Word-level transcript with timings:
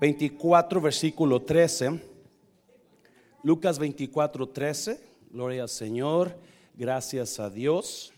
24, 0.00 0.80
versículo 0.80 1.40
13. 1.40 2.02
Lucas 3.44 3.78
24, 3.78 4.48
13. 4.48 4.98
Gloria 5.30 5.62
al 5.62 5.68
Señor. 5.68 6.36
Gracias 6.74 7.38
a 7.38 7.48
Dios 7.48 8.12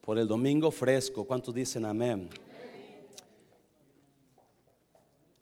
por 0.00 0.18
el 0.18 0.26
domingo 0.26 0.70
fresco. 0.70 1.26
¿Cuántos 1.26 1.54
dicen 1.54 1.84
amén? 1.84 2.30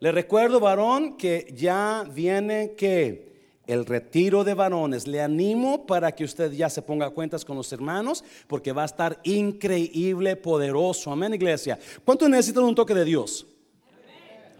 Le 0.01 0.11
recuerdo, 0.11 0.59
varón, 0.59 1.17
que 1.17 1.47
ya 1.55 2.05
viene 2.13 2.73
que 2.73 3.33
el 3.69 3.87
retiro 3.87 4.43
de 4.43 4.55
varones. 4.55 5.07
Le 5.07 5.23
animo 5.23 5.87
para 5.87 6.11
que 6.11 6.25
usted 6.25 6.51
ya 6.51 6.69
se 6.69 6.83
ponga 6.83 7.11
cuentas 7.11 7.45
con 7.45 7.57
los 7.57 7.73
hermanos, 7.73 8.25
porque 8.49 8.73
va 8.73 8.83
a 8.83 8.87
estar 8.87 9.21
increíble, 9.23 10.35
poderoso. 10.35 11.13
Amén, 11.13 11.33
iglesia. 11.33 11.79
¿Cuántos 12.05 12.29
necesitan 12.29 12.65
un 12.65 12.75
toque 12.75 12.93
de 12.93 13.05
Dios? 13.05 13.47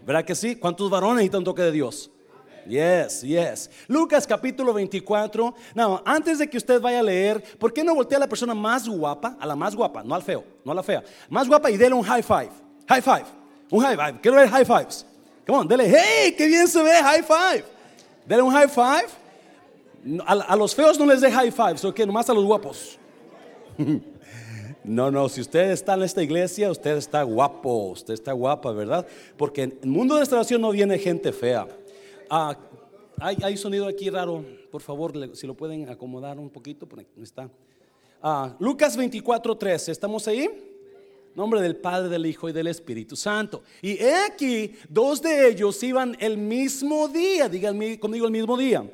¿Verdad 0.07 0.23
que 0.23 0.35
sí? 0.35 0.55
¿Cuántos 0.55 0.89
varones 0.89 1.17
necesitan 1.17 1.39
un 1.39 1.43
toque 1.43 1.63
de 1.63 1.71
Dios? 1.73 2.09
Yes, 2.65 3.23
yes. 3.23 3.69
Lucas 3.89 4.25
capítulo 4.25 4.73
24. 4.73 5.53
No, 5.75 6.01
antes 6.05 6.39
de 6.39 6.49
que 6.49 6.55
usted 6.55 6.79
vaya 6.79 7.01
a 7.01 7.03
leer, 7.03 7.43
¿por 7.59 7.73
qué 7.73 7.83
no 7.83 7.93
voltea 7.93 8.17
a 8.17 8.21
la 8.21 8.27
persona 8.29 8.55
más 8.55 8.87
guapa? 8.87 9.35
A 9.37 9.45
la 9.45 9.53
más 9.53 9.75
guapa, 9.75 10.05
no 10.05 10.15
al 10.15 10.23
feo, 10.23 10.45
no 10.63 10.71
a 10.71 10.75
la 10.75 10.81
fea. 10.81 11.03
Más 11.29 11.45
guapa 11.45 11.69
y 11.69 11.75
dele 11.75 11.93
un 11.93 12.03
high 12.03 12.23
five. 12.23 12.49
High 12.87 13.01
five. 13.01 13.25
Un 13.69 13.83
high 13.83 13.97
five. 13.97 14.21
Quiero 14.21 14.37
ver 14.37 14.49
high 14.49 14.65
fives. 14.65 15.05
Come 15.45 15.59
on, 15.59 15.67
dele, 15.67 15.89
hey, 15.89 16.33
qué 16.37 16.47
bien 16.47 16.69
se 16.69 16.81
ve, 16.81 17.03
high 17.03 17.23
five. 17.23 17.65
Dele 18.25 18.43
un 18.43 18.53
high 18.53 18.69
five. 18.69 19.09
A, 20.25 20.55
los 20.55 20.73
feos 20.73 20.97
no 20.97 21.05
les 21.05 21.19
dé 21.19 21.29
high 21.29 21.51
fives, 21.51 21.83
ok, 21.83 21.99
nomás 22.05 22.29
a 22.29 22.33
los 22.33 22.45
guapos. 22.45 22.97
No, 24.87 25.11
no, 25.11 25.27
si 25.27 25.41
usted 25.41 25.71
está 25.71 25.95
en 25.95 26.03
esta 26.03 26.23
iglesia, 26.23 26.71
usted 26.71 26.95
está 26.95 27.21
guapo, 27.23 27.89
usted 27.89 28.13
está 28.13 28.31
guapa, 28.31 28.71
¿verdad? 28.71 29.05
Porque 29.35 29.63
en 29.63 29.79
el 29.83 29.89
mundo 29.89 30.15
de 30.15 30.21
restauración 30.21 30.61
no 30.61 30.71
viene 30.71 30.97
gente 30.97 31.33
fea. 31.33 31.67
Ah, 32.29 32.57
hay, 33.19 33.37
hay, 33.43 33.57
sonido 33.57 33.85
aquí 33.85 34.09
raro, 34.09 34.45
por 34.71 34.81
favor, 34.81 35.11
si 35.35 35.45
lo 35.45 35.55
pueden 35.55 35.89
acomodar 35.89 36.39
un 36.39 36.49
poquito, 36.49 36.87
por 36.87 36.99
ahí 36.99 37.07
está. 37.21 37.49
Ah, 38.21 38.55
Lucas 38.59 38.95
24, 38.95 39.57
13, 39.57 39.91
¿estamos 39.91 40.25
ahí? 40.25 40.47
Nombre 41.35 41.61
del 41.61 41.75
Padre, 41.75 42.07
del 42.07 42.25
Hijo 42.25 42.47
y 42.47 42.53
del 42.53 42.67
Espíritu 42.67 43.17
Santo. 43.17 43.63
Y 43.81 44.01
he 44.01 44.15
aquí, 44.25 44.73
dos 44.87 45.21
de 45.21 45.49
ellos 45.49 45.83
iban 45.83 46.15
el 46.17 46.37
mismo 46.37 47.09
día, 47.09 47.49
digan 47.49 47.77
conmigo 47.97 48.25
el 48.25 48.31
mismo 48.31 48.55
día, 48.55 48.89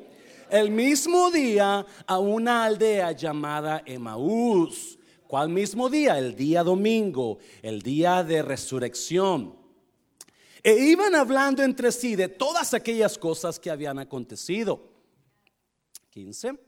el 0.50 0.72
mismo 0.72 1.30
día 1.30 1.86
a 2.04 2.18
una 2.18 2.64
aldea 2.64 3.12
llamada 3.12 3.80
Emaús 3.86 4.98
¿Cuál 5.26 5.48
mismo 5.48 5.88
día? 5.88 6.18
El 6.18 6.36
día 6.36 6.62
domingo, 6.62 7.38
el 7.62 7.82
día 7.82 8.22
de 8.22 8.42
resurrección. 8.42 9.56
E 10.62 10.72
iban 10.78 11.14
hablando 11.14 11.62
entre 11.62 11.92
sí 11.92 12.16
de 12.16 12.28
todas 12.28 12.72
aquellas 12.74 13.18
cosas 13.18 13.58
que 13.58 13.70
habían 13.70 13.98
acontecido. 13.98 14.90
15. 16.10 16.58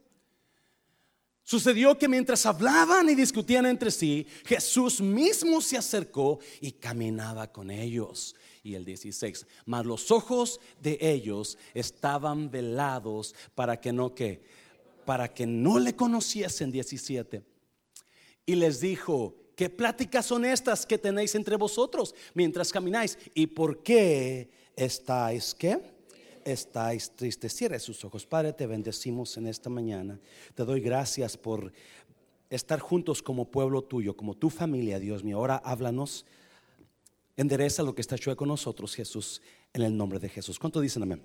Sucedió 1.42 1.96
que 1.96 2.08
mientras 2.08 2.44
hablaban 2.44 3.08
y 3.08 3.14
discutían 3.14 3.66
entre 3.66 3.90
sí, 3.90 4.26
Jesús 4.44 5.00
mismo 5.00 5.60
se 5.60 5.76
acercó 5.76 6.40
y 6.60 6.72
caminaba 6.72 7.52
con 7.52 7.70
ellos. 7.70 8.34
Y 8.64 8.74
el 8.74 8.84
16, 8.84 9.46
mas 9.64 9.86
los 9.86 10.10
ojos 10.10 10.60
de 10.80 10.98
ellos 11.00 11.56
estaban 11.72 12.50
velados 12.50 13.34
para 13.54 13.80
que 13.80 13.92
no 13.92 14.14
que 14.14 14.42
para 15.04 15.32
que 15.32 15.46
no 15.46 15.78
le 15.78 15.94
conociesen 15.94 16.72
17 16.72 17.55
y 18.46 18.54
les 18.54 18.80
dijo, 18.80 19.34
¿qué 19.56 19.68
pláticas 19.68 20.24
son 20.24 20.44
estas 20.44 20.86
que 20.86 20.96
tenéis 20.96 21.34
entre 21.34 21.56
vosotros 21.56 22.14
mientras 22.32 22.70
camináis? 22.70 23.18
¿Y 23.34 23.48
por 23.48 23.82
qué 23.82 24.48
estáis 24.76 25.54
qué? 25.54 25.80
Estáis 26.44 27.10
tristes. 27.10 27.52
Cierre 27.52 27.80
sus 27.80 28.04
ojos. 28.04 28.24
Padre, 28.24 28.52
te 28.52 28.68
bendecimos 28.68 29.36
en 29.36 29.48
esta 29.48 29.68
mañana. 29.68 30.20
Te 30.54 30.64
doy 30.64 30.80
gracias 30.80 31.36
por 31.36 31.72
estar 32.48 32.78
juntos 32.78 33.20
como 33.20 33.50
pueblo 33.50 33.82
tuyo, 33.82 34.16
como 34.16 34.34
tu 34.34 34.48
familia, 34.48 35.00
Dios 35.00 35.24
mío. 35.24 35.38
Ahora 35.38 35.56
háblanos. 35.56 36.24
Endereza 37.36 37.82
lo 37.82 37.94
que 37.94 38.00
está 38.00 38.14
hecho 38.14 38.34
con 38.36 38.48
nosotros, 38.48 38.94
Jesús, 38.94 39.42
en 39.74 39.82
el 39.82 39.94
nombre 39.94 40.18
de 40.18 40.28
Jesús. 40.28 40.58
¿Cuánto 40.58 40.80
dicen 40.80 41.02
amén? 41.02 41.20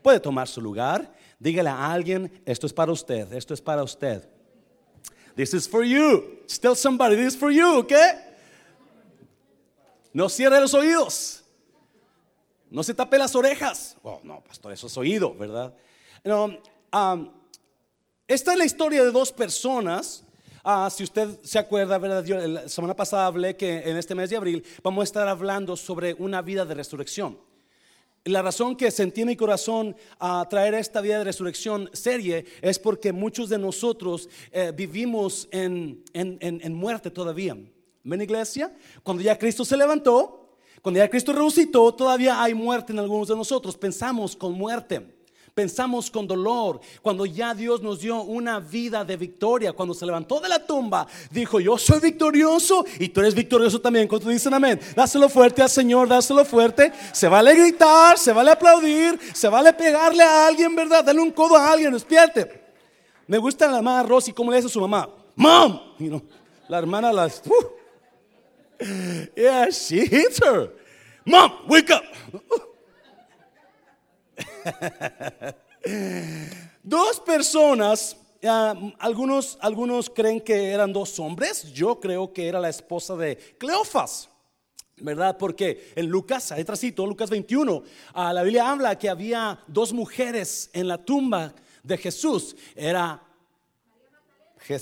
Puede 0.00 0.20
tomar 0.20 0.48
su 0.48 0.62
lugar. 0.62 1.14
Dígale 1.38 1.68
a 1.68 1.92
alguien, 1.92 2.40
esto 2.46 2.66
es 2.66 2.72
para 2.72 2.92
usted, 2.92 3.32
esto 3.32 3.52
es 3.52 3.60
para 3.60 3.82
usted. 3.82 4.28
This 5.34 5.54
is 5.54 5.68
for 5.68 5.84
you. 5.84 6.44
Tell 6.60 6.74
somebody, 6.74 7.16
this 7.16 7.34
is 7.34 7.36
for 7.38 7.50
you, 7.50 7.78
¿ok? 7.78 7.92
No 10.12 10.28
cierre 10.28 10.60
los 10.60 10.74
oídos. 10.74 11.42
No 12.70 12.82
se 12.82 12.94
tape 12.94 13.18
las 13.18 13.34
orejas. 13.34 13.96
Oh, 14.02 14.20
no, 14.22 14.42
pastor, 14.42 14.72
eso 14.72 14.86
es 14.86 14.96
oído, 14.96 15.34
¿verdad? 15.34 15.74
No, 16.24 16.58
um, 16.92 17.30
esta 18.26 18.52
es 18.52 18.58
la 18.58 18.64
historia 18.64 19.04
de 19.04 19.10
dos 19.10 19.32
personas. 19.32 20.24
Ah, 20.64 20.88
si 20.90 21.02
usted 21.02 21.40
se 21.42 21.58
acuerda, 21.58 21.98
¿verdad? 21.98 22.24
Yo, 22.24 22.36
la 22.36 22.68
semana 22.68 22.94
pasada 22.94 23.26
hablé 23.26 23.56
que 23.56 23.80
en 23.90 23.96
este 23.96 24.14
mes 24.14 24.30
de 24.30 24.36
abril 24.36 24.64
vamos 24.82 25.02
a 25.02 25.04
estar 25.04 25.28
hablando 25.28 25.76
sobre 25.76 26.14
una 26.14 26.40
vida 26.40 26.64
de 26.64 26.74
resurrección. 26.74 27.38
La 28.24 28.40
razón 28.40 28.76
que 28.76 28.92
sentí 28.92 29.22
en 29.22 29.28
mi 29.28 29.36
corazón 29.36 29.96
a 30.20 30.46
traer 30.48 30.74
esta 30.74 31.00
vida 31.00 31.18
de 31.18 31.24
resurrección 31.24 31.90
serie 31.92 32.44
es 32.60 32.78
porque 32.78 33.12
muchos 33.12 33.48
de 33.48 33.58
nosotros 33.58 34.28
eh, 34.52 34.72
vivimos 34.74 35.48
en, 35.50 36.04
en, 36.12 36.38
en, 36.40 36.72
muerte 36.72 37.10
todavía. 37.10 37.56
¿Ven 38.04 38.22
iglesia? 38.22 38.72
Cuando 39.02 39.24
ya 39.24 39.36
Cristo 39.36 39.64
se 39.64 39.76
levantó, 39.76 40.56
cuando 40.82 40.98
ya 40.98 41.10
Cristo 41.10 41.32
resucitó, 41.32 41.92
todavía 41.94 42.40
hay 42.40 42.54
muerte 42.54 42.92
en 42.92 43.00
algunos 43.00 43.26
de 43.26 43.34
nosotros. 43.34 43.76
Pensamos 43.76 44.36
con 44.36 44.52
muerte. 44.52 45.21
Pensamos 45.54 46.10
con 46.10 46.26
dolor 46.26 46.80
cuando 47.02 47.26
ya 47.26 47.52
Dios 47.52 47.82
nos 47.82 48.00
dio 48.00 48.22
una 48.22 48.58
vida 48.58 49.04
de 49.04 49.18
victoria. 49.18 49.74
Cuando 49.74 49.92
se 49.92 50.06
levantó 50.06 50.40
de 50.40 50.48
la 50.48 50.64
tumba, 50.64 51.06
dijo: 51.30 51.60
Yo 51.60 51.76
soy 51.76 52.00
victorioso 52.00 52.86
y 52.98 53.10
tú 53.10 53.20
eres 53.20 53.34
victorioso 53.34 53.78
también. 53.78 54.08
Cuando 54.08 54.30
dicen 54.30 54.54
amén, 54.54 54.80
dáselo 54.96 55.28
fuerte 55.28 55.60
al 55.60 55.68
Señor, 55.68 56.08
dáselo 56.08 56.46
fuerte. 56.46 56.90
Se 57.12 57.28
vale 57.28 57.54
gritar, 57.54 58.16
se 58.16 58.32
vale 58.32 58.50
aplaudir, 58.50 59.20
se 59.34 59.46
vale 59.48 59.74
pegarle 59.74 60.22
a 60.22 60.46
alguien, 60.46 60.74
¿verdad? 60.74 61.04
Dale 61.04 61.20
un 61.20 61.30
codo 61.30 61.54
a 61.54 61.70
alguien, 61.70 61.92
despierte. 61.92 62.62
Me 63.26 63.36
gusta 63.36 63.66
la 63.66 63.82
mamá 63.82 64.02
Rosy, 64.04 64.32
¿cómo 64.32 64.50
le 64.50 64.56
dice 64.56 64.68
a 64.68 64.70
su 64.70 64.80
mamá? 64.80 65.06
Mom, 65.36 65.78
la 66.66 66.78
hermana 66.78 67.12
las. 67.12 67.42
Uh, 67.46 69.26
yeah, 69.36 69.68
she 69.70 70.00
hits 70.00 70.40
her. 70.42 70.72
Mom, 71.26 71.52
wake 71.68 71.90
up. 71.90 72.02
dos 76.82 77.20
personas, 77.20 78.16
algunos, 78.98 79.58
algunos 79.60 80.10
creen 80.10 80.40
que 80.40 80.70
eran 80.70 80.92
dos 80.92 81.18
hombres, 81.18 81.72
yo 81.72 82.00
creo 82.00 82.32
que 82.32 82.48
era 82.48 82.60
la 82.60 82.68
esposa 82.68 83.16
de 83.16 83.36
Cleofas. 83.58 84.28
¿Verdad? 84.98 85.36
Porque 85.36 85.92
en 85.96 86.06
Lucas, 86.06 86.52
ahí 86.52 86.64
trasito, 86.64 87.04
Lucas 87.06 87.28
21, 87.28 87.82
ah, 88.14 88.32
la 88.32 88.44
Biblia 88.44 88.70
habla 88.70 88.96
que 88.96 89.08
había 89.08 89.58
dos 89.66 89.92
mujeres 89.92 90.70
en 90.72 90.86
la 90.86 90.98
tumba 90.98 91.52
de 91.82 91.98
Jesús. 91.98 92.54
Era 92.76 93.20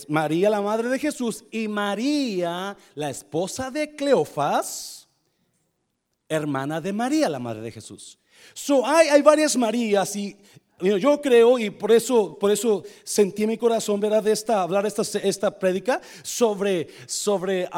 María, 0.09 0.51
la 0.51 0.61
madre 0.61 0.89
de 0.89 0.99
Jesús, 0.99 1.45
y 1.51 1.69
María, 1.69 2.77
la 2.95 3.11
esposa 3.11 3.71
de 3.71 3.95
Cleofas, 3.95 5.09
hermana 6.29 6.81
de 6.81 6.93
María, 6.93 7.29
la 7.29 7.39
madre 7.39 7.63
de 7.63 7.73
Jesús. 7.73 8.19
So, 8.55 8.87
hay, 8.87 9.09
hay 9.09 9.23
varias 9.23 9.57
Marías 9.57 10.15
y 10.17 10.37
yo 10.81 11.21
creo 11.21 11.59
y 11.59 11.71
por 11.71 11.93
eso, 11.93 12.39
por 12.39 12.51
eso 12.51 12.83
sentí 13.05 13.47
mi 13.47 13.59
corazón 13.59 14.01
¿verdad? 14.01 14.23
De 14.23 14.33
esta, 14.33 14.63
hablar 14.63 14.87
esta, 14.87 15.03
esta 15.19 15.59
prédica 15.59 16.01
sobre, 16.23 16.89
sobre 17.07 17.69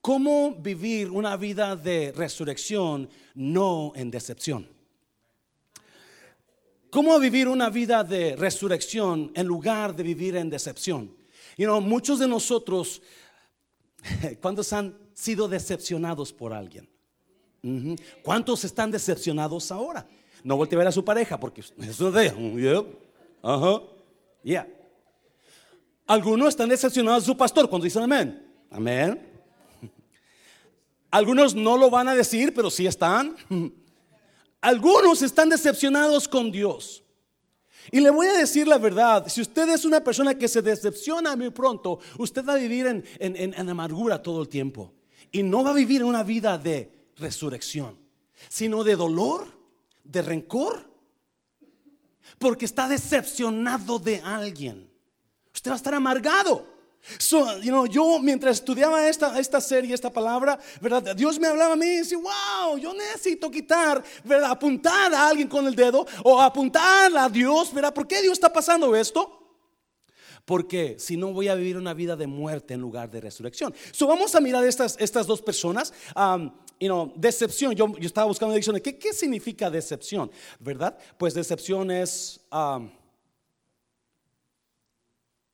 cómo 0.00 0.54
vivir 0.54 1.10
una 1.10 1.36
vida 1.36 1.76
de 1.76 2.12
resurrección 2.12 3.08
no 3.34 3.92
en 3.94 4.10
decepción. 4.10 4.68
Cómo 6.90 7.18
vivir 7.20 7.46
una 7.46 7.70
vida 7.70 8.02
de 8.02 8.34
resurrección 8.36 9.30
en 9.34 9.46
lugar 9.46 9.94
de 9.94 10.02
vivir 10.02 10.36
en 10.36 10.50
decepción. 10.50 11.14
You 11.56 11.66
know, 11.66 11.80
muchos 11.80 12.18
de 12.18 12.26
nosotros, 12.26 13.00
¿cuántos 14.42 14.72
han 14.72 14.98
sido 15.14 15.46
decepcionados 15.46 16.32
por 16.32 16.52
alguien? 16.52 16.88
¿Cuántos 18.22 18.64
están 18.64 18.90
decepcionados 18.90 19.70
ahora? 19.70 20.06
No 20.42 20.56
volte 20.56 20.74
a 20.74 20.78
ver 20.78 20.88
a 20.88 20.92
su 20.92 21.04
pareja 21.04 21.38
porque 21.38 21.60
eso 21.60 22.10
de, 22.10 22.28
ajá, 23.42 23.82
yeah. 24.42 24.66
Algunos 26.06 26.48
están 26.48 26.68
decepcionados 26.68 27.22
de 27.24 27.26
su 27.26 27.36
pastor 27.36 27.68
cuando 27.68 27.84
dicen 27.84 28.02
amén. 28.02 28.46
Amén. 28.70 29.28
Algunos 31.10 31.54
no 31.54 31.76
lo 31.76 31.90
van 31.90 32.08
a 32.08 32.14
decir, 32.14 32.54
pero 32.54 32.70
sí 32.70 32.86
están. 32.86 33.36
Algunos 34.60 35.22
están 35.22 35.48
decepcionados 35.48 36.26
con 36.26 36.50
Dios. 36.50 37.02
Y 37.90 38.00
le 38.00 38.10
voy 38.10 38.26
a 38.26 38.32
decir 38.34 38.68
la 38.68 38.78
verdad, 38.78 39.26
si 39.28 39.40
usted 39.40 39.68
es 39.70 39.84
una 39.84 40.02
persona 40.02 40.34
que 40.34 40.48
se 40.48 40.62
decepciona 40.62 41.34
muy 41.34 41.50
pronto, 41.50 41.98
usted 42.18 42.44
va 42.44 42.54
a 42.54 42.56
vivir 42.56 42.86
en, 42.86 43.04
en 43.18 43.68
amargura 43.68 44.22
todo 44.22 44.42
el 44.42 44.48
tiempo. 44.48 44.92
Y 45.32 45.42
no 45.42 45.64
va 45.64 45.70
a 45.70 45.74
vivir 45.74 46.04
una 46.04 46.22
vida 46.22 46.58
de 46.58 46.99
resurrección. 47.20 48.00
sino 48.48 48.84
de 48.84 48.96
dolor, 48.96 49.46
de 50.04 50.22
rencor, 50.22 50.88
porque 52.38 52.64
está 52.64 52.88
decepcionado 52.88 53.98
de 53.98 54.20
alguien. 54.20 54.90
Usted 55.52 55.70
va 55.70 55.74
a 55.74 55.76
estar 55.76 55.94
amargado. 55.94 56.68
So, 57.18 57.58
you 57.60 57.70
know, 57.70 57.86
yo 57.86 58.18
mientras 58.18 58.58
estudiaba 58.58 59.08
esta, 59.08 59.38
esta 59.38 59.60
serie, 59.60 59.94
esta 59.94 60.12
palabra, 60.12 60.58
¿verdad? 60.82 61.16
Dios 61.16 61.38
me 61.38 61.46
hablaba 61.46 61.72
a 61.72 61.76
mí 61.76 61.86
y 61.86 61.96
decía, 61.96 62.18
wow, 62.18 62.76
yo 62.76 62.92
necesito 62.92 63.50
quitar. 63.50 64.04
Apuntar 64.44 65.12
a 65.14 65.28
alguien 65.28 65.48
con 65.48 65.66
el 65.66 65.74
dedo 65.74 66.06
o 66.24 66.40
apuntar 66.40 67.16
a 67.16 67.28
Dios, 67.28 67.72
¿verdad? 67.72 67.94
¿Por 67.94 68.06
qué 68.06 68.20
Dios 68.20 68.34
está 68.34 68.52
pasando 68.52 68.94
esto? 68.94 69.38
Porque 70.44 70.96
si 70.98 71.16
no 71.16 71.32
voy 71.32 71.48
a 71.48 71.54
vivir 71.54 71.78
una 71.78 71.94
vida 71.94 72.16
de 72.16 72.26
muerte 72.26 72.74
en 72.74 72.80
lugar 72.80 73.10
de 73.10 73.20
resurrección. 73.22 73.74
So, 73.92 74.06
vamos 74.06 74.34
a 74.34 74.40
mirar 74.40 74.64
estas, 74.64 74.96
estas 74.98 75.26
dos 75.26 75.40
personas. 75.40 75.94
You 76.80 77.12
decepción, 77.14 77.74
yo, 77.74 77.96
yo, 77.98 78.06
estaba 78.06 78.26
buscando 78.26 78.54
diccionario. 78.54 78.82
¿Qué, 78.82 78.98
¿Qué 78.98 79.12
significa 79.12 79.70
decepción? 79.70 80.30
¿Verdad? 80.58 80.98
Pues 81.18 81.34
decepción 81.34 81.90
es 81.90 82.40
um, 82.50 82.90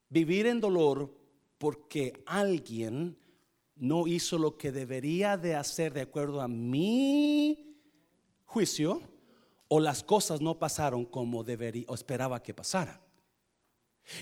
vivir 0.09 0.47
en 0.47 0.61
dolor 0.61 1.13
porque 1.59 2.23
alguien 2.27 3.17
no 3.75 4.07
hizo 4.07 4.39
lo 4.39 4.57
que 4.57 4.73
debería 4.73 5.37
de 5.37 5.55
hacer 5.55 5.93
de 5.93 6.03
acuerdo 6.03 6.41
a 6.41 6.49
mi 6.49 7.77
juicio 8.45 9.03
o 9.69 9.81
las 9.81 10.03
cosas 10.03 10.41
no 10.41 10.59
pasaron 10.59 11.05
como 11.05 11.43
debería 11.43 11.85
o 11.89 11.95
esperaba 11.95 12.43
que 12.43 12.55
pasaran. 12.55 13.06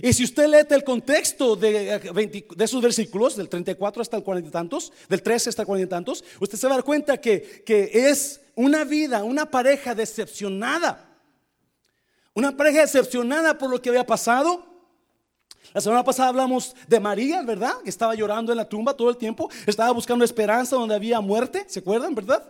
Y 0.03 0.13
si 0.13 0.25
usted 0.25 0.47
lee 0.49 0.67
el 0.75 0.85
contexto 0.85 1.57
de, 1.57 1.99
de, 1.99 2.65
esos 2.65 2.81
versículos, 2.81 3.37
del 3.37 3.49
34 3.49 4.03
hasta 4.03 4.17
el 4.17 4.23
40 4.23 4.49
y 4.49 4.53
tantos, 4.53 4.93
del 5.09 5.23
13 5.23 5.51
hasta 5.51 5.63
el 5.63 5.67
40 5.67 5.87
y 5.87 5.91
tantos, 5.91 6.25
usted 6.41 6.59
se 6.59 6.67
va 6.67 6.75
a 6.75 6.77
dar 6.77 6.85
cuenta 6.85 7.21
que, 7.21 7.63
que 7.65 7.91
es 7.93 8.41
una 8.55 8.85
vida, 8.85 9.23
una 9.23 9.51
pareja 9.51 9.95
decepcionada. 9.95 11.11
Una 12.33 12.57
pareja 12.57 12.81
decepcionada 12.81 13.59
por 13.59 13.71
lo 13.71 13.81
que 13.81 13.91
había 13.91 14.07
pasado. 14.07 14.65
La 15.73 15.81
semana 15.81 16.03
pasada 16.03 16.31
hablamos 16.31 16.75
de 16.89 17.01
María, 17.01 17.43
¿verdad? 17.43 17.75
Que 17.83 17.91
estaba 17.91 18.15
llorando 18.15 18.53
en 18.53 18.59
la 18.59 18.69
tumba 18.69 18.95
todo 18.95 19.11
el 19.11 19.17
tiempo. 19.17 19.51
Estaba 19.67 19.91
buscando 19.93 20.25
esperanza 20.25 20.77
donde 20.77 20.95
había 20.95 21.21
muerte. 21.21 21.65
¿Se 21.69 21.81
acuerdan, 21.81 22.15
verdad? 22.15 22.43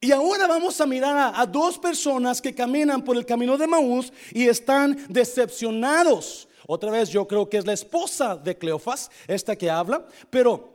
Y 0.00 0.12
ahora 0.12 0.46
vamos 0.46 0.80
a 0.80 0.86
mirar 0.86 1.32
a, 1.34 1.44
dos 1.44 1.76
personas 1.78 2.40
que 2.40 2.54
caminan 2.54 3.02
por 3.02 3.16
el 3.16 3.26
camino 3.26 3.58
de 3.58 3.66
Maús 3.66 4.12
y 4.32 4.46
están 4.46 4.96
decepcionados. 5.08 6.48
Otra 6.68 6.90
vez 6.92 7.08
yo 7.08 7.26
creo 7.26 7.48
que 7.48 7.56
es 7.56 7.66
la 7.66 7.72
esposa 7.72 8.36
de 8.36 8.56
Cleofas, 8.56 9.10
esta 9.26 9.56
que 9.56 9.68
habla, 9.68 10.06
pero 10.30 10.72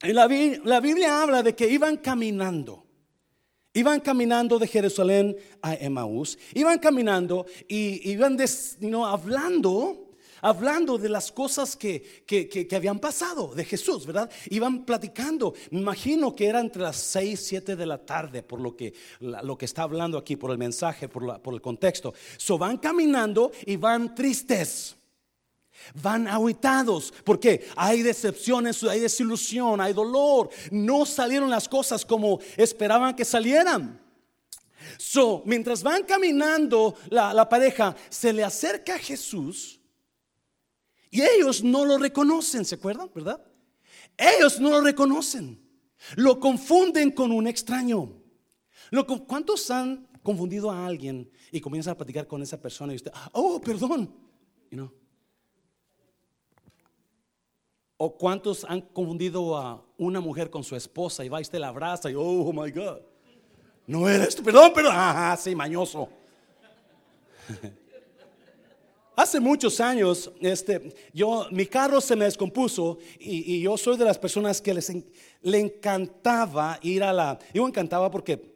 la, 0.00 0.28
la 0.64 0.80
Biblia 0.80 1.22
habla 1.22 1.42
de 1.42 1.54
que 1.54 1.68
iban 1.68 1.98
caminando. 1.98 2.84
Iban 3.74 4.00
caminando 4.00 4.58
de 4.58 4.66
Jerusalén 4.66 5.36
a 5.62 5.74
Emaús, 5.74 6.36
iban 6.54 6.80
caminando 6.80 7.46
y 7.68 8.10
iban 8.10 8.36
hablando 9.06 10.07
hablando 10.40 10.98
de 10.98 11.08
las 11.08 11.32
cosas 11.32 11.76
que, 11.76 12.24
que, 12.26 12.68
habían 12.76 12.98
pasado 12.98 13.54
de 13.54 13.64
Jesús, 13.64 14.06
¿verdad? 14.06 14.30
Iban 14.50 14.84
platicando, 14.84 15.54
imagino 15.70 16.34
que 16.34 16.46
era 16.46 16.60
entre 16.60 16.82
las 16.82 16.96
6, 16.96 17.40
7 17.40 17.76
de 17.76 17.86
la 17.86 17.98
tarde, 17.98 18.42
por 18.42 18.60
lo 18.60 18.76
que, 18.76 18.94
lo 19.20 19.56
que 19.56 19.64
está 19.64 19.82
hablando 19.82 20.18
aquí, 20.18 20.36
por 20.36 20.50
el 20.50 20.58
mensaje, 20.58 21.08
por, 21.08 21.40
por 21.40 21.54
el 21.54 21.60
contexto. 21.60 22.14
So 22.36 22.58
van 22.58 22.78
caminando 22.78 23.52
y 23.66 23.76
van 23.76 24.14
tristes. 24.14 24.94
Van 26.02 26.26
ahuitados 26.26 27.14
porque 27.24 27.68
hay 27.76 28.02
decepciones, 28.02 28.82
hay 28.82 29.00
desilusión, 29.00 29.80
hay 29.80 29.92
dolor. 29.92 30.50
No 30.70 31.06
salieron 31.06 31.48
las 31.48 31.68
cosas 31.68 32.04
como 32.04 32.40
esperaban 32.56 33.14
que 33.14 33.24
salieran. 33.24 34.00
So, 34.96 35.42
mientras 35.44 35.82
van 35.82 36.04
caminando 36.04 36.94
la, 37.10 37.32
la 37.32 37.48
pareja, 37.48 37.94
se 38.08 38.32
le 38.32 38.42
acerca 38.42 38.96
a 38.96 38.98
Jesús 38.98 39.77
y 41.10 41.22
ellos 41.22 41.62
no 41.62 41.84
lo 41.84 41.98
reconocen, 41.98 42.64
¿se 42.64 42.74
acuerdan? 42.74 43.10
¿Verdad? 43.14 43.42
Ellos 44.16 44.60
no 44.60 44.70
lo 44.70 44.80
reconocen. 44.80 45.60
Lo 46.16 46.38
confunden 46.38 47.10
con 47.10 47.32
un 47.32 47.46
extraño. 47.46 48.12
¿Cuántos 49.26 49.70
han 49.70 50.06
confundido 50.22 50.70
a 50.70 50.86
alguien 50.86 51.30
y 51.50 51.60
comienzan 51.60 51.92
a 51.92 51.96
platicar 51.96 52.26
con 52.26 52.42
esa 52.42 52.60
persona 52.60 52.92
y 52.92 52.96
usted, 52.96 53.12
oh, 53.32 53.60
perdón? 53.60 54.12
¿O 57.96 58.16
cuántos 58.16 58.64
han 58.64 58.80
confundido 58.80 59.56
a 59.56 59.84
una 59.96 60.20
mujer 60.20 60.50
con 60.50 60.62
su 60.62 60.76
esposa 60.76 61.24
y 61.24 61.28
va 61.28 61.40
y 61.40 61.42
usted 61.42 61.58
la 61.58 61.68
abraza 61.68 62.10
y, 62.10 62.14
oh, 62.16 62.52
my 62.52 62.70
God, 62.70 63.00
no 63.86 64.08
eres 64.08 64.36
tú, 64.36 64.42
perdón, 64.42 64.72
perdón, 64.74 64.94
ajá, 64.94 65.36
sí, 65.36 65.54
mañoso. 65.54 66.08
Hace 69.18 69.40
muchos 69.40 69.80
años, 69.80 70.30
este, 70.40 70.94
yo, 71.12 71.48
mi 71.50 71.66
carro 71.66 72.00
se 72.00 72.14
me 72.14 72.24
descompuso 72.24 72.98
y, 73.18 73.60
yo 73.60 73.76
soy 73.76 73.96
de 73.96 74.04
las 74.04 74.16
personas 74.16 74.62
que 74.62 74.72
les 74.72 74.92
le 75.42 75.58
encantaba 75.58 76.78
ir 76.82 77.02
a 77.02 77.12
la, 77.12 77.36
yo 77.52 77.66
encantaba 77.66 78.12
porque 78.12 78.54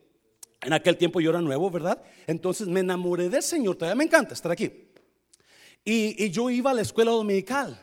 en 0.60 0.72
aquel 0.72 0.96
tiempo 0.96 1.20
yo 1.20 1.30
era 1.30 1.40
nuevo, 1.40 1.68
¿verdad? 1.68 2.00
Entonces 2.28 2.68
me 2.68 2.78
enamoré 2.78 3.28
del 3.28 3.42
Señor, 3.42 3.74
todavía 3.74 3.96
me 3.96 4.04
encanta 4.04 4.34
estar 4.34 4.52
aquí. 4.52 4.70
Y, 5.84 6.26
y 6.26 6.30
yo 6.30 6.48
iba 6.48 6.70
a 6.70 6.74
la 6.74 6.82
escuela 6.82 7.10
dominical. 7.10 7.76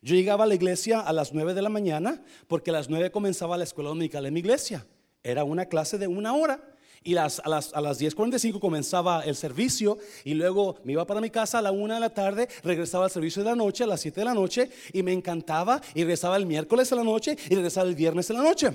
Yo 0.00 0.14
llegaba 0.14 0.44
a 0.44 0.46
la 0.46 0.54
iglesia 0.54 1.00
a 1.00 1.12
las 1.12 1.34
9 1.34 1.54
de 1.54 1.62
la 1.62 1.70
mañana 1.70 2.22
porque 2.46 2.70
a 2.70 2.74
las 2.74 2.88
9 2.88 3.10
comenzaba 3.10 3.58
la 3.58 3.64
escuela 3.64 3.88
dominical 3.88 4.24
en 4.26 4.34
mi 4.34 4.38
iglesia. 4.38 4.86
Era 5.24 5.42
una 5.42 5.66
clase 5.66 5.98
de 5.98 6.06
una 6.06 6.34
hora 6.34 6.73
y 7.04 7.12
las, 7.12 7.38
a, 7.40 7.48
las, 7.48 7.72
a 7.74 7.80
las 7.80 8.00
10.45 8.00 8.58
comenzaba 8.58 9.22
el 9.24 9.36
servicio 9.36 9.98
y 10.24 10.34
luego 10.34 10.76
me 10.84 10.92
iba 10.92 11.06
para 11.06 11.20
mi 11.20 11.30
casa 11.30 11.58
a 11.58 11.62
la 11.62 11.70
1 11.70 11.94
de 11.94 12.00
la 12.00 12.10
tarde, 12.10 12.48
regresaba 12.62 13.04
al 13.04 13.10
servicio 13.10 13.44
de 13.44 13.50
la 13.50 13.56
noche 13.56 13.84
a 13.84 13.86
las 13.86 14.00
7 14.00 14.20
de 14.20 14.24
la 14.24 14.34
noche 14.34 14.70
y 14.92 15.02
me 15.02 15.12
encantaba 15.12 15.80
y 15.94 16.00
regresaba 16.00 16.36
el 16.36 16.46
miércoles 16.46 16.90
en 16.90 16.98
la 16.98 17.04
noche 17.04 17.36
y 17.48 17.54
regresaba 17.54 17.86
el 17.88 17.94
viernes 17.94 18.28
en 18.30 18.36
la 18.36 18.42
noche 18.42 18.72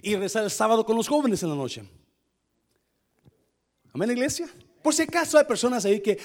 y 0.00 0.14
regresaba 0.14 0.44
el 0.44 0.50
sábado 0.50 0.86
con 0.86 0.96
los 0.96 1.08
jóvenes 1.08 1.42
en 1.42 1.50
la 1.50 1.56
noche. 1.56 1.82
Amén, 3.92 4.10
iglesia. 4.12 4.48
Por 4.82 4.94
si 4.94 5.02
acaso 5.02 5.36
hay 5.36 5.44
personas 5.44 5.84
ahí 5.84 6.00
que, 6.00 6.18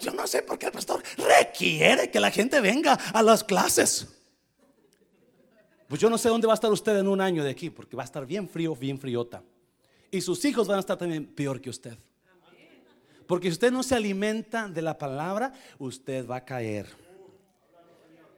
yo 0.00 0.12
no 0.12 0.26
sé 0.26 0.42
por 0.42 0.58
qué 0.58 0.66
el 0.66 0.72
pastor 0.72 1.02
requiere 1.16 2.10
que 2.10 2.20
la 2.20 2.30
gente 2.30 2.60
venga 2.60 2.92
a 2.92 3.22
las 3.22 3.42
clases. 3.42 4.06
Pues 5.88 6.00
yo 6.00 6.08
no 6.08 6.16
sé 6.16 6.28
dónde 6.28 6.46
va 6.46 6.52
a 6.52 6.54
estar 6.54 6.70
usted 6.70 6.96
en 6.96 7.08
un 7.08 7.20
año 7.20 7.42
de 7.42 7.50
aquí, 7.50 7.70
porque 7.70 7.96
va 7.96 8.02
a 8.02 8.06
estar 8.06 8.24
bien 8.24 8.48
frío, 8.48 8.76
bien 8.76 9.00
friota. 9.00 9.42
Y 10.14 10.20
sus 10.20 10.44
hijos 10.44 10.68
van 10.68 10.76
a 10.76 10.80
estar 10.80 10.96
también 10.96 11.26
peor 11.26 11.60
que 11.60 11.68
usted. 11.68 11.98
Porque 13.26 13.48
si 13.48 13.54
usted 13.54 13.72
no 13.72 13.82
se 13.82 13.96
alimenta 13.96 14.68
de 14.68 14.80
la 14.80 14.96
palabra, 14.96 15.52
usted 15.76 16.24
va 16.24 16.36
a 16.36 16.44
caer. 16.44 16.86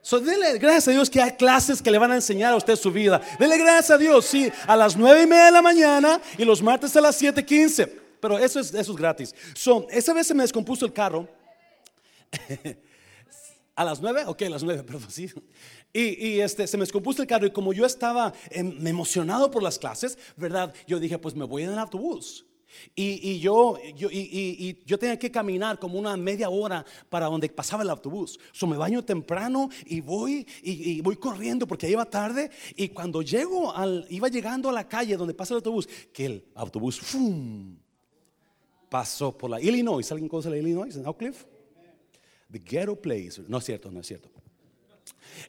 So, 0.01 0.19
dele 0.19 0.57
gracias 0.57 0.87
a 0.87 0.91
Dios 0.91 1.07
que 1.07 1.21
hay 1.21 1.33
clases 1.33 1.79
que 1.79 1.91
le 1.91 1.99
van 1.99 2.11
a 2.13 2.15
enseñar 2.15 2.51
a 2.51 2.55
usted 2.55 2.75
su 2.75 2.91
vida. 2.91 3.21
Dele 3.37 3.59
gracias 3.59 3.91
a 3.91 3.97
Dios, 3.99 4.25
sí, 4.25 4.51
a 4.65 4.75
las 4.75 4.97
nueve 4.97 5.21
y 5.21 5.27
media 5.27 5.45
de 5.45 5.51
la 5.51 5.61
mañana 5.61 6.19
y 6.35 6.45
los 6.45 6.63
martes 6.63 6.95
a 6.95 7.01
las 7.01 7.21
7:15. 7.21 7.87
Pero 8.19 8.39
eso 8.39 8.59
es, 8.59 8.73
eso 8.73 8.91
es 8.93 8.97
gratis. 8.97 9.35
So, 9.53 9.85
esa 9.91 10.13
vez 10.13 10.25
se 10.25 10.33
me 10.33 10.41
descompuso 10.41 10.83
el 10.83 10.93
carro. 10.93 11.29
a 13.77 13.85
las 13.85 14.01
nueve, 14.01 14.23
ok, 14.25 14.41
a 14.41 14.49
las 14.49 14.63
nueve, 14.63 14.83
perdón, 14.87 15.09
sí. 15.09 15.29
Y, 15.93 16.39
este, 16.39 16.65
se 16.67 16.77
me 16.77 16.81
descompuso 16.81 17.21
el 17.21 17.27
carro 17.27 17.45
y 17.45 17.51
como 17.51 17.73
yo 17.73 17.85
estaba 17.85 18.33
em, 18.49 18.85
emocionado 18.85 19.49
por 19.51 19.61
las 19.63 19.77
clases, 19.77 20.17
¿verdad? 20.35 20.73
Yo 20.87 20.99
dije, 20.99 21.17
pues 21.19 21.35
me 21.35 21.45
voy 21.45 21.63
en 21.63 21.69
el 21.69 21.79
autobús. 21.79 22.45
Y, 22.95 23.39
yo, 23.39 23.77
yo, 23.95 24.09
y, 24.11 24.83
yo 24.85 24.99
tenía 24.99 25.17
que 25.17 25.31
caminar 25.31 25.79
como 25.79 25.97
una 25.97 26.17
media 26.17 26.49
hora 26.49 26.85
para 27.09 27.27
donde 27.27 27.49
pasaba 27.49 27.83
el 27.83 27.89
autobús. 27.89 28.39
So 28.51 28.67
me 28.67 28.77
baño 28.77 29.03
temprano 29.05 29.69
y 29.85 30.01
voy 30.01 30.45
y, 30.61 30.99
voy 31.01 31.15
corriendo 31.15 31.65
porque 31.67 31.89
iba 31.89 32.03
tarde. 32.05 32.49
Y 32.75 32.89
cuando 32.89 33.21
llego 33.21 33.73
al, 33.73 34.05
iba 34.09 34.27
llegando 34.27 34.69
a 34.69 34.73
la 34.73 34.87
calle 34.87 35.15
donde 35.15 35.33
pasa 35.33 35.53
el 35.53 35.59
autobús, 35.59 35.87
que 36.11 36.25
el 36.25 36.45
autobús 36.55 36.99
¡fum! 36.99 37.77
pasó 38.89 39.37
por 39.37 39.49
la 39.49 39.61
Illinois. 39.61 40.11
¿Alguien 40.11 40.27
conoce 40.27 40.49
la 40.49 40.57
Illinois 40.57 40.95
en 40.95 41.05
Oak 41.05 41.17
Cliff? 41.17 41.45
The 42.51 42.59
ghetto 42.59 42.95
place. 42.95 43.41
No 43.47 43.57
es 43.57 43.65
cierto, 43.65 43.91
no 43.91 43.99
es 43.99 44.07
cierto. 44.07 44.29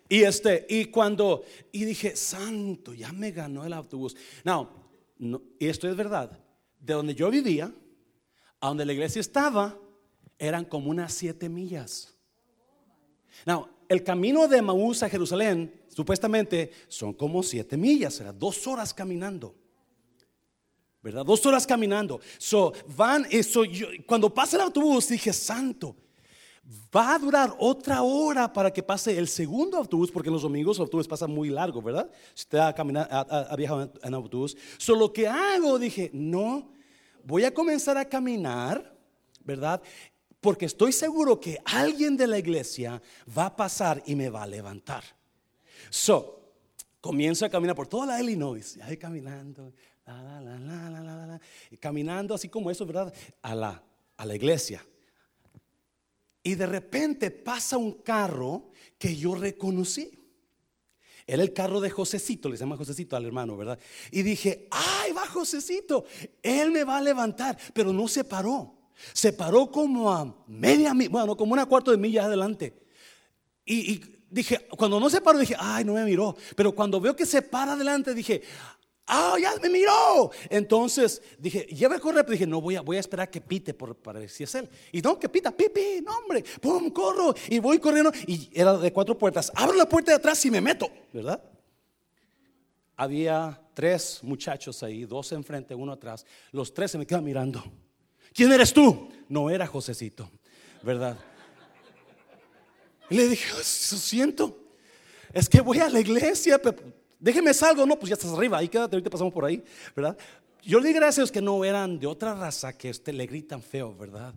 Y 0.09 0.23
este, 0.23 0.67
y 0.69 0.87
cuando, 0.87 1.45
y 1.73 1.85
dije, 1.85 2.17
santo, 2.17 2.95
ya 2.95 3.13
me 3.13 3.31
ganó 3.31 3.65
el 3.65 3.73
autobús. 3.73 4.17
No, 4.45 4.71
y 5.59 5.67
esto 5.67 5.89
es 5.89 5.97
verdad. 5.97 6.39
De 6.81 6.95
donde 6.95 7.15
yo 7.15 7.31
vivía, 7.31 7.73
a 8.61 8.69
donde 8.69 8.85
la 8.85 8.93
iglesia 8.93 9.21
estaba, 9.21 9.79
eran 10.39 10.65
como 10.65 10.91
unas 10.91 11.13
siete 11.13 11.49
millas. 11.49 12.15
No, 13.45 13.69
el 13.89 14.03
camino 14.03 14.49
de 14.49 14.63
Maús 14.63 15.03
a 15.03 15.09
Jerusalén, 15.09 15.83
supuestamente, 15.89 16.73
son 16.89 17.13
como 17.13 17.43
siete 17.43 17.77
millas, 17.77 18.21
era 18.21 18.33
dos 18.33 18.67
horas 18.67 18.93
caminando. 18.93 19.55
¿Verdad? 21.01 21.25
Dos 21.25 21.45
horas 21.47 21.67
caminando. 21.67 22.21
So, 22.39 22.73
van, 22.97 23.27
eso, 23.31 23.65
yo, 23.65 23.87
cuando 24.07 24.33
pasa 24.33 24.57
el 24.57 24.63
autobús, 24.63 25.09
dije, 25.09 25.33
santo, 25.33 25.97
Va 26.95 27.15
a 27.15 27.19
durar 27.19 27.55
otra 27.59 28.03
hora 28.03 28.53
para 28.53 28.71
que 28.71 28.83
pase 28.83 29.17
el 29.17 29.27
segundo 29.27 29.79
autobús, 29.79 30.11
porque 30.11 30.29
en 30.29 30.35
los 30.35 30.43
domingos 30.43 30.77
el 30.77 30.83
autobús 30.83 31.09
pasa 31.09 31.27
muy 31.27 31.49
largo, 31.49 31.81
¿verdad? 31.81 32.11
Si 32.35 32.43
usted 32.43 32.59
ha, 32.59 32.69
ha, 32.69 33.57
viajado 33.57 33.91
en 34.03 34.15
autobús. 34.15 34.55
Solo 34.77 35.01
lo 35.01 35.13
que 35.13 35.27
hago, 35.27 35.79
dije, 35.79 36.11
no, 36.13 36.71
voy 37.25 37.45
a 37.45 37.55
comenzar 37.55 37.97
a 37.97 38.05
caminar, 38.05 38.95
¿verdad? 39.45 39.81
Porque 40.43 40.67
estoy 40.67 40.93
seguro 40.93 41.41
que 41.41 41.59
alguien 41.65 42.19
de 42.19 42.27
la 42.27 42.39
iglesia 42.39 43.01
va 43.37 43.47
a 43.47 43.57
pasar 43.57 44.03
y 44.05 44.15
me 44.15 44.29
va 44.29 44.43
a 44.43 44.47
levantar. 44.47 45.05
So, 45.89 46.53
comienzo 47.01 47.47
a 47.47 47.49
caminar 47.49 47.77
por 47.77 47.87
toda 47.87 48.05
la 48.05 48.21
Illinois, 48.21 48.79
ahí 48.83 48.99
caminando, 48.99 49.73
la, 50.05 51.41
caminando 51.81 52.35
así 52.35 52.51
como 52.51 52.71
eso, 52.71 52.85
¿verdad? 52.85 53.13
A 53.41 53.55
la, 53.55 53.83
a 54.19 54.27
la 54.27 54.35
iglesia. 54.35 54.85
Y 56.43 56.55
de 56.55 56.67
repente 56.67 57.31
pasa 57.31 57.77
un 57.77 58.03
carro 58.03 58.71
que 58.99 59.17
yo 59.17 59.35
reconocí. 59.35 60.11
Era 61.27 61.43
el 61.43 61.53
carro 61.53 61.81
de 61.81 61.91
Josecito, 61.91 62.49
le 62.49 62.57
llama 62.57 62.77
Josecito 62.77 63.15
al 63.15 63.27
hermano, 63.27 63.57
¿verdad? 63.57 63.79
Y 64.11 64.23
dije, 64.23 64.67
ay, 64.71 65.13
va 65.13 65.27
Josecito, 65.27 66.07
él 66.43 66.71
me 66.71 66.85
va 66.85 66.97
a 66.97 67.03
levantar, 67.03 67.59
pero 67.75 67.93
no 67.93 68.09
se 68.09 68.25
paró. 68.25 68.75
Se 69.13 69.33
paró 69.35 69.71
como 69.71 70.11
a 70.11 70.45
media, 70.47 70.95
bueno, 71.11 71.37
como 71.37 71.53
una 71.53 71.67
cuarto 71.67 71.91
de 71.91 71.99
milla 71.99 72.25
adelante. 72.25 72.83
Y, 73.65 73.93
y 73.93 74.25
dije, 74.31 74.67
cuando 74.71 74.99
no 74.99 75.11
se 75.11 75.21
paró, 75.21 75.39
dije, 75.39 75.55
ay, 75.59 75.85
no 75.85 75.93
me 75.93 76.05
miró. 76.05 76.35
Pero 76.57 76.75
cuando 76.75 77.01
veo 77.01 77.15
que 77.15 77.27
se 77.27 77.43
para 77.43 77.75
adelante, 77.75 78.15
dije, 78.15 78.43
¡Ah, 79.11 79.37
ya 79.41 79.55
me 79.63 79.71
miró! 79.71 80.31
Entonces 80.51 81.23
dije, 81.39 81.61
lleva 81.63 81.97
a 81.97 81.99
correr, 81.99 82.25
pero 82.25 82.33
dije, 82.33 82.47
no, 82.47 82.61
voy 82.61 82.77
a, 82.77 82.83
voy 82.83 82.99
a 82.99 83.01
esperar 83.01 83.31
que 83.31 83.41
pite 83.41 83.73
por, 83.73 83.97
para 83.97 84.21
ver 84.21 84.29
si 84.29 84.45
es 84.45 84.55
él. 84.55 84.69
Y 84.93 85.01
no, 85.01 85.19
que 85.19 85.31
pita, 85.31 85.51
pipi, 85.51 86.03
no, 86.05 86.19
hombre, 86.19 86.45
pum, 86.61 86.91
corro. 86.91 87.35
Y 87.49 87.59
voy 87.59 87.79
corriendo, 87.79 88.13
y 88.27 88.51
era 88.53 88.77
de 88.77 88.93
cuatro 88.93 89.17
puertas. 89.17 89.51
Abro 89.55 89.75
la 89.77 89.89
puerta 89.89 90.13
de 90.13 90.17
atrás 90.17 90.45
y 90.45 90.51
me 90.51 90.61
meto, 90.61 90.91
¿verdad? 91.11 91.43
Había 92.97 93.59
tres 93.73 94.21
muchachos 94.23 94.83
ahí, 94.83 95.07
dos 95.07 95.33
enfrente, 95.33 95.75
uno 95.75 95.93
atrás. 95.93 96.27
Los 96.53 96.75
tres 96.75 96.91
se 96.91 96.99
me 96.99 97.07
quedan 97.07 97.25
mirando. 97.25 97.65
¿Quién 98.35 98.53
eres 98.53 98.75
tú? 98.75 99.09
No 99.29 99.49
era 99.49 99.67
Josecito, 99.67 100.31
¿verdad? 100.83 101.19
Y 103.09 103.15
le 103.15 103.29
dije, 103.29 103.51
lo 103.57 103.63
siento, 103.65 104.65
es 105.33 105.49
que 105.49 105.63
voy 105.63 105.79
a 105.79 105.89
la 105.89 106.01
iglesia, 106.01 106.61
pero 106.61 106.77
Déjeme 107.19 107.53
salgo, 107.53 107.85
no, 107.85 107.99
pues 107.99 108.11
ya 108.11 108.15
estás 108.15 108.33
arriba, 108.33 108.59
ahí 108.59 108.69
quédate, 108.69 108.95
ahorita 108.95 109.11
pasamos 109.11 109.33
por 109.33 109.45
ahí, 109.45 109.63
¿verdad? 109.95 110.17
Yo 110.63 110.79
le 110.79 110.89
di 110.89 110.95
gracias 110.95 111.33
que 111.33 111.41
no 111.41 111.65
eran 111.65 111.99
de 111.99 112.07
otra 112.07 112.35
raza 112.35 112.77
que 112.77 112.91
usted 112.91 113.13
le 113.15 113.27
gritan 113.27 113.63
feo, 113.63 113.95
¿verdad? 113.95 114.35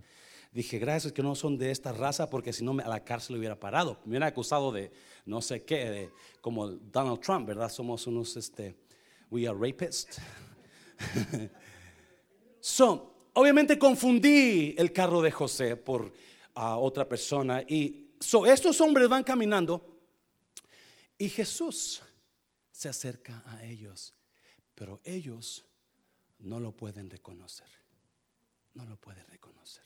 Dije, 0.51 0.79
gracias 0.79 1.13
que 1.13 1.23
no 1.23 1.35
son 1.35 1.57
de 1.57 1.71
esta 1.71 1.91
raza, 1.91 2.29
porque 2.29 2.51
si 2.51 2.63
no 2.63 2.77
a 2.83 2.87
la 2.87 3.03
cárcel 3.03 3.37
hubiera 3.37 3.57
parado. 3.57 3.99
Me 4.03 4.11
hubiera 4.11 4.27
acusado 4.27 4.71
de 4.71 4.91
no 5.25 5.41
sé 5.41 5.63
qué, 5.63 6.09
como 6.41 6.67
Donald 6.67 7.21
Trump, 7.21 7.47
¿verdad? 7.47 7.69
Somos 7.69 8.05
unos, 8.07 8.35
este, 8.35 8.75
we 9.29 9.47
are 9.47 9.57
rapists. 9.57 10.19
so, 12.59 13.29
obviamente 13.33 13.79
confundí 13.79 14.75
el 14.77 14.91
carro 14.91 15.21
de 15.21 15.31
José 15.31 15.77
por 15.77 16.11
a 16.53 16.77
otra 16.77 17.07
persona. 17.07 17.61
Y 17.61 18.09
so, 18.19 18.45
estos 18.45 18.81
hombres 18.81 19.07
van 19.07 19.23
caminando 19.23 19.99
y 21.17 21.29
Jesús 21.29 22.01
se 22.71 22.89
acerca 22.89 23.43
a 23.45 23.63
ellos, 23.65 24.13
pero 24.75 25.01
ellos 25.03 25.65
no 26.39 26.59
lo 26.59 26.75
pueden 26.75 27.09
reconocer. 27.09 27.67
No 28.73 28.85
lo 28.85 28.95
pueden 28.97 29.27
reconocer. 29.27 29.83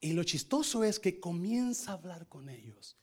Y 0.00 0.12
lo 0.12 0.22
chistoso 0.22 0.84
es 0.84 1.00
que 1.00 1.18
comienza 1.18 1.90
a 1.90 1.94
hablar 1.94 2.28
con 2.28 2.48
ellos. 2.48 2.96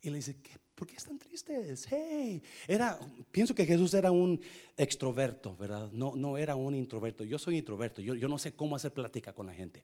Y 0.00 0.10
le 0.10 0.16
dice, 0.16 0.36
¿por 0.74 0.86
qué 0.86 0.94
están 0.94 1.18
tristes? 1.18 1.86
Hey, 1.90 2.40
era, 2.68 2.98
pienso 3.32 3.54
que 3.54 3.66
Jesús 3.66 3.92
era 3.94 4.12
un 4.12 4.40
extroverto, 4.76 5.56
¿verdad? 5.56 5.90
No, 5.90 6.14
no 6.14 6.38
era 6.38 6.54
un 6.54 6.76
introverto. 6.76 7.24
Yo 7.24 7.38
soy 7.38 7.58
introverto, 7.58 8.00
yo, 8.00 8.14
yo 8.14 8.28
no 8.28 8.38
sé 8.38 8.54
cómo 8.54 8.76
hacer 8.76 8.92
plática 8.92 9.32
con 9.32 9.46
la 9.46 9.54
gente. 9.54 9.82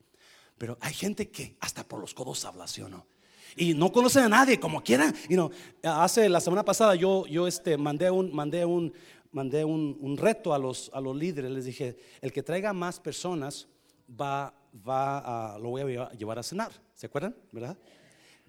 Pero 0.56 0.78
hay 0.80 0.94
gente 0.94 1.30
que 1.30 1.56
hasta 1.58 1.82
por 1.82 1.98
los 1.98 2.14
codos 2.14 2.44
habla, 2.44 2.68
¿sí 2.68 2.80
o 2.82 2.88
no? 2.88 3.06
Y 3.56 3.74
no 3.74 3.92
conocen 3.92 4.24
a 4.24 4.28
nadie, 4.28 4.58
como 4.58 4.82
quieran. 4.82 5.14
Y 5.28 5.36
no, 5.36 5.50
hace 5.82 6.28
la 6.28 6.40
semana 6.40 6.64
pasada 6.64 6.94
yo, 6.94 7.26
yo 7.26 7.46
este, 7.46 7.76
mandé, 7.76 8.10
un, 8.10 8.34
mandé, 8.34 8.64
un, 8.64 8.92
mandé 9.32 9.64
un, 9.64 10.16
reto 10.16 10.54
a 10.54 10.58
los, 10.58 10.90
a 10.94 11.00
los 11.00 11.16
líderes. 11.16 11.50
Les 11.50 11.64
dije, 11.64 11.96
el 12.20 12.32
que 12.32 12.42
traiga 12.42 12.72
más 12.72 13.00
personas 13.00 13.68
va, 14.08 14.54
va 14.86 15.54
a, 15.54 15.58
lo 15.58 15.70
voy 15.70 15.96
a 15.96 16.10
llevar 16.12 16.38
a 16.38 16.42
cenar. 16.42 16.72
¿Se 16.94 17.06
acuerdan? 17.06 17.34
¿Verdad? 17.52 17.76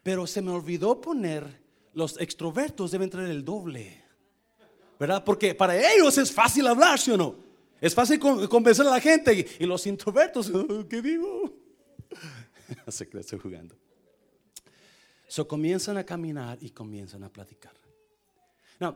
Pero 0.04 0.28
se 0.28 0.42
me 0.42 0.52
olvidó 0.52 1.02
poner, 1.02 1.62
los 1.94 2.20
extrovertos 2.20 2.92
deben 2.92 3.10
traer 3.10 3.30
el 3.30 3.44
doble. 3.44 4.04
¿Verdad? 5.00 5.24
Porque 5.24 5.54
para 5.54 5.76
ellos 5.94 6.18
es 6.18 6.32
fácil 6.32 6.68
hablar, 6.68 7.00
¿sí 7.00 7.12
o 7.12 7.18
no? 7.18 7.36
Es 7.82 7.94
fácil 7.94 8.20
convencer 8.20 8.88
a 8.88 8.92
la 8.92 9.02
gente. 9.02 9.46
Y, 9.60 9.66
los 9.66 9.86
introvertos, 9.86 10.52
¿qué 10.90 11.02
digo? 11.02 11.54
se 12.88 13.08
crece 13.10 13.38
jugando. 13.38 13.76
So 15.28 15.48
comienzan 15.48 15.98
a 15.98 16.04
caminar 16.04 16.58
y 16.62 16.70
comienzan 16.70 17.24
a 17.24 17.30
platicar. 17.30 17.74
Now, 18.80 18.96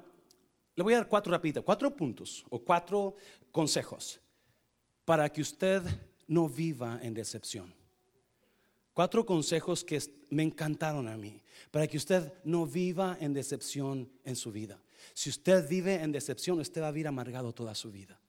le 0.76 0.84
voy 0.84 0.94
a 0.94 0.98
dar 0.98 1.08
cuatro 1.08 1.32
rapiditas, 1.32 1.64
cuatro 1.64 1.96
puntos 1.96 2.46
o 2.50 2.60
cuatro 2.60 3.16
consejos 3.52 4.20
para 5.06 5.28
que 5.30 5.42
usted 5.42 5.82
no 6.28 6.48
viva 6.48 7.00
en 7.02 7.14
decepción. 7.14 7.74
Cuatro 8.94 9.26
consejos 9.26 9.84
que 9.84 10.02
me 10.30 10.44
encantaron 10.44 11.08
a 11.08 11.18
mí, 11.18 11.42
para 11.72 11.88
que 11.88 11.98
usted 11.98 12.32
no 12.44 12.66
viva 12.66 13.18
en 13.20 13.34
decepción 13.34 14.10
en 14.24 14.36
su 14.36 14.52
vida. 14.52 14.80
Si 15.14 15.30
usted 15.30 15.68
vive 15.68 15.96
en 15.96 16.12
decepción, 16.12 16.60
usted 16.60 16.82
va 16.82 16.90
a 16.90 16.92
vivir 16.92 17.08
amargado 17.08 17.54
toda 17.54 17.74
su 17.76 17.92
vida. 17.92 18.20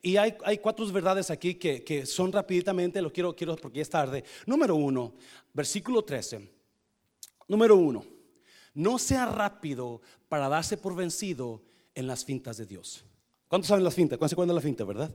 Y 0.00 0.16
hay, 0.16 0.36
hay 0.44 0.58
cuatro 0.58 0.86
verdades 0.92 1.30
aquí 1.30 1.56
que, 1.56 1.82
que, 1.82 2.06
son 2.06 2.32
rapiditamente, 2.32 3.02
lo 3.02 3.12
quiero, 3.12 3.34
quiero 3.34 3.56
porque 3.56 3.80
es 3.80 3.90
tarde. 3.90 4.24
Número 4.46 4.76
uno, 4.76 5.14
versículo 5.52 6.04
13. 6.04 6.61
Número 7.48 7.76
uno, 7.76 8.04
no 8.74 8.98
sea 8.98 9.26
rápido 9.26 10.00
para 10.28 10.48
darse 10.48 10.76
por 10.76 10.94
vencido 10.94 11.62
en 11.94 12.06
las 12.06 12.24
fintas 12.24 12.56
de 12.56 12.66
Dios. 12.66 13.04
¿Cuántos 13.48 13.68
saben 13.68 13.84
las 13.84 13.94
fintas? 13.94 14.18
¿Cuántos 14.18 14.30
se 14.30 14.34
acuerdan 14.34 14.56
de 14.56 14.60
la 14.60 14.66
finta, 14.66 14.84
verdad? 14.84 15.10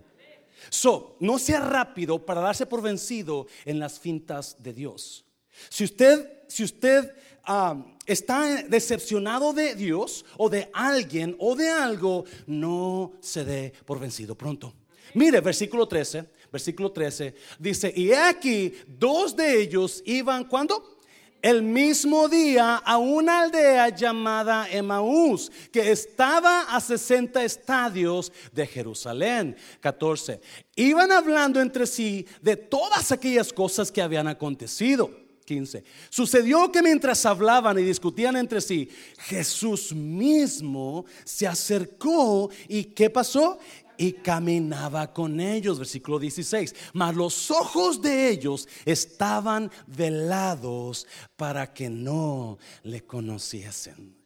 So, 0.70 1.18
no 1.20 1.40
sea 1.40 1.60
rápido 1.60 2.24
para 2.26 2.42
darse 2.42 2.66
por 2.66 2.82
vencido 2.82 3.48
en 3.66 3.80
las 3.80 4.00
fintas 4.00 4.62
de 4.62 4.74
Dios. 4.74 5.26
Si 5.70 5.84
usted, 5.84 6.44
si 6.48 6.64
usted 6.64 7.16
ah, 7.44 7.84
está 8.06 8.64
decepcionado 8.64 9.54
de 9.54 9.76
Dios 9.76 10.26
o 10.38 10.50
de 10.50 10.70
alguien 10.74 11.36
o 11.40 11.56
de 11.56 11.70
algo, 11.70 12.26
no 12.46 13.14
se 13.22 13.44
dé 13.44 13.74
por 13.86 14.00
vencido 14.00 14.36
pronto. 14.36 14.74
Mire, 15.14 15.42
versículo 15.42 15.88
13, 15.88 16.30
versículo 16.52 16.92
13, 16.92 17.34
dice, 17.60 17.94
y 17.96 18.12
aquí 18.12 18.74
dos 18.88 19.36
de 19.36 19.62
ellos 19.62 20.04
iban, 20.06 20.46
¿cuándo? 20.46 20.97
El 21.42 21.64
mismo 21.64 22.28
día 22.28 22.78
a 22.78 22.98
una 22.98 23.42
aldea 23.42 23.90
llamada 23.90 24.68
Emaús, 24.70 25.52
que 25.72 25.92
estaba 25.92 26.64
a 26.76 26.80
60 26.80 27.44
estadios 27.44 28.32
de 28.52 28.66
Jerusalén. 28.66 29.56
14. 29.80 30.42
Iban 30.76 31.12
hablando 31.12 31.62
entre 31.62 31.88
sí 31.88 32.26
de 32.42 32.56
todas 32.56 33.12
aquellas 33.12 33.54
cosas 33.54 33.92
que 33.92 34.02
habían 34.02 34.28
acontecido. 34.28 35.28
15. 35.46 35.84
Sucedió 36.10 36.72
que 36.72 36.84
mientras 36.84 37.26
hablaban 37.26 37.80
y 37.80 37.84
discutían 37.84 38.36
entre 38.36 38.60
sí, 38.60 38.90
Jesús 39.18 39.96
mismo 39.96 41.06
se 41.24 41.48
acercó 41.48 42.50
y 42.68 42.84
¿qué 42.84 43.10
pasó? 43.10 43.58
Y 43.98 44.14
caminaba 44.14 45.14
con 45.14 45.40
ellos. 45.40 45.80
Versículo 45.80 46.20
16. 46.20 46.76
Mas 46.94 47.16
los 47.16 47.52
ojos 47.52 48.02
de 48.02 48.30
ellos 48.30 48.68
estaban 48.86 49.72
velados 49.86 51.08
para 51.36 51.74
que 51.74 51.90
no 51.90 52.58
le 52.84 53.06
conociesen 53.06 54.17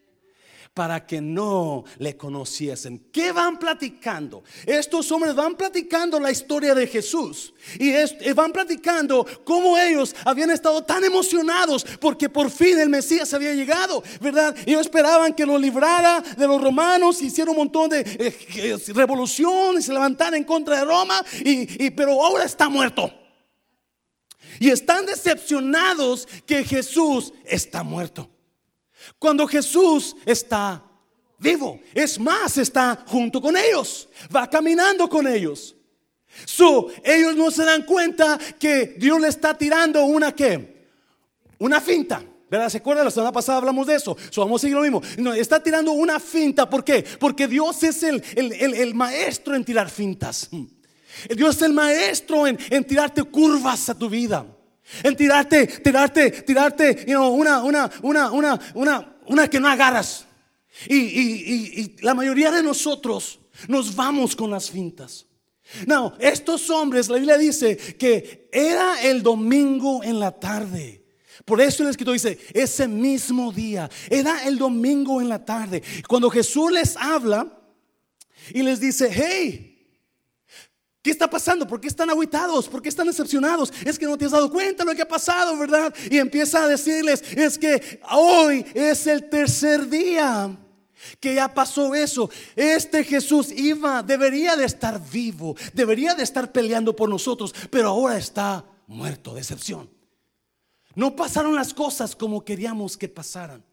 para 0.74 1.06
que 1.06 1.20
no 1.20 1.84
le 1.98 2.16
conociesen. 2.16 3.10
¿Qué 3.12 3.34
van 3.34 3.60
platicando? 3.60 4.44
Estos 4.66 5.12
hombres 5.12 5.36
van 5.36 5.56
platicando 5.56 6.18
la 6.18 6.32
historia 6.32 6.74
de 6.74 6.88
Jesús 6.88 7.54
y 7.78 7.92
van 8.32 8.54
platicando 8.54 9.25
cómo 9.44 9.78
ellos 9.78 10.16
habían 10.24 10.50
estado 10.50 10.82
tan 10.84 11.04
emocionados 11.04 11.86
porque 12.00 12.30
por 12.30 12.50
fin 12.50 12.80
el 12.80 12.90
Mesías 12.90 13.34
había 13.34 13.54
llegado, 13.54 14.01
¿verdad? 14.22 14.56
Ellos 14.66 14.82
esperaban 14.82 15.34
que 15.34 15.46
lo 15.46 15.58
librara 15.58 16.22
de 16.22 16.48
los 16.48 16.62
romanos, 16.62 17.22
hicieron 17.22 17.51
un 17.51 17.63
montón 17.63 17.90
de 17.90 18.00
eh, 18.00 18.78
revoluciones, 18.94 19.86
se 19.86 19.94
levantaran 19.94 20.36
en 20.36 20.44
contra 20.46 20.78
de 20.80 20.86
Roma, 20.86 21.22
y, 21.44 21.90
pero 21.92 22.24
ahora 22.24 22.46
está 22.46 22.70
muerto. 22.70 23.13
Y 24.60 24.70
están 24.70 25.06
decepcionados 25.06 26.28
que 26.46 26.63
Jesús 26.63 27.34
está 27.46 27.84
muerto. 27.84 28.30
Cuando 29.17 29.48
Jesús 29.48 30.15
está 30.25 30.84
vivo, 31.38 31.79
es 31.93 32.20
más, 32.20 32.58
está 32.58 33.03
junto 33.08 33.41
con 33.41 33.58
ellos, 33.58 34.08
va 34.34 34.50
caminando 34.50 35.10
con 35.10 35.27
ellos. 35.27 35.75
So, 36.46 36.88
ellos 37.03 37.36
no 37.36 37.51
se 37.51 37.65
dan 37.65 37.84
cuenta 37.84 38.39
que 38.60 38.96
Dios 38.98 39.20
le 39.20 39.27
está 39.27 39.58
tirando 39.58 40.03
una? 40.05 40.34
Una 41.60 41.81
finta. 41.81 42.24
¿Verdad? 42.50 42.70
¿Se 42.70 42.79
acuerdan? 42.79 43.05
La 43.05 43.12
semana 43.12 43.31
pasada 43.31 43.60
hablamos 43.60 43.88
de 43.88 43.96
eso. 43.96 44.17
So, 44.29 44.41
vamos 44.41 44.60
a 44.60 44.63
seguir 44.63 44.75
lo 44.75 44.81
mismo. 44.81 45.01
No, 45.17 45.34
está 45.34 45.63
tirando 45.63 45.93
una 45.93 46.20
finta. 46.20 46.70
¿Por 46.70 46.84
qué? 46.84 47.05
Porque 47.17 47.48
Dios 47.48 47.81
es 47.84 48.03
el, 48.03 48.22
el, 48.36 48.74
el, 48.74 48.93
maestro 48.93 49.55
en 49.55 49.63
tirar 49.63 49.89
fintas. 49.89 50.50
Dios 51.29 51.55
es 51.55 51.62
el 51.62 51.72
maestro 51.74 52.48
en, 52.48 52.60
en, 52.70 52.84
tirarte 52.84 53.24
curvas 53.24 53.89
a 53.89 53.98
tu 53.98 54.10
vida. 54.10 54.46
En 55.03 55.15
tirarte, 55.15 55.67
tirarte, 55.67 56.31
tirarte, 56.31 57.05
you 57.07 57.13
know, 57.13 57.33
una, 57.33 57.63
una, 57.63 57.91
una, 58.01 58.31
una, 58.31 58.59
una, 58.73 59.15
una 59.25 59.47
que 59.47 59.59
no 59.59 59.67
agarras. 59.67 60.25
Y, 60.88 60.95
y, 60.95 61.95
la 62.01 62.13
mayoría 62.13 62.51
de 62.51 62.63
nosotros 62.63 63.39
nos 63.67 63.95
vamos 63.95 64.35
con 64.35 64.51
las 64.51 64.69
fintas. 64.69 65.25
No, 65.85 66.13
estos 66.19 66.69
hombres, 66.69 67.07
la 67.07 67.17
Biblia 67.17 67.38
dice 67.38 67.77
que 67.77 68.50
era 68.51 69.01
el 69.03 69.23
domingo 69.23 70.03
en 70.03 70.19
la 70.19 70.31
tarde. 70.31 71.01
Por 71.45 71.61
eso 71.61 71.83
el 71.83 71.89
escritor 71.89 72.13
dice, 72.13 72.38
ese 72.53 72.88
mismo 72.88 73.51
día, 73.51 73.89
era 74.09 74.45
el 74.45 74.57
domingo 74.57 75.21
en 75.21 75.29
la 75.29 75.43
tarde. 75.43 75.81
Cuando 76.07 76.29
Jesús 76.29 76.71
les 76.71 76.97
habla 76.97 77.47
y 78.53 78.61
les 78.61 78.79
dice, 78.79 79.09
hey, 79.11 79.71
¿Qué 81.01 81.10
está 81.10 81.27
pasando? 81.29 81.67
¿Por 81.67 81.81
qué 81.81 81.88
están 81.88 82.10
aguitados? 82.12 82.67
¿Por 82.67 82.81
qué 82.81 82.89
están 82.89 83.08
decepcionados? 83.08 83.74
Es 83.84 83.98
que 83.98 84.05
no 84.05 84.17
te 84.17 84.25
has 84.25 84.31
dado 84.31 84.51
cuenta 84.51 84.84
de 84.84 84.91
lo 84.91 84.96
que 84.96 85.01
ha 85.01 85.08
pasado, 85.08 85.58
¿verdad? 85.58 85.93
Y 86.12 86.20
empieza 86.20 86.63
a 86.63 86.67
decirles, 86.67 87.24
es 87.36 87.58
que 87.58 88.00
hoy 88.12 88.63
es 88.75 89.08
el 89.08 89.27
tercer 89.27 89.89
día 89.89 90.55
que 91.20 91.34
ya 91.34 91.51
pasó 91.51 91.96
eso. 91.96 92.29
Este 92.55 93.03
Jesús 93.03 93.51
iba, 93.51 94.03
debería 94.03 94.55
de 94.55 94.65
estar 94.65 95.01
vivo, 95.12 95.55
debería 95.74 96.13
de 96.13 96.22
estar 96.22 96.51
peleando 96.51 96.96
por 96.96 97.10
nosotros, 97.10 97.55
pero 97.72 97.89
ahora 97.89 98.17
está 98.17 98.63
muerto, 98.86 99.34
decepción. 99.34 99.89
No 100.93 101.15
pasaron 101.15 101.55
las 101.55 101.74
cosas 101.74 102.15
como 102.15 102.46
queríamos 102.46 102.96
que 102.96 103.08
pasaran. 103.08 103.65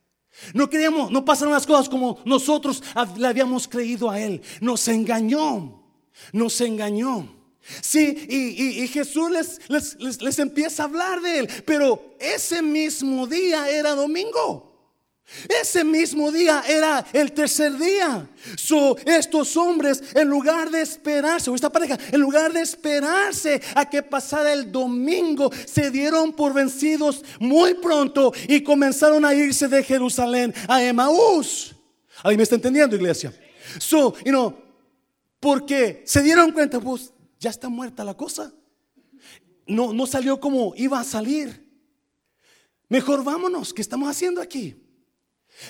No 0.54 0.70
queríamos, 0.70 1.10
no 1.10 1.24
pasaron 1.24 1.52
las 1.52 1.66
cosas 1.66 1.88
como 1.88 2.20
nosotros 2.24 2.82
le 3.16 3.26
habíamos 3.26 3.66
creído 3.66 4.08
a 4.08 4.20
él. 4.20 4.40
Nos 4.60 4.86
engañó, 4.88 5.77
nos 6.32 6.60
engañó. 6.60 7.34
Sí, 7.82 8.26
y, 8.28 8.88
Jesús 8.88 9.30
les, 9.68 10.20
les 10.20 10.38
empieza 10.38 10.82
a 10.82 10.86
hablar 10.86 11.20
de 11.20 11.40
él, 11.40 11.48
pero 11.66 12.14
ese 12.18 12.62
mismo 12.62 13.26
día 13.26 13.68
era 13.68 13.94
domingo. 13.94 14.68
Ese 15.60 15.84
mismo 15.84 16.32
día 16.32 16.64
era 16.66 17.04
el 17.12 17.32
tercer 17.32 17.76
día. 17.76 18.26
So, 18.56 18.96
estos 19.04 19.56
hombres, 19.58 20.02
en 20.14 20.28
lugar 20.28 20.70
de 20.70 20.80
esperarse, 20.80 21.50
o 21.50 21.54
esta 21.54 21.70
pareja, 21.70 21.98
en 22.10 22.20
lugar 22.20 22.52
de 22.52 22.62
esperarse 22.62 23.60
a 23.74 23.88
que 23.88 24.02
pasara 24.02 24.52
el 24.52 24.72
domingo, 24.72 25.50
se 25.66 25.90
dieron 25.90 26.32
por 26.32 26.54
vencidos 26.54 27.22
muy 27.38 27.74
pronto 27.74 28.32
y 28.48 28.62
comenzaron 28.62 29.24
a 29.24 29.34
irse 29.34 29.68
de 29.68 29.84
Jerusalén 29.84 30.54
a 30.66 30.82
Emaús. 30.82 31.74
¿Alguien 32.22 32.38
me 32.38 32.42
está 32.44 32.54
entendiendo, 32.54 32.96
iglesia? 32.96 33.32
So, 33.78 34.14
you 34.24 34.32
know, 34.32 34.67
porque 35.40 36.02
se 36.06 36.22
dieron 36.22 36.52
cuenta, 36.52 36.80
pues 36.80 37.12
ya 37.38 37.50
está 37.50 37.68
muerta 37.68 38.04
la 38.04 38.14
cosa. 38.14 38.52
No, 39.66 39.92
no 39.92 40.06
salió 40.06 40.40
como 40.40 40.72
iba 40.76 40.98
a 40.98 41.04
salir. 41.04 41.66
Mejor 42.88 43.22
vámonos, 43.22 43.74
¿qué 43.74 43.82
estamos 43.82 44.08
haciendo 44.08 44.40
aquí? 44.40 44.76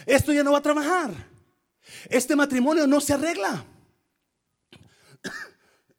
Esto 0.07 0.33
ya 0.33 0.45
no 0.45 0.53
va 0.53 0.59
a 0.59 0.63
trabajar. 0.63 1.11
Este 2.09 2.37
matrimonio 2.37 2.87
no 2.87 3.01
se 3.01 3.15
arregla. 3.15 3.65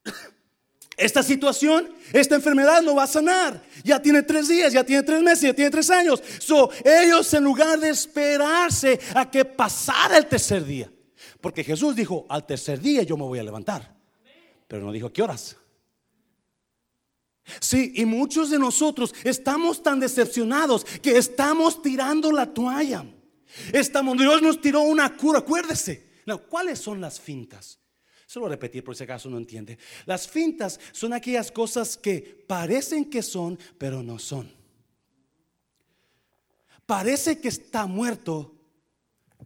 Esta 0.98 1.24
situación, 1.24 1.90
esta 2.12 2.36
enfermedad 2.36 2.82
no 2.82 2.96
va 2.96 3.04
a 3.04 3.08
sanar. 3.08 3.64
Ya 3.86 4.02
tiene 4.02 4.22
tres 4.22 4.50
días, 4.50 4.74
ya 4.74 4.84
tiene 4.84 5.02
tres 5.02 5.22
meses, 5.22 5.44
ya 5.44 5.54
tiene 5.54 5.72
tres 5.72 5.90
años. 5.90 6.22
So, 6.40 6.70
ellos 6.84 7.34
en 7.34 7.46
lugar 7.46 7.80
de 7.80 7.90
esperarse 7.90 9.00
a 9.16 9.32
que 9.32 9.46
pasara 9.46 10.18
el 10.18 10.28
tercer 10.28 10.66
día, 10.66 10.92
porque 11.42 11.64
Jesús 11.64 11.96
dijo, 11.96 12.26
al 12.30 12.46
tercer 12.46 12.80
día 12.80 13.04
yo 13.04 13.18
me 13.18 13.24
voy 13.24 13.40
a 13.40 13.44
levantar. 13.44 13.96
Pero 14.68 14.86
no 14.86 14.92
dijo 14.92 15.12
qué 15.12 15.22
horas. 15.22 15.58
Sí, 17.60 17.94
y 17.96 18.06
muchos 18.06 18.50
de 18.50 18.60
nosotros 18.60 19.14
estamos 19.24 19.82
tan 19.82 20.00
decepcionados 20.00 20.86
que 21.02 21.18
estamos 21.18 21.82
tirando 21.82 22.32
la 22.32 22.54
toalla. 22.54 23.06
Estamos, 23.74 24.18
Dios 24.18 24.42
nos 24.42 24.62
tiró 24.62 24.82
una 24.82 25.16
cura, 25.16 25.40
acuérdese. 25.40 26.10
¿Cuáles 26.50 26.80
son 26.80 27.02
las 27.02 27.20
fintas? 27.20 27.80
Solo 28.28 28.48
repetir 28.48 28.84
por 28.84 28.96
si 28.96 29.04
acaso 29.04 29.28
no 29.30 29.40
entiende. 29.40 29.80
Las 30.06 30.28
fintas 30.28 30.80
son 30.92 31.14
aquellas 31.14 31.52
cosas 31.52 31.98
que 31.98 32.46
parecen 32.48 33.10
que 33.10 33.24
son, 33.24 33.58
pero 33.80 34.04
no 34.04 34.20
son. 34.20 34.54
Parece 36.86 37.40
que 37.40 37.48
está 37.48 37.88
muerto, 37.88 38.56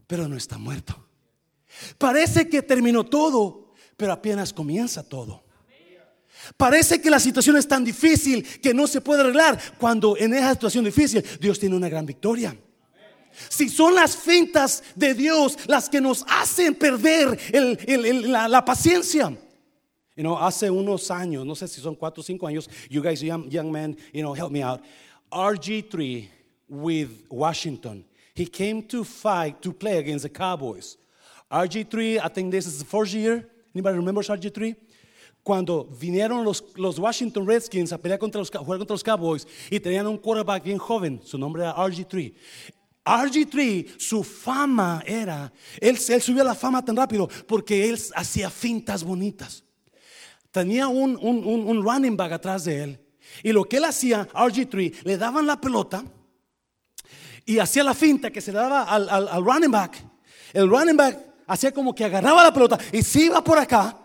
pero 0.06 0.27
no 0.27 0.36
está 0.36 0.58
muerto. 0.58 1.03
Parece 1.97 2.47
que 2.47 2.62
terminó 2.62 3.03
todo, 3.03 3.73
pero 3.97 4.13
apenas 4.13 4.53
comienza 4.53 5.03
todo. 5.03 5.43
Parece 6.57 6.99
que 7.01 7.09
la 7.09 7.19
situación 7.19 7.55
es 7.55 7.67
tan 7.67 7.83
difícil 7.83 8.43
que 8.59 8.73
no 8.73 8.88
se 8.88 9.01
puede 9.01 9.21
arreglar, 9.21 9.59
cuando 9.77 10.17
en 10.17 10.33
esa 10.33 10.51
situación 10.53 10.83
difícil 10.83 11.23
Dios 11.39 11.59
tiene 11.59 11.75
una 11.75 11.89
gran 11.89 12.05
victoria. 12.05 12.55
Si 13.49 13.69
son 13.69 13.95
las 13.95 14.15
fintas 14.15 14.83
de 14.95 15.13
Dios 15.13 15.57
las 15.67 15.89
que 15.89 16.01
nos 16.01 16.23
hacen 16.27 16.75
perder 16.75 17.39
la, 18.27 18.65
paciencia. 18.65 19.36
You 20.15 20.21
know, 20.21 20.38
hace 20.38 20.69
unos 20.69 21.09
años, 21.09 21.43
no 21.43 21.55
sé 21.55 21.67
si 21.67 21.81
son 21.81 21.95
cuatro 21.95 22.21
o 22.21 22.23
cinco 22.23 22.45
años, 22.45 22.69
you 22.89 23.01
guys, 23.01 23.21
young, 23.21 23.49
young 23.49 23.71
men, 23.71 23.97
you 24.13 24.21
know, 24.21 24.36
help 24.36 24.51
me 24.51 24.62
out. 24.62 24.81
RG3 25.31 26.29
with 26.69 27.25
Washington. 27.29 28.05
He 28.36 28.45
came 28.45 28.83
to 28.83 29.03
fight, 29.03 29.62
to 29.62 29.73
play 29.73 29.97
against 29.97 30.23
the 30.23 30.29
Cowboys. 30.29 30.97
RG3, 31.54 32.20
I 32.24 32.30
think 32.30 32.52
this 32.52 32.66
is 32.66 32.80
the 32.80 32.86
first 32.86 33.13
year. 33.13 33.48
Anybody 33.76 33.98
remembers 33.98 34.28
RG3? 34.28 34.76
Cuando 35.44 35.86
vinieron 35.86 36.44
los, 36.44 36.63
los 36.76 36.98
Washington 36.98 37.46
Redskins 37.46 37.92
a 37.92 37.98
pelear 37.98 38.18
contra 38.18 38.39
los, 38.39 38.50
jugar 38.50 38.80
contra 38.80 38.94
los 38.94 39.04
Cowboys 39.04 39.46
y 39.70 39.80
tenían 39.80 40.08
un 40.08 40.18
quarterback 40.18 40.63
bien 40.63 40.78
joven, 40.78 41.22
su 41.24 41.38
nombre 41.38 41.63
era 41.63 41.76
RG3. 41.76 42.34
RG3, 43.06 44.00
su 44.00 44.24
fama 44.24 45.04
era, 45.06 45.52
él, 45.82 46.00
él 46.08 46.22
subió 46.22 46.44
la 46.44 46.56
fama 46.56 46.84
tan 46.84 46.96
rápido 46.96 47.28
porque 47.46 47.89
él 47.89 48.00
hacía 48.16 48.50
fintas 48.50 49.04
bonitas. 49.04 49.63
Tenía 50.52 50.88
un, 50.88 51.18
un, 51.22 51.46
un, 51.46 51.84
running 51.84 52.16
back 52.16 52.32
atrás 52.32 52.63
de 52.63 52.84
él. 52.84 53.00
Y 53.44 53.52
lo 53.52 53.66
que 53.66 53.78
él 53.78 53.86
hacía, 53.86 54.28
RG3, 54.30 55.04
le 55.04 55.18
daban 55.18 55.46
la 55.46 55.60
pelota 55.60 56.06
y 57.46 57.60
hacía 57.60 57.84
la 57.84 57.94
finta 57.94 58.32
que 58.32 58.39
se 58.39 58.54
le 58.54 58.60
daba 58.60 58.84
al, 58.84 59.10
al, 59.10 59.28
al 59.28 59.44
running 59.44 59.72
back. 59.72 59.98
El 60.54 60.70
running 60.70 60.96
back 60.96 61.33
hacía 61.47 61.71
como 61.71 61.93
que 61.93 62.06
agarraba 62.06 62.43
la 62.43 62.53
pelota 62.53 62.77
y 62.91 63.01
se 63.01 63.25
iba 63.25 63.43
por 63.43 63.58
acá. 63.58 63.97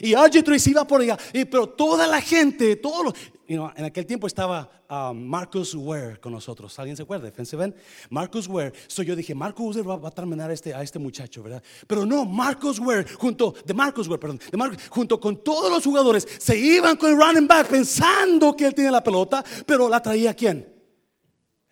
Y 0.00 0.12
RG3 0.12 0.58
se 0.58 0.70
iba 0.70 0.86
por 0.86 1.00
allá. 1.00 1.18
Y, 1.32 1.44
pero 1.44 1.68
toda 1.68 2.06
la 2.06 2.20
gente, 2.20 2.76
todos 2.76 3.06
los, 3.06 3.14
en 3.48 3.84
aquel 3.84 4.06
tiempo 4.06 4.28
estaba 4.28 4.70
um, 4.88 5.26
Marcus 5.26 5.74
Ware 5.74 6.20
con 6.20 6.32
nosotros. 6.32 6.78
¿Alguien 6.78 6.96
se 6.96 7.02
acuerda? 7.02 7.24
Defensive 7.24 7.74
Marcus 8.08 8.46
Ware. 8.46 8.72
So 8.86 9.02
yo 9.02 9.16
dije, 9.16 9.34
Marcus 9.34 9.76
Ware 9.76 9.88
va, 9.88 10.08
a 10.08 10.10
terminar 10.12 10.50
a 10.50 10.52
este, 10.52 10.72
a 10.72 10.82
este 10.82 11.00
muchacho, 11.00 11.42
¿verdad? 11.42 11.62
Pero 11.86 12.06
no, 12.06 12.24
Marcus 12.24 12.78
Ware, 12.78 13.04
junto, 13.14 13.54
de 13.64 13.74
Marcus 13.74 14.06
Ware, 14.06 14.20
perdón, 14.20 14.40
junto 14.88 15.18
con 15.18 15.42
todos 15.42 15.70
los 15.70 15.84
jugadores, 15.84 16.26
se 16.38 16.56
iban 16.56 16.96
con 16.96 17.10
el 17.10 17.16
running 17.16 17.48
back 17.48 17.66
pensando 17.66 18.54
que 18.54 18.66
él 18.66 18.74
tenía 18.74 18.92
la 18.92 19.02
pelota, 19.02 19.44
pero 19.66 19.88
la 19.88 20.00
traía 20.00 20.32
quién? 20.32 20.72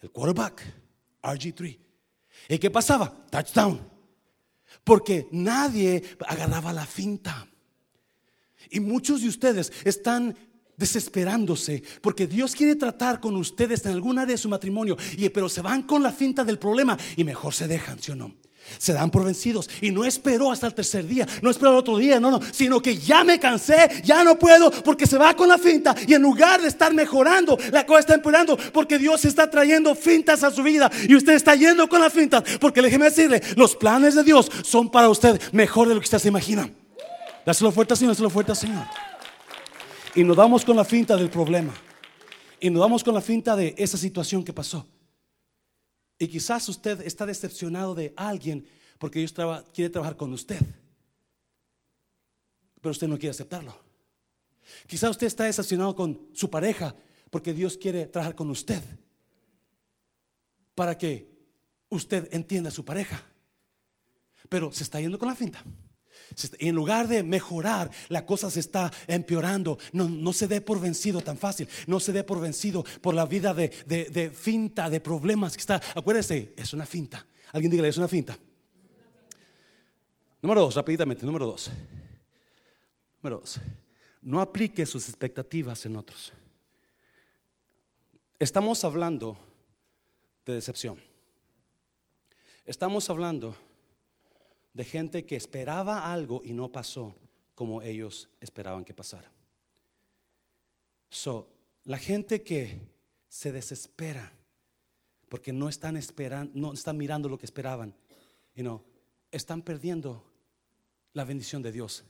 El 0.00 0.10
quarterback, 0.10 0.62
RG3. 1.22 1.78
¿Y 2.48 2.58
qué 2.58 2.70
pasaba? 2.70 3.12
Touchdown. 3.30 3.87
Porque 4.88 5.28
nadie 5.32 6.02
agarraba 6.26 6.72
la 6.72 6.86
finta. 6.86 7.46
Y 8.70 8.80
muchos 8.80 9.20
de 9.20 9.28
ustedes 9.28 9.70
están 9.84 10.34
desesperándose, 10.78 11.82
porque 12.00 12.26
Dios 12.26 12.54
quiere 12.54 12.74
tratar 12.74 13.20
con 13.20 13.36
ustedes 13.36 13.84
en 13.84 13.92
alguna 13.92 14.24
de 14.24 14.38
su 14.38 14.48
matrimonio, 14.48 14.96
y, 15.18 15.28
pero 15.28 15.50
se 15.50 15.60
van 15.60 15.82
con 15.82 16.02
la 16.02 16.10
finta 16.10 16.42
del 16.42 16.58
problema 16.58 16.96
y 17.16 17.24
mejor 17.24 17.52
se 17.52 17.68
dejan, 17.68 18.00
¿sí 18.00 18.12
o 18.12 18.16
no? 18.16 18.34
Se 18.76 18.92
dan 18.92 19.10
por 19.10 19.24
vencidos 19.24 19.68
y 19.80 19.90
no 19.90 20.04
esperó 20.04 20.52
hasta 20.52 20.66
el 20.66 20.74
tercer 20.74 21.06
día, 21.06 21.26
no 21.42 21.50
esperó 21.50 21.70
el 21.70 21.78
otro 21.78 21.96
día, 21.96 22.20
no, 22.20 22.30
no, 22.30 22.40
sino 22.52 22.80
que 22.80 22.96
ya 22.96 23.24
me 23.24 23.40
cansé, 23.40 24.02
ya 24.04 24.22
no 24.24 24.38
puedo, 24.38 24.70
porque 24.70 25.06
se 25.06 25.16
va 25.16 25.34
con 25.34 25.48
la 25.48 25.58
finta 25.58 25.94
y 26.06 26.14
en 26.14 26.22
lugar 26.22 26.60
de 26.60 26.68
estar 26.68 26.92
mejorando, 26.92 27.58
la 27.72 27.86
cosa 27.86 28.00
está 28.00 28.14
empeorando, 28.14 28.56
porque 28.72 28.98
Dios 28.98 29.24
está 29.24 29.48
trayendo 29.50 29.94
fintas 29.94 30.42
a 30.42 30.50
su 30.50 30.62
vida 30.62 30.90
y 31.08 31.14
usted 31.14 31.34
está 31.34 31.54
yendo 31.54 31.88
con 31.88 32.00
la 32.00 32.10
finta, 32.10 32.42
porque 32.60 32.82
déjeme 32.82 33.06
decirle, 33.06 33.42
los 33.56 33.76
planes 33.76 34.14
de 34.14 34.22
Dios 34.22 34.50
son 34.62 34.90
para 34.90 35.08
usted 35.08 35.40
mejor 35.52 35.88
de 35.88 35.94
lo 35.94 36.00
que 36.00 36.04
usted 36.04 36.18
se 36.18 36.28
imagina. 36.28 36.70
Dáselo 37.44 37.72
fuerte, 37.72 37.96
Señor, 37.96 38.12
dáselo 38.12 38.30
fuerte, 38.30 38.54
Señor. 38.54 38.84
Y 40.14 40.24
nos 40.24 40.36
damos 40.36 40.64
con 40.64 40.76
la 40.76 40.84
finta 40.84 41.16
del 41.16 41.30
problema. 41.30 41.72
Y 42.60 42.70
nos 42.70 42.80
damos 42.80 43.04
con 43.04 43.14
la 43.14 43.20
finta 43.20 43.54
de 43.56 43.74
esa 43.78 43.96
situación 43.96 44.44
que 44.44 44.52
pasó. 44.52 44.86
Y 46.18 46.28
quizás 46.28 46.68
usted 46.68 47.00
está 47.02 47.26
decepcionado 47.26 47.94
de 47.94 48.12
alguien 48.16 48.66
porque 48.98 49.20
Dios 49.20 49.32
quiere 49.72 49.90
trabajar 49.90 50.16
con 50.16 50.32
usted. 50.32 50.60
Pero 52.80 52.90
usted 52.90 53.08
no 53.08 53.18
quiere 53.18 53.30
aceptarlo. 53.30 53.74
Quizá 54.86 55.08
usted 55.10 55.26
está 55.26 55.44
decepcionado 55.44 55.94
con 55.94 56.28
su 56.34 56.50
pareja 56.50 56.94
porque 57.30 57.52
Dios 57.52 57.76
quiere 57.76 58.06
trabajar 58.06 58.34
con 58.34 58.50
usted 58.50 58.82
para 60.74 60.96
que 60.96 61.28
usted 61.88 62.28
entienda 62.32 62.68
a 62.68 62.72
su 62.72 62.84
pareja. 62.84 63.22
Pero 64.48 64.72
se 64.72 64.82
está 64.82 65.00
yendo 65.00 65.18
con 65.18 65.28
la 65.28 65.34
finta. 65.34 65.62
En 66.58 66.74
lugar 66.74 67.08
de 67.08 67.22
mejorar, 67.22 67.90
la 68.08 68.24
cosa 68.26 68.50
se 68.50 68.60
está 68.60 68.92
empeorando. 69.06 69.78
No, 69.92 70.08
no 70.08 70.32
se 70.32 70.48
dé 70.48 70.60
por 70.60 70.80
vencido 70.80 71.20
tan 71.20 71.38
fácil. 71.38 71.68
No 71.86 72.00
se 72.00 72.12
dé 72.12 72.24
por 72.24 72.40
vencido 72.40 72.84
por 73.00 73.14
la 73.14 73.26
vida 73.26 73.54
de, 73.54 73.68
de 73.86 74.30
finta, 74.30 74.90
de 74.90 75.00
problemas 75.00 75.54
que 75.54 75.60
está. 75.60 75.80
Acuérdese, 75.94 76.54
es 76.56 76.72
una 76.72 76.86
finta. 76.86 77.26
Alguien 77.52 77.70
dígale, 77.70 77.88
es 77.88 77.98
una 77.98 78.08
finta. 78.08 78.38
Número 80.40 80.60
dos, 80.60 80.74
rápidamente, 80.76 81.26
número 81.26 81.46
dos. 81.46 81.70
Número 83.22 83.40
dos. 83.40 83.58
No 84.22 84.40
aplique 84.40 84.86
sus 84.86 85.08
expectativas 85.08 85.84
en 85.86 85.96
otros. 85.96 86.32
Estamos 88.38 88.84
hablando 88.84 89.36
de 90.46 90.54
decepción. 90.54 91.00
Estamos 92.64 93.10
hablando 93.10 93.56
de 94.78 94.84
gente 94.84 95.26
que 95.26 95.34
esperaba 95.34 96.12
algo 96.12 96.40
y 96.44 96.52
no 96.52 96.70
pasó 96.70 97.12
como 97.56 97.82
ellos 97.82 98.28
esperaban 98.40 98.84
que 98.84 98.94
pasara. 98.94 99.28
So, 101.10 101.50
la 101.82 101.98
gente 101.98 102.44
que 102.44 102.78
se 103.28 103.50
desespera 103.50 104.32
porque 105.28 105.52
no 105.52 105.68
están 105.68 105.96
esperando, 105.96 106.52
no 106.54 106.72
están 106.74 106.96
mirando 106.96 107.28
lo 107.28 107.36
que 107.36 107.46
esperaban, 107.46 107.92
y 108.54 108.62
no 108.62 108.84
están 109.32 109.62
perdiendo 109.62 110.24
la 111.12 111.24
bendición 111.24 111.60
de 111.60 111.72
Dios 111.72 112.04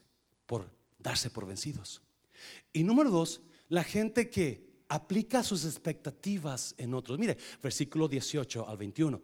por 0.45 0.69
darse 0.99 1.31
por 1.31 1.47
vencidos. 1.47 2.03
Y 2.71 2.83
número 2.83 3.09
dos, 3.09 3.41
la 3.69 3.83
gente 3.83 4.29
que 4.29 4.83
aplica 4.89 5.41
sus 5.41 5.65
expectativas 5.65 6.75
en 6.77 6.93
otros. 6.93 7.17
Mire, 7.17 7.35
versículo 7.63 8.07
18 8.07 8.69
al 8.69 8.77
21. 8.77 9.19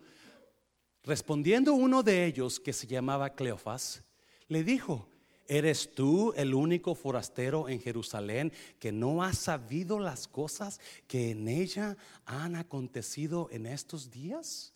Respondiendo 1.05 1.73
uno 1.73 2.01
de 2.01 2.25
ellos, 2.25 2.59
que 2.59 2.73
se 2.73 2.87
llamaba 2.87 3.35
Cleofas, 3.35 4.03
le 4.47 4.63
dijo, 4.63 5.07
¿eres 5.47 5.93
tú 5.93 6.33
el 6.35 6.55
único 6.55 6.95
forastero 6.95 7.69
en 7.69 7.79
Jerusalén 7.79 8.51
que 8.79 8.91
no 8.91 9.21
ha 9.21 9.31
sabido 9.33 9.99
las 9.99 10.27
cosas 10.27 10.79
que 11.07 11.29
en 11.29 11.47
ella 11.47 11.95
han 12.25 12.55
acontecido 12.55 13.49
en 13.51 13.67
estos 13.67 14.09
días? 14.09 14.73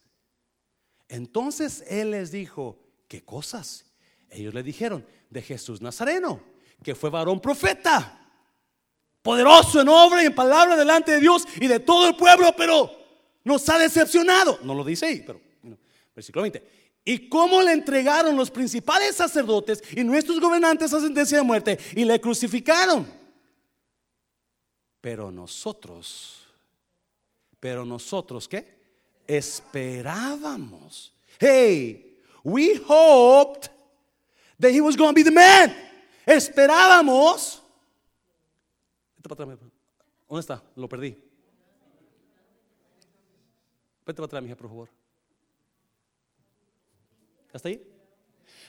Entonces 1.07 1.83
él 1.87 2.11
les 2.11 2.31
dijo, 2.31 2.77
¿qué 3.07 3.23
cosas? 3.23 3.85
Ellos 4.29 4.53
le 4.53 4.61
dijeron, 4.61 5.03
de 5.31 5.41
Jesús 5.41 5.81
Nazareno, 5.81 6.39
que 6.83 6.93
fue 6.93 7.09
varón 7.09 7.39
profeta, 7.39 8.31
poderoso 9.23 9.81
en 9.81 9.89
obra 9.89 10.21
y 10.21 10.27
en 10.27 10.35
palabra 10.35 10.75
delante 10.75 11.13
de 11.13 11.19
Dios 11.21 11.47
y 11.59 11.65
de 11.65 11.79
todo 11.79 12.07
el 12.07 12.15
pueblo, 12.15 12.53
pero 12.55 12.91
nos 13.43 13.67
ha 13.69 13.79
decepcionado. 13.79 14.59
No 14.61 14.75
lo 14.75 14.83
dice 14.83 15.07
ahí, 15.07 15.23
pero 15.25 15.48
versículo 16.19 16.43
20. 16.43 16.63
¿Y 17.05 17.29
cómo 17.29 17.61
le 17.61 17.71
entregaron 17.71 18.35
los 18.35 18.51
principales 18.51 19.15
sacerdotes 19.15 19.81
y 19.95 20.03
nuestros 20.03 20.39
gobernantes 20.39 20.93
a 20.93 20.99
sentencia 20.99 21.37
de 21.37 21.43
muerte 21.43 21.79
y 21.95 22.03
le 22.05 22.19
crucificaron? 22.19 23.07
Pero 25.01 25.31
nosotros, 25.31 26.45
pero 27.59 27.85
nosotros, 27.85 28.47
¿qué? 28.47 28.79
Esperábamos. 29.25 31.13
Hey, 31.39 32.19
we 32.43 32.75
hoped 32.85 33.69
that 34.59 34.71
he 34.71 34.81
was 34.81 34.97
going 34.97 35.09
to 35.09 35.15
be 35.15 35.23
the 35.23 35.31
man. 35.31 35.73
Esperábamos. 36.25 37.61
¿Dónde 40.27 40.41
está? 40.41 40.61
Lo 40.75 40.89
perdí. 40.89 41.15
Vete 44.05 44.17
para 44.17 44.25
atrás, 44.25 44.43
mija, 44.43 44.55
por 44.55 44.67
favor. 44.67 44.98
¿Está 47.53 47.69
ahí? 47.69 47.81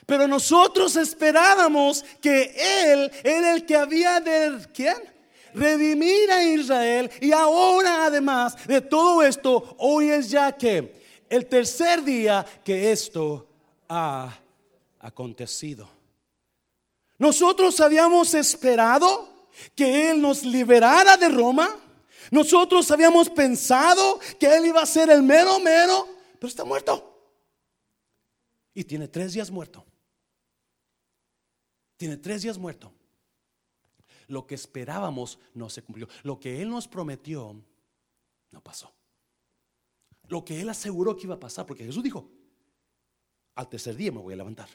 Pero 0.05 0.27
nosotros 0.27 0.95
esperábamos 0.95 2.03
que 2.21 2.53
Él 2.57 3.11
era 3.23 3.53
el 3.53 3.65
que 3.65 3.75
había 3.75 4.19
de, 4.19 4.67
¿quién? 4.73 4.97
Redimir 5.53 6.31
a 6.31 6.43
Israel. 6.43 7.11
Y 7.21 7.31
ahora 7.31 8.05
además 8.05 8.55
de 8.67 8.81
todo 8.81 9.21
esto, 9.21 9.75
hoy 9.79 10.09
es 10.09 10.29
ya 10.29 10.51
que 10.51 11.01
el 11.29 11.45
tercer 11.45 12.03
día 12.03 12.45
que 12.63 12.91
esto 12.91 13.47
ha 13.87 14.37
acontecido. 14.99 15.89
Nosotros 17.17 17.79
habíamos 17.79 18.33
esperado 18.33 19.47
que 19.75 20.09
Él 20.09 20.21
nos 20.21 20.43
liberara 20.43 21.17
de 21.17 21.29
Roma. 21.29 21.77
Nosotros 22.31 22.89
habíamos 22.89 23.29
pensado 23.29 24.19
que 24.39 24.47
Él 24.47 24.65
iba 24.65 24.81
a 24.81 24.85
ser 24.85 25.09
el 25.09 25.21
mero 25.21 25.59
mero, 25.59 26.07
pero 26.39 26.47
está 26.47 26.63
muerto. 26.63 27.10
Y 28.73 28.83
tiene 28.83 29.07
tres 29.07 29.33
días 29.33 29.51
muerto. 29.51 29.85
Tiene 31.97 32.17
tres 32.17 32.41
días 32.41 32.57
muerto. 32.57 32.93
Lo 34.27 34.47
que 34.47 34.55
esperábamos 34.55 35.39
no 35.53 35.69
se 35.69 35.81
cumplió. 35.81 36.07
Lo 36.23 36.39
que 36.39 36.61
Él 36.61 36.69
nos 36.69 36.87
prometió 36.87 37.61
no 38.51 38.63
pasó. 38.63 38.93
Lo 40.27 40.45
que 40.45 40.61
Él 40.61 40.69
aseguró 40.69 41.15
que 41.15 41.23
iba 41.23 41.35
a 41.35 41.39
pasar, 41.39 41.65
porque 41.65 41.83
Jesús 41.83 42.03
dijo, 42.03 42.29
al 43.55 43.67
tercer 43.67 43.95
día 43.95 44.11
me 44.11 44.19
voy 44.19 44.33
a 44.33 44.37
levantar. 44.37 44.69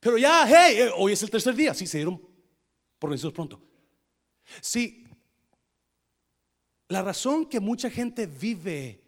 Pero 0.00 0.16
ya, 0.16 0.46
hey, 0.46 0.76
eh, 0.78 0.90
hoy 0.96 1.12
es 1.12 1.22
el 1.22 1.30
tercer 1.30 1.54
día. 1.54 1.74
Sí, 1.74 1.86
se 1.86 1.98
dieron 1.98 2.20
por 2.98 3.10
vencidos 3.10 3.34
pronto. 3.34 3.60
Sí, 4.60 5.04
la 6.88 7.02
razón 7.02 7.46
que 7.46 7.60
mucha 7.60 7.90
gente 7.90 8.26
vive 8.26 9.02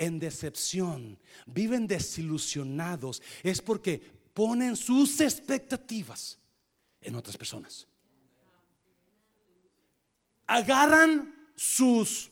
en 0.00 0.18
decepción, 0.18 1.18
viven 1.44 1.86
desilusionados, 1.86 3.22
es 3.42 3.60
porque 3.60 4.00
ponen 4.32 4.74
sus 4.74 5.20
expectativas 5.20 6.38
en 7.02 7.14
otras 7.14 7.36
personas. 7.36 7.86
Agarran 10.46 11.34
sus 11.54 12.30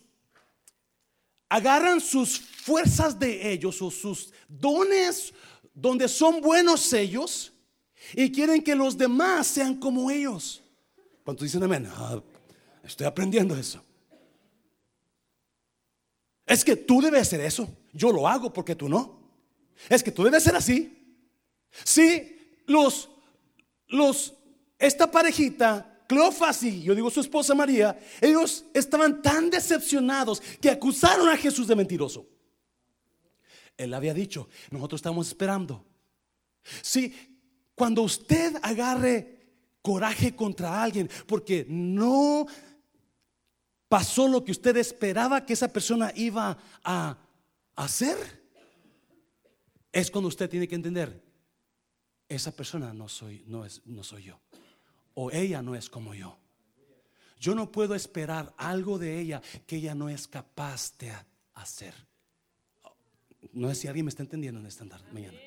agarran 1.50 2.00
sus 2.00 2.40
fuerzas 2.40 3.18
de 3.18 3.52
ellos 3.52 3.80
o 3.82 3.90
sus 3.90 4.32
dones 4.48 5.32
donde 5.74 6.08
son 6.08 6.40
buenos 6.40 6.92
ellos 6.94 7.52
y 8.14 8.32
quieren 8.32 8.62
que 8.62 8.74
los 8.74 8.96
demás 8.96 9.46
sean 9.46 9.78
como 9.78 10.10
ellos. 10.10 10.62
¿Cuántos 11.22 11.44
dicen 11.44 11.62
amén? 11.62 11.86
Ah, 11.90 12.22
estoy 12.82 13.06
aprendiendo 13.06 13.54
eso. 13.54 13.82
Es 16.48 16.64
que 16.64 16.74
tú 16.76 17.02
debes 17.02 17.22
hacer 17.22 17.42
eso. 17.42 17.68
Yo 17.92 18.10
lo 18.10 18.26
hago 18.26 18.52
porque 18.52 18.74
tú 18.74 18.88
no. 18.88 19.20
Es 19.88 20.02
que 20.02 20.10
tú 20.10 20.24
debes 20.24 20.42
ser 20.42 20.56
así. 20.56 21.16
Sí, 21.84 22.36
los, 22.66 23.10
los, 23.88 24.34
esta 24.78 25.10
parejita, 25.10 26.04
Cleofas 26.08 26.62
y 26.62 26.82
yo 26.82 26.94
digo 26.94 27.10
su 27.10 27.20
esposa 27.20 27.54
María, 27.54 27.98
ellos 28.20 28.64
estaban 28.72 29.20
tan 29.20 29.50
decepcionados 29.50 30.40
que 30.60 30.70
acusaron 30.70 31.28
a 31.28 31.36
Jesús 31.36 31.68
de 31.68 31.76
mentiroso. 31.76 32.26
Él 33.76 33.92
había 33.92 34.14
dicho, 34.14 34.48
nosotros 34.70 35.00
estamos 35.00 35.28
esperando. 35.28 35.84
Sí, 36.80 37.14
cuando 37.74 38.02
usted 38.02 38.56
agarre 38.62 39.38
coraje 39.82 40.34
contra 40.34 40.82
alguien 40.82 41.08
porque 41.26 41.64
no 41.68 42.46
pasó 43.88 44.28
lo 44.28 44.44
que 44.44 44.52
usted 44.52 44.76
esperaba 44.76 45.44
que 45.44 45.54
esa 45.54 45.72
persona 45.72 46.12
iba 46.14 46.58
a 46.84 47.18
hacer, 47.74 48.16
es 49.92 50.10
cuando 50.10 50.28
usted 50.28 50.48
tiene 50.48 50.68
que 50.68 50.74
entender, 50.74 51.22
esa 52.28 52.52
persona 52.54 52.92
no 52.92 53.08
soy, 53.08 53.42
no 53.46 53.64
es, 53.64 53.84
no 53.86 54.02
soy 54.02 54.24
yo. 54.24 54.40
O 55.14 55.30
ella 55.30 55.62
no 55.62 55.74
es 55.74 55.88
como 55.88 56.14
yo. 56.14 56.38
Yo 57.40 57.54
no 57.54 57.70
puedo 57.72 57.94
esperar 57.94 58.52
algo 58.58 58.98
de 58.98 59.18
ella 59.18 59.40
que 59.66 59.76
ella 59.76 59.94
no 59.94 60.08
es 60.08 60.28
capaz 60.28 60.96
de 60.98 61.12
hacer. 61.54 61.94
No 63.52 63.68
sé 63.68 63.74
si 63.74 63.88
alguien 63.88 64.04
me 64.04 64.10
está 64.10 64.22
entendiendo 64.22 64.60
en 64.60 64.66
esta 64.66 64.84
mañana. 65.12 65.38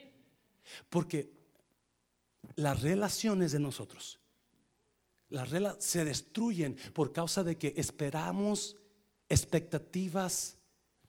Porque 0.90 1.32
las 2.56 2.82
relaciones 2.82 3.52
de 3.52 3.60
nosotros 3.60 4.21
las 5.32 5.50
reglas 5.50 5.78
se 5.80 6.06
destruyen 6.06 6.78
por 6.94 7.12
causa 7.12 7.44
de 7.44 7.58
que 7.58 7.74
esperamos 7.78 8.78
expectativas 9.28 10.58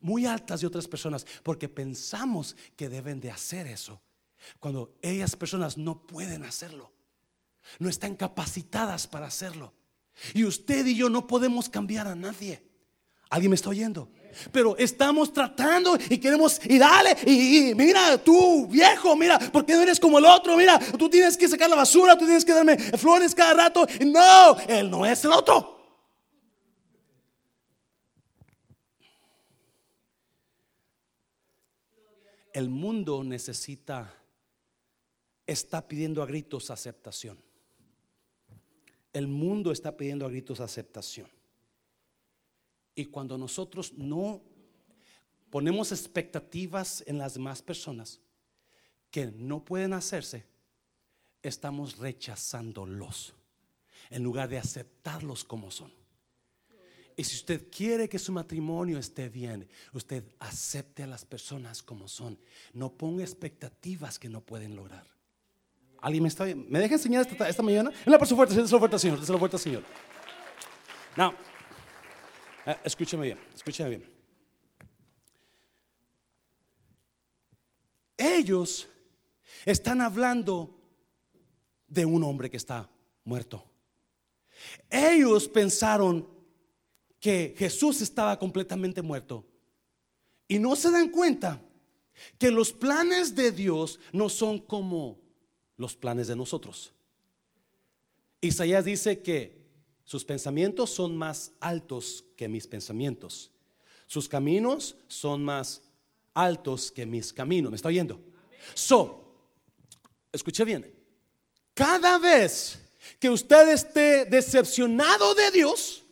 muy 0.01 0.25
altas 0.27 0.61
de 0.63 0.67
otras 0.67 0.89
personas 0.89 1.27
porque 1.43 1.69
pensamos 1.69 2.57
que 2.75 2.89
deben 2.89 3.21
de 3.21 3.31
hacer 3.31 3.67
eso 3.67 4.01
cuando 4.59 4.97
ellas 5.03 5.37
personas 5.37 5.77
no 5.77 6.07
pueden 6.07 6.45
hacerlo 6.45 6.91
no 7.79 7.89
están 7.89 8.17
capacitadas 8.17 9.07
para 9.07 9.27
hacerlo 9.27 9.75
y 10.35 10.45
usted 10.45 10.87
y 10.87 10.97
yo 10.97 11.11
no 11.11 11.27
podemos 11.27 11.69
cambiar 11.69 12.07
a 12.07 12.15
nadie 12.15 12.73
¿Alguien 13.33 13.49
me 13.49 13.57
está 13.57 13.71
oyendo? 13.71 14.11
Pero 14.51 14.77
estamos 14.77 15.33
tratando 15.33 15.97
y 16.09 16.19
queremos 16.19 16.61
y 16.65 16.79
dale 16.79 17.17
y, 17.27 17.75
mira 17.75 18.19
tú 18.19 18.67
viejo, 18.67 19.17
mira, 19.17 19.39
porque 19.39 19.75
no 19.75 19.83
eres 19.83 19.99
como 20.01 20.19
el 20.19 20.25
otro? 20.25 20.57
Mira, 20.57 20.79
tú 20.99 21.09
tienes 21.09 21.37
que 21.37 21.49
sacar 21.49 21.69
la 21.69 21.77
basura, 21.77 22.17
tú 22.17 22.25
tienes 22.25 22.45
que 22.45 22.53
darme 22.53 22.77
flores 22.79 23.35
cada 23.35 23.55
rato. 23.55 23.87
No, 24.05 24.57
él 24.69 24.91
no 24.91 25.07
es 25.07 25.25
el 25.25 25.33
otro. 25.33 25.81
El 32.53 32.69
mundo 32.69 33.25
necesita, 33.25 34.15
está 35.47 35.89
pidiendo 35.89 36.23
a 36.23 36.27
gritos 36.27 36.71
aceptación. 36.71 37.43
El 39.13 39.27
mundo 39.27 39.73
está 39.73 39.97
pidiendo 39.97 40.27
a 40.27 40.29
gritos 40.29 40.61
aceptación. 40.61 41.29
Y 42.95 43.07
cuando 43.07 43.39
nosotros 43.39 43.93
no 43.95 44.43
ponemos 45.51 45.93
expectativas 45.93 47.03
en 47.07 47.19
las 47.19 47.35
demás 47.35 47.63
personas 47.63 48.21
que 49.11 49.27
no 49.27 49.65
pueden 49.65 49.93
hacerse, 49.93 50.47
estamos 51.43 51.99
rechazándolos 51.99 53.35
en 54.11 54.23
lugar 54.23 54.49
de 54.49 54.59
aceptarlos 54.59 55.45
como 55.45 55.71
son. 55.71 55.93
Y 57.17 57.25
si 57.25 57.37
usted 57.37 57.69
quiere 57.71 58.09
que 58.09 58.19
su 58.19 58.33
matrimonio 58.33 58.99
esté 58.99 59.29
bien, 59.29 59.69
usted 59.93 60.25
acepte 60.39 61.03
a 61.03 61.07
las 61.07 61.25
personas 61.25 61.83
como 61.83 62.09
son. 62.09 62.39
No 62.73 62.93
ponga 62.93 63.23
expectativas 63.23 64.19
que 64.19 64.31
no 64.31 64.41
pueden 64.41 64.75
lograr. 64.75 65.07
¿Alguien 66.01 66.23
me 66.23 66.29
está 66.29 66.47
¿Me 66.47 66.81
deja 66.81 66.95
enseñar 66.95 67.27
esta, 67.27 67.49
esta 67.49 67.63
mañana? 67.63 67.91
Una 68.07 68.19
persona 68.19 68.37
fuerte, 68.37 68.55
déselo 68.55 68.79
fuerte, 68.79 68.99
Señor. 68.99 69.21
Déselo 69.21 69.39
fuerte, 69.39 69.59
Señor. 69.59 69.85
Now, 71.17 71.35
eh, 72.67 72.77
escúcheme 72.85 73.25
bien, 73.25 73.39
escúcheme 73.55 73.91
bien. 73.91 74.13
Ellos 78.17 78.89
están 79.65 80.01
hablando 80.01 80.79
de 81.89 82.05
un 82.05 82.23
hombre 82.25 82.51
que 82.51 82.57
está 82.57 82.89
muerto. 83.25 83.65
Ellos 84.89 85.49
pensaron 85.49 86.29
que 87.19 87.55
Jesús 87.57 88.01
estaba 88.01 88.39
completamente 88.39 89.03
muerto 89.03 89.45
y 90.49 90.59
no 90.59 90.77
se 90.77 90.91
dan 90.91 91.09
cuenta 91.09 91.61
que 92.39 92.51
los 92.51 92.73
planes 92.73 93.35
de 93.35 93.53
Dios 93.53 93.99
no 94.13 94.29
son 94.29 94.59
como 94.59 95.21
los 95.77 95.97
planes 95.97 96.29
de 96.29 96.37
nosotros. 96.37 96.93
Isaías 98.41 98.85
dice 98.85 99.23
que 99.23 99.62
sus 100.05 100.25
pensamientos 100.25 100.91
son 100.91 101.17
más 101.17 101.53
altos 101.61 102.25
que 102.37 102.49
mis 102.49 102.67
pensamientos. 102.67 103.51
Sus 104.07 104.29
caminos 104.29 104.97
son 105.09 105.45
más 105.45 105.83
altos 106.35 106.91
que 106.91 107.07
mis 107.07 107.33
caminos. 107.33 107.71
¿Me 107.71 107.77
está 107.77 107.89
oyendo? 107.89 108.21
So, 108.75 109.35
escuche 110.33 110.65
bien. 110.65 110.93
Cada 111.75 112.19
vez 112.19 112.79
que 113.19 113.31
usted 113.31 113.69
esté 113.71 114.25
decepcionado 114.27 115.35
de 115.35 115.51
Dios, 115.51 116.03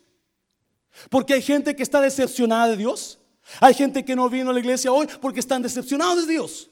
porque 1.09 1.33
hay 1.33 1.41
gente 1.41 1.75
que 1.75 1.83
está 1.83 2.01
decepcionada 2.01 2.69
de 2.69 2.77
Dios, 2.77 3.19
hay 3.59 3.73
gente 3.73 4.05
que 4.05 4.15
no 4.15 4.29
vino 4.29 4.49
a 4.49 4.53
la 4.53 4.59
iglesia 4.59 4.91
hoy 4.91 5.07
porque 5.19 5.39
están 5.39 5.61
decepcionados 5.61 6.25
de 6.25 6.33
Dios. 6.33 6.69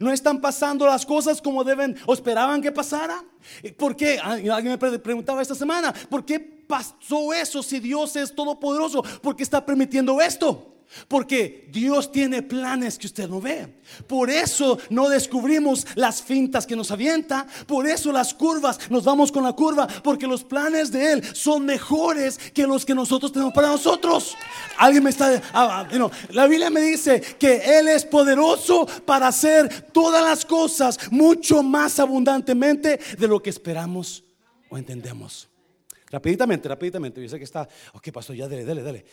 No 0.00 0.12
están 0.12 0.40
pasando 0.40 0.86
las 0.86 1.04
cosas 1.04 1.42
como 1.42 1.64
deben 1.64 1.98
o 2.06 2.14
esperaban 2.14 2.62
que 2.62 2.72
pasara. 2.72 3.22
¿Por 3.76 3.96
qué? 3.96 4.18
Alguien 4.18 4.78
me 4.80 4.98
preguntaba 4.98 5.42
esta 5.42 5.54
semana, 5.54 5.92
¿por 6.08 6.24
qué 6.24 6.38
pasó 6.72 7.34
eso 7.34 7.62
si 7.62 7.80
Dios 7.80 8.16
es 8.16 8.34
todopoderoso? 8.34 9.02
¿Por 9.20 9.36
qué 9.36 9.42
está 9.42 9.62
permitiendo 9.66 10.22
esto? 10.22 10.68
Porque 11.06 11.68
Dios 11.70 12.10
tiene 12.10 12.40
planes 12.40 12.98
que 12.98 13.06
usted 13.06 13.28
no 13.28 13.42
ve. 13.42 13.82
Por 14.06 14.30
eso 14.30 14.78
no 14.88 15.10
descubrimos 15.10 15.86
las 15.96 16.22
fintas 16.22 16.66
que 16.66 16.74
nos 16.74 16.90
avienta. 16.90 17.46
Por 17.66 17.86
eso 17.86 18.10
las 18.10 18.32
curvas, 18.32 18.78
nos 18.88 19.04
vamos 19.04 19.30
con 19.30 19.44
la 19.44 19.52
curva. 19.52 19.86
Porque 19.86 20.26
los 20.26 20.44
planes 20.44 20.90
de 20.90 21.12
Él 21.12 21.36
son 21.36 21.66
mejores 21.66 22.38
que 22.38 22.66
los 22.66 22.86
que 22.86 22.94
nosotros 22.94 23.32
tenemos 23.32 23.52
para 23.52 23.68
nosotros. 23.68 24.34
Alguien 24.78 25.04
me 25.04 25.10
está... 25.10 25.42
Ah, 25.52 25.86
ah, 25.90 26.10
la 26.30 26.46
Biblia 26.46 26.70
me 26.70 26.80
dice 26.80 27.20
que 27.20 27.78
Él 27.78 27.88
es 27.88 28.06
poderoso 28.06 28.86
para 29.04 29.28
hacer 29.28 29.90
todas 29.92 30.22
las 30.22 30.46
cosas 30.46 30.98
mucho 31.10 31.62
más 31.62 31.98
abundantemente 32.00 32.98
de 33.18 33.28
lo 33.28 33.42
que 33.42 33.50
esperamos 33.50 34.24
o 34.70 34.78
entendemos. 34.78 35.51
Rapiditamente, 36.12 36.68
rapiditamente. 36.68 37.22
Yo 37.22 37.28
sé 37.28 37.38
que 37.38 37.44
está... 37.44 37.66
Ok, 37.94 38.12
pastor, 38.12 38.36
ya 38.36 38.46
dale, 38.46 38.64
dale, 38.64 38.82
dale. 38.82 39.04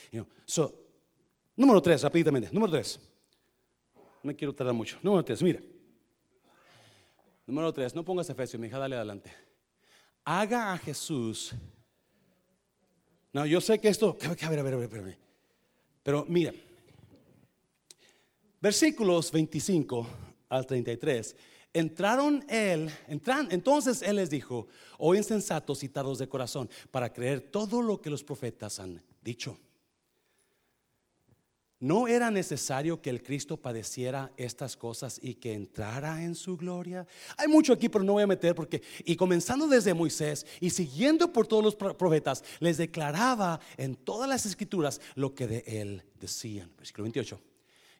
so, 0.45 0.85
Número 1.55 1.81
tres, 1.81 2.01
rápidamente. 2.03 2.49
Número 2.53 2.71
tres. 2.71 2.99
No 4.23 4.35
quiero 4.35 4.53
tardar 4.53 4.73
mucho. 4.73 4.97
Número 5.01 5.23
tres, 5.23 5.41
mira. 5.41 5.61
Número 7.45 7.73
tres, 7.73 7.93
no 7.93 8.05
pongas 8.05 8.29
Efesios, 8.29 8.59
mi 8.59 8.67
hija, 8.67 8.77
dale 8.77 8.95
adelante. 8.95 9.29
Haga 10.23 10.71
a 10.71 10.77
Jesús. 10.77 11.53
No, 13.33 13.45
yo 13.45 13.59
sé 13.59 13.79
que 13.79 13.89
esto. 13.89 14.17
A 14.21 14.49
ver, 14.49 14.59
a 14.59 14.63
ver, 14.63 14.73
a 14.73 14.77
ver, 14.77 14.99
a 14.99 15.01
ver. 15.01 15.17
Pero 16.03 16.25
mira. 16.29 16.53
Versículos 18.61 19.31
25 19.31 20.07
al 20.49 20.65
33. 20.65 21.35
Entraron 21.73 22.43
él, 22.49 22.89
entran, 23.07 23.47
entonces 23.51 24.01
él 24.01 24.15
les 24.15 24.29
dijo, 24.29 24.67
oh 24.97 25.13
insensatos 25.13 25.83
y 25.83 25.89
tardos 25.89 26.17
de 26.17 26.27
corazón, 26.27 26.69
para 26.89 27.13
creer 27.13 27.41
todo 27.41 27.81
lo 27.81 28.01
que 28.01 28.09
los 28.09 28.23
profetas 28.23 28.79
han 28.79 29.03
dicho. 29.21 29.57
¿No 31.81 32.09
era 32.09 32.29
necesario 32.29 33.01
que 33.01 33.09
el 33.09 33.23
Cristo 33.23 33.55
padeciera 33.55 34.33
estas 34.35 34.75
cosas 34.75 35.17
y 35.23 35.35
que 35.35 35.53
entrara 35.53 36.21
en 36.23 36.35
su 36.35 36.57
gloria? 36.57 37.07
Hay 37.37 37.47
mucho 37.47 37.71
aquí, 37.71 37.87
pero 37.87 38.03
no 38.03 38.13
voy 38.13 38.23
a 38.23 38.27
meter 38.27 38.53
porque, 38.53 38.81
y 39.05 39.15
comenzando 39.15 39.65
desde 39.65 39.93
Moisés 39.93 40.45
y 40.59 40.71
siguiendo 40.71 41.31
por 41.31 41.47
todos 41.47 41.63
los 41.63 41.75
profetas, 41.75 42.43
les 42.59 42.75
declaraba 42.77 43.61
en 43.77 43.95
todas 43.95 44.27
las 44.27 44.45
escrituras 44.45 44.99
lo 45.15 45.33
que 45.33 45.47
de 45.47 45.63
él 45.65 46.03
decían. 46.19 46.69
Versículo 46.75 47.03
28. 47.03 47.39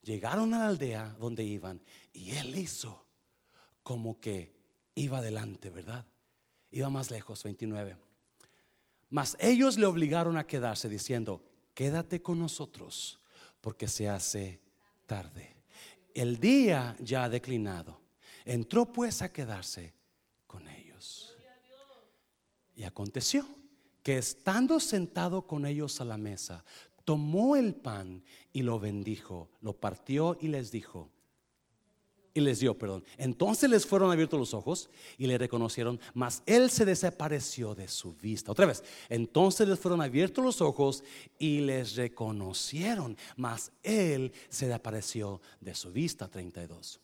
Llegaron 0.03 0.53
a 0.53 0.59
la 0.59 0.67
aldea 0.67 1.15
donde 1.17 1.45
iban 1.45 1.79
y 2.11 2.31
él 2.31 2.57
hizo 2.57 3.05
como 3.83 4.19
que 4.19 4.55
iba 4.95 5.19
adelante, 5.19 5.69
¿verdad? 5.69 6.05
Iba 6.71 6.89
más 6.89 7.11
lejos, 7.11 7.43
29. 7.43 7.97
Mas 9.09 9.35
ellos 9.39 9.77
le 9.77 9.85
obligaron 9.85 10.37
a 10.37 10.45
quedarse 10.45 10.87
diciendo, 10.87 11.43
quédate 11.73 12.21
con 12.21 12.39
nosotros 12.39 13.19
porque 13.61 13.87
se 13.87 14.07
hace 14.07 14.61
tarde. 15.05 15.55
El 16.13 16.39
día 16.39 16.95
ya 16.99 17.23
ha 17.23 17.29
declinado. 17.29 18.01
Entró 18.45 18.91
pues 18.91 19.21
a 19.21 19.31
quedarse 19.31 19.93
con 20.47 20.67
ellos. 20.67 21.35
Y 22.75 22.83
aconteció 22.83 23.47
que 24.03 24.17
estando 24.17 24.79
sentado 24.79 25.45
con 25.45 25.65
ellos 25.65 25.99
a 26.01 26.05
la 26.05 26.17
mesa, 26.17 26.63
tomó 27.03 27.55
el 27.55 27.75
pan 27.75 28.23
y 28.53 28.61
lo 28.61 28.79
bendijo, 28.79 29.49
lo 29.61 29.73
partió 29.73 30.37
y 30.39 30.47
les 30.47 30.71
dijo, 30.71 31.11
y 32.39 32.45
les 32.45 32.59
dio 32.59 32.77
perdón. 32.77 33.03
Entonces 33.17 33.69
les 33.69 33.85
fueron 33.85 34.11
abiertos 34.11 34.39
los 34.39 34.53
ojos 34.53 34.89
y 35.17 35.27
le 35.27 35.37
reconocieron, 35.37 35.99
mas 36.13 36.41
él 36.45 36.69
se 36.69 36.85
desapareció 36.85 37.75
de 37.75 37.87
su 37.87 38.15
vista. 38.15 38.51
Otra 38.51 38.65
vez, 38.65 38.83
entonces 39.09 39.67
les 39.67 39.79
fueron 39.79 40.01
abiertos 40.01 40.43
los 40.43 40.61
ojos 40.61 41.03
y 41.37 41.61
les 41.61 41.95
reconocieron, 41.95 43.17
mas 43.35 43.71
él 43.83 44.31
se 44.49 44.65
desapareció 44.65 45.41
de 45.59 45.75
su 45.75 45.91
vista. 45.91 46.27
32. 46.27 46.99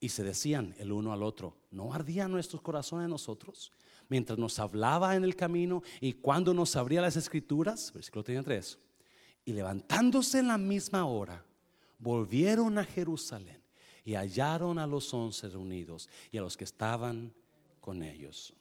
Y 0.00 0.08
se 0.10 0.22
decían 0.22 0.74
el 0.78 0.92
uno 0.92 1.12
al 1.12 1.22
otro, 1.22 1.56
¿no 1.70 1.92
ardían 1.92 2.30
nuestros 2.30 2.62
corazones 2.62 3.04
en 3.04 3.10
nosotros? 3.10 3.72
Mientras 4.08 4.38
nos 4.38 4.58
hablaba 4.58 5.16
en 5.16 5.24
el 5.24 5.36
camino 5.36 5.82
y 6.00 6.14
cuando 6.14 6.54
nos 6.54 6.76
abría 6.76 7.02
las 7.02 7.16
escrituras, 7.16 7.92
versículo 7.92 8.22
33, 8.22 8.78
y 9.44 9.52
levantándose 9.52 10.38
en 10.38 10.48
la 10.48 10.58
misma 10.58 11.04
hora, 11.06 11.44
volvieron 11.98 12.78
a 12.78 12.84
Jerusalén 12.84 13.67
y 14.08 14.14
hallaron 14.14 14.78
a 14.78 14.86
los 14.86 15.12
once 15.12 15.50
reunidos 15.50 16.08
y 16.32 16.38
a 16.38 16.40
los 16.40 16.56
que 16.56 16.64
estaban 16.64 17.30
con 17.78 18.02
ellos. 18.02 18.54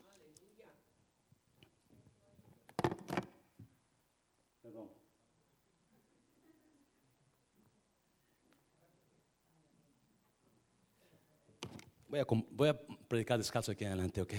Voy 12.10 12.20
voy 12.52 12.68
a 12.68 12.78
predicar 13.08 13.38
descalzo 13.38 13.72
aquí 13.72 13.86
adelante, 13.86 14.22
¿ok? 14.22 14.34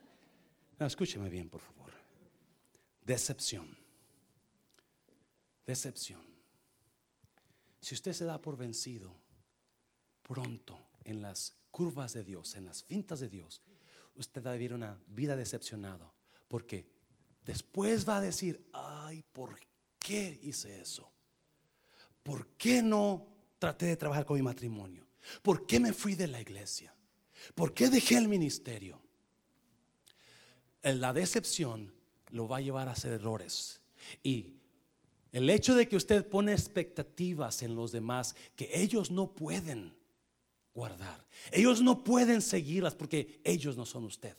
escúcheme 0.80 1.28
bien, 1.28 1.50
por 1.50 1.60
favor. 1.60 1.92
Decepción. 3.02 3.76
Decepción. 5.66 6.22
Si 7.82 7.94
usted 7.94 8.14
se 8.14 8.24
da 8.24 8.40
por 8.40 8.56
vencido, 8.56 9.27
pronto 10.28 10.78
en 11.02 11.20
las 11.20 11.56
curvas 11.72 12.12
de 12.12 12.22
Dios, 12.22 12.54
en 12.54 12.66
las 12.66 12.84
fintas 12.84 13.18
de 13.18 13.28
Dios, 13.28 13.60
usted 14.14 14.46
va 14.46 14.50
a 14.50 14.52
vivir 14.52 14.74
una 14.74 14.96
vida 15.08 15.34
decepcionada. 15.34 16.12
Porque 16.46 16.86
después 17.44 18.08
va 18.08 18.18
a 18.18 18.20
decir, 18.20 18.64
ay, 18.72 19.24
¿por 19.32 19.58
qué 19.98 20.38
hice 20.44 20.80
eso? 20.80 21.10
¿por 22.28 22.46
qué 22.58 22.82
no 22.82 23.26
traté 23.58 23.86
de 23.86 23.96
trabajar 23.96 24.26
con 24.26 24.36
mi 24.36 24.42
matrimonio? 24.42 25.06
¿Por 25.40 25.64
qué 25.64 25.80
me 25.80 25.94
fui 25.94 26.14
de 26.14 26.28
la 26.28 26.38
iglesia? 26.38 26.94
¿Por 27.54 27.72
qué 27.72 27.88
dejé 27.88 28.18
el 28.18 28.28
ministerio? 28.28 29.00
La 30.82 31.14
decepción 31.14 31.90
lo 32.28 32.46
va 32.46 32.58
a 32.58 32.60
llevar 32.60 32.86
a 32.86 32.92
hacer 32.92 33.12
errores. 33.12 33.80
Y 34.22 34.52
el 35.32 35.48
hecho 35.48 35.74
de 35.74 35.88
que 35.88 35.96
usted 35.96 36.28
pone 36.28 36.52
expectativas 36.52 37.62
en 37.62 37.74
los 37.74 37.92
demás 37.92 38.36
que 38.54 38.68
ellos 38.74 39.10
no 39.10 39.34
pueden 39.34 39.96
guardar, 40.78 41.26
ellos 41.50 41.82
no 41.82 42.04
pueden 42.04 42.40
seguirlas 42.40 42.94
porque 42.94 43.40
ellos 43.42 43.76
no 43.76 43.84
son 43.84 44.04
usted, 44.04 44.36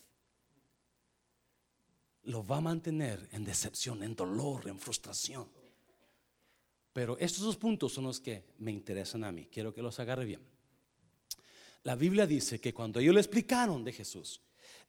lo 2.24 2.46
va 2.48 2.58
a 2.58 2.62
mantener 2.62 3.28
en 3.34 3.44
decepción, 3.44 4.04
en 4.04 4.16
dolor, 4.16 4.70
en 4.70 4.80
frustración. 4.80 5.50
Pero 6.94 7.18
estos 7.18 7.44
dos 7.44 7.58
puntos 7.58 7.92
son 7.92 8.06
los 8.06 8.22
que 8.22 8.46
me 8.60 8.72
interesan 8.72 9.26
a 9.26 9.32
mí. 9.34 9.48
Quiero 9.52 9.74
que 9.74 9.82
los 9.82 10.00
agarre 10.00 10.24
bien. 10.26 10.42
La 11.84 11.96
Biblia 11.96 12.26
dice 12.26 12.62
que 12.62 12.74
cuando 12.74 13.00
ellos 13.00 13.14
le 13.14 13.22
explicaron 13.22 13.84
de 13.84 13.92
Jesús, 13.92 14.42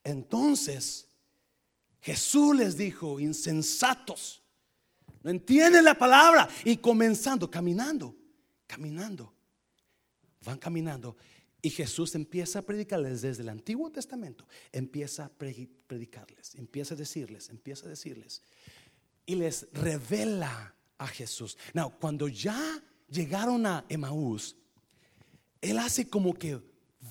entonces 0.03 1.09
Jesús 1.99 2.55
les 2.55 2.77
dijo, 2.77 3.19
insensatos, 3.19 4.41
no 5.21 5.29
entienden 5.29 5.83
la 5.83 5.97
palabra. 5.97 6.47
Y 6.63 6.77
comenzando, 6.77 7.51
caminando, 7.51 8.15
caminando, 8.65 9.33
van 10.43 10.57
caminando. 10.57 11.17
Y 11.61 11.69
Jesús 11.69 12.15
empieza 12.15 12.59
a 12.59 12.61
predicarles 12.63 13.21
desde 13.21 13.43
el 13.43 13.49
Antiguo 13.49 13.91
Testamento, 13.91 14.47
empieza 14.71 15.25
a 15.25 15.29
predicarles, 15.29 16.55
empieza 16.55 16.95
a 16.95 16.97
decirles, 16.97 17.49
empieza 17.49 17.85
a 17.85 17.89
decirles. 17.89 18.41
Y 19.25 19.35
les 19.35 19.67
revela 19.73 20.75
a 20.97 21.07
Jesús. 21.07 21.57
Now, 21.73 21.93
cuando 21.99 22.27
ya 22.27 22.83
llegaron 23.09 23.65
a 23.67 23.85
Emaús, 23.89 24.55
él 25.61 25.77
hace 25.77 26.09
como 26.09 26.33
que 26.33 26.59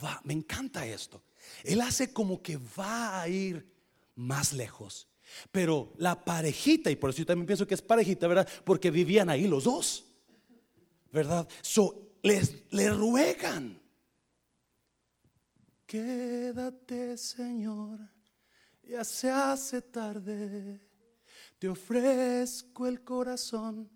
va, 0.02 0.20
me 0.24 0.32
encanta 0.32 0.84
esto. 0.84 1.22
Él 1.62 1.80
hace 1.80 2.12
como 2.12 2.42
que 2.42 2.58
va 2.78 3.20
a 3.20 3.28
ir 3.28 3.66
más 4.16 4.52
lejos. 4.52 5.06
Pero 5.52 5.92
la 5.96 6.24
parejita, 6.24 6.90
y 6.90 6.96
por 6.96 7.10
eso 7.10 7.20
yo 7.20 7.26
también 7.26 7.46
pienso 7.46 7.66
que 7.66 7.74
es 7.74 7.82
parejita, 7.82 8.26
¿verdad? 8.26 8.48
Porque 8.64 8.90
vivían 8.90 9.30
ahí 9.30 9.46
los 9.46 9.64
dos, 9.64 10.04
¿verdad? 11.12 11.48
So, 11.62 12.16
les, 12.22 12.64
le 12.70 12.90
ruegan. 12.90 13.79
Quédate, 15.90 17.16
Señor, 17.16 17.98
ya 18.84 19.02
se 19.02 19.28
hace 19.28 19.82
tarde. 19.82 20.80
Te 21.58 21.68
ofrezco 21.68 22.86
el 22.86 23.02
corazón 23.02 23.90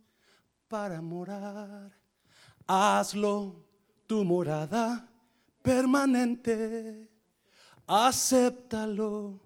para 0.66 1.00
morar. 1.00 1.92
Hazlo 2.66 3.64
tu 4.09 4.24
morada 4.24 5.09
permanente. 5.62 7.09
Acéptalo 7.87 9.44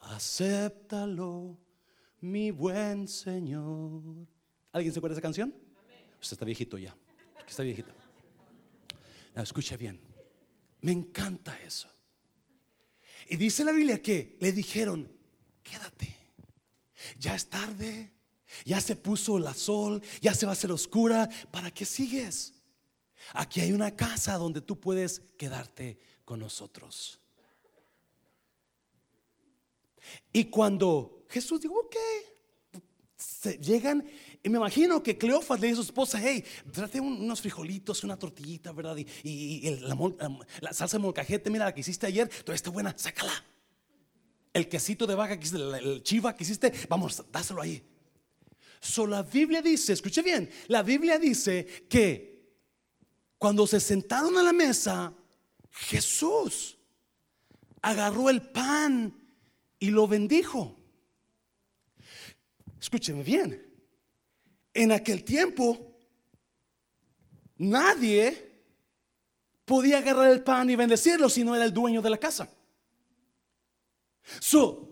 acéptalo, 0.00 1.58
mi 2.20 2.50
buen 2.50 3.06
Señor. 3.08 4.26
¿Alguien 4.72 4.92
se 4.92 4.98
acuerda 4.98 5.14
de 5.14 5.18
esa 5.18 5.22
canción? 5.22 5.54
Usted 6.20 6.34
está 6.34 6.44
viejito 6.44 6.78
ya. 6.78 6.94
Está 7.46 7.62
viejito. 7.62 7.92
No, 9.34 9.42
escucha 9.42 9.76
bien. 9.76 10.09
Me 10.82 10.92
encanta 10.92 11.58
eso. 11.60 11.88
Y 13.28 13.36
dice 13.36 13.64
la 13.64 13.72
Biblia 13.72 14.02
que 14.02 14.36
le 14.40 14.52
dijeron, 14.52 15.10
quédate. 15.62 16.16
Ya 17.18 17.34
es 17.34 17.48
tarde. 17.48 18.12
Ya 18.64 18.80
se 18.80 18.96
puso 18.96 19.38
la 19.38 19.54
sol. 19.54 20.02
Ya 20.20 20.34
se 20.34 20.46
va 20.46 20.52
a 20.52 20.54
hacer 20.54 20.72
oscura. 20.72 21.28
¿Para 21.50 21.70
qué 21.70 21.84
sigues? 21.84 22.54
Aquí 23.34 23.60
hay 23.60 23.72
una 23.72 23.94
casa 23.94 24.36
donde 24.36 24.60
tú 24.60 24.80
puedes 24.80 25.20
quedarte 25.36 25.98
con 26.24 26.40
nosotros. 26.40 27.20
Y 30.32 30.46
cuando 30.46 31.26
Jesús 31.28 31.60
dijo, 31.60 31.78
ok, 31.78 31.96
se 33.16 33.58
llegan, 33.58 34.04
y 34.42 34.48
me 34.48 34.56
imagino 34.56 35.02
que 35.02 35.18
Cleofas 35.18 35.60
le 35.60 35.66
dijo 35.66 35.80
a 35.80 35.84
su 35.84 35.90
esposa, 35.90 36.18
hey, 36.22 36.42
trate 36.72 36.98
unos 36.98 37.42
frijolitos, 37.42 38.02
una 38.04 38.18
tortillita, 38.18 38.72
¿verdad? 38.72 38.96
Y, 39.22 39.70
la, 40.60 40.72
salsa 40.72 40.96
de 40.96 41.02
molcajete, 41.02 41.50
mira 41.50 41.66
la 41.66 41.74
que 41.74 41.80
hiciste 41.80 42.06
ayer, 42.06 42.28
toda 42.28 42.54
está 42.54 42.70
buena, 42.70 42.94
sácala. 42.96 43.44
El 44.52 44.68
quesito 44.68 45.06
de 45.06 45.14
vaca 45.14 45.38
que 45.38 45.44
hiciste, 45.44 45.78
el 45.78 46.02
chiva 46.02 46.34
que 46.34 46.44
hiciste, 46.44 46.72
vamos, 46.88 47.22
dáselo 47.30 47.60
ahí. 47.60 47.82
So 48.80 49.06
la 49.06 49.22
Biblia 49.22 49.60
dice, 49.60 49.92
escuche 49.92 50.22
bien, 50.22 50.50
la 50.68 50.82
Biblia 50.82 51.18
dice 51.18 51.84
que 51.88 52.30
cuando 53.36 53.66
se 53.66 53.78
sentaron 53.78 54.38
a 54.38 54.42
la 54.42 54.54
mesa, 54.54 55.12
Jesús 55.70 56.78
agarró 57.82 58.30
el 58.30 58.40
pan 58.40 59.14
y 59.78 59.90
lo 59.90 60.08
bendijo. 60.08 60.78
Escúcheme 62.80 63.22
bien. 63.22 63.69
En 64.72 64.92
aquel 64.92 65.24
tiempo, 65.24 65.78
nadie 67.56 68.50
podía 69.64 69.98
agarrar 69.98 70.30
el 70.30 70.42
pan 70.42 70.68
y 70.70 70.76
bendecirlo 70.76 71.28
si 71.28 71.44
no 71.44 71.54
era 71.54 71.64
el 71.64 71.72
dueño 71.72 72.02
de 72.02 72.10
la 72.10 72.18
casa. 72.18 72.48
So, 74.40 74.88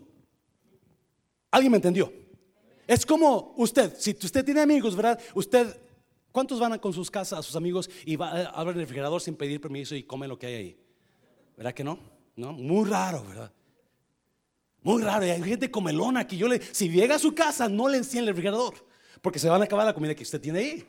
¿alguien 1.51 1.73
me 1.73 1.79
entendió? 1.79 2.13
Es 2.87 3.05
como 3.05 3.55
usted, 3.57 3.95
si 3.99 4.11
usted 4.13 4.45
tiene 4.45 4.63
amigos, 4.63 4.97
¿verdad? 4.97 5.21
Usted, 5.35 5.79
¿cuántos 6.33 6.59
van 6.59 6.79
con 6.79 6.93
sus 6.93 7.11
casas, 7.11 7.41
a 7.41 7.43
sus 7.43 7.55
amigos 7.55 7.91
y 8.05 8.17
va 8.17 8.31
a 8.31 8.45
abrir 8.51 8.77
el 8.77 8.83
refrigerador 8.83 9.21
sin 9.21 9.37
pedir 9.37 9.61
permiso 9.61 9.95
y 9.95 10.05
come 10.05 10.27
lo 10.27 10.39
que 10.39 10.47
hay 10.47 10.55
ahí? 10.55 10.81
¿Verdad 11.57 11.75
que 11.75 11.85
no? 11.85 11.99
¿No? 12.37 12.53
Muy 12.53 12.89
raro, 12.89 13.25
¿verdad? 13.25 13.53
Muy 14.83 15.03
raro, 15.03 15.25
hay 15.25 15.43
gente 15.43 15.71
comelona 15.71 16.27
que 16.27 16.37
yo 16.37 16.49
le, 16.49 16.63
si 16.63 16.89
llega 16.89 17.17
a 17.17 17.19
su 17.19 17.35
casa, 17.35 17.69
no 17.69 17.89
le 17.89 17.99
enciende 17.99 18.31
el 18.31 18.37
refrigerador, 18.37 18.88
porque 19.23 19.39
se 19.39 19.49
van 19.49 19.61
a 19.61 19.65
acabar 19.65 19.87
la 19.87 19.95
comida 19.95 20.15
que 20.15 20.23
usted 20.23 20.41
tiene 20.41 20.59
ahí. 20.59 20.87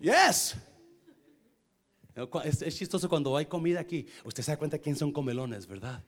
Yes. 0.00 0.56
Es, 2.44 2.76
chistoso 2.76 3.08
cuando 3.08 3.36
hay 3.36 3.46
comida 3.46 3.80
aquí. 3.80 4.06
Usted 4.24 4.42
se 4.42 4.52
da 4.52 4.56
cuenta 4.56 4.78
quién 4.78 4.96
son 4.96 5.10
comelones, 5.10 5.66
¿verdad? 5.66 6.02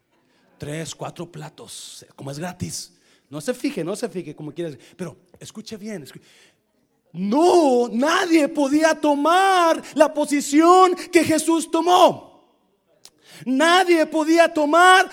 Tres, 0.59 0.95
cuatro 0.95 1.31
platos, 1.31 2.07
como 2.15 2.31
es 2.31 2.39
gratis. 2.39 2.93
No 3.29 3.41
se 3.41 3.53
fije, 3.55 3.83
no 3.83 3.97
se 3.97 4.09
fije 4.09 4.35
como 4.35 4.53
quieras. 4.53 4.79
Pero 4.97 5.17
escuche 5.41 5.77
bien. 5.77 6.05
No, 7.13 7.89
nadie 7.89 8.49
podía 8.49 8.95
tomar 8.95 9.83
la 9.95 10.13
posición 10.13 10.95
que 11.11 11.25
Jesús 11.25 11.71
tomó. 11.71 12.36
Nadie 13.45 14.07
podía 14.07 14.53
tomar, 14.53 15.11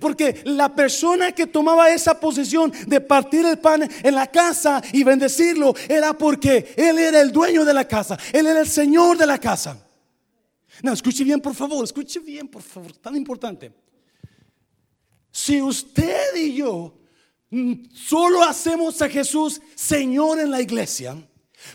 porque 0.00 0.42
la 0.44 0.74
persona 0.74 1.32
que 1.32 1.46
tomaba 1.46 1.90
esa 1.90 2.18
posición 2.18 2.72
de 2.86 3.00
partir 3.00 3.44
el 3.46 3.58
pan 3.58 3.88
en 4.02 4.14
la 4.14 4.26
casa 4.26 4.82
y 4.92 5.02
bendecirlo 5.02 5.74
era 5.88 6.12
porque 6.16 6.74
Él 6.76 6.98
era 6.98 7.20
el 7.20 7.32
dueño 7.32 7.64
de 7.64 7.74
la 7.74 7.86
casa, 7.86 8.18
Él 8.32 8.46
era 8.46 8.60
el 8.60 8.68
Señor 8.68 9.16
de 9.16 9.26
la 9.26 9.38
casa. 9.38 9.78
No, 10.82 10.92
escuche 10.92 11.24
bien 11.24 11.40
por 11.40 11.54
favor, 11.54 11.84
escuche 11.84 12.20
bien 12.20 12.48
por 12.48 12.62
favor, 12.62 12.92
tan 12.96 13.16
importante. 13.16 13.72
Si 15.30 15.60
usted 15.60 16.36
y 16.36 16.54
yo 16.54 16.94
mm, 17.50 17.86
solo 17.92 18.42
hacemos 18.42 19.00
a 19.02 19.08
Jesús 19.08 19.60
Señor 19.74 20.38
en 20.38 20.50
la 20.50 20.60
iglesia, 20.60 21.16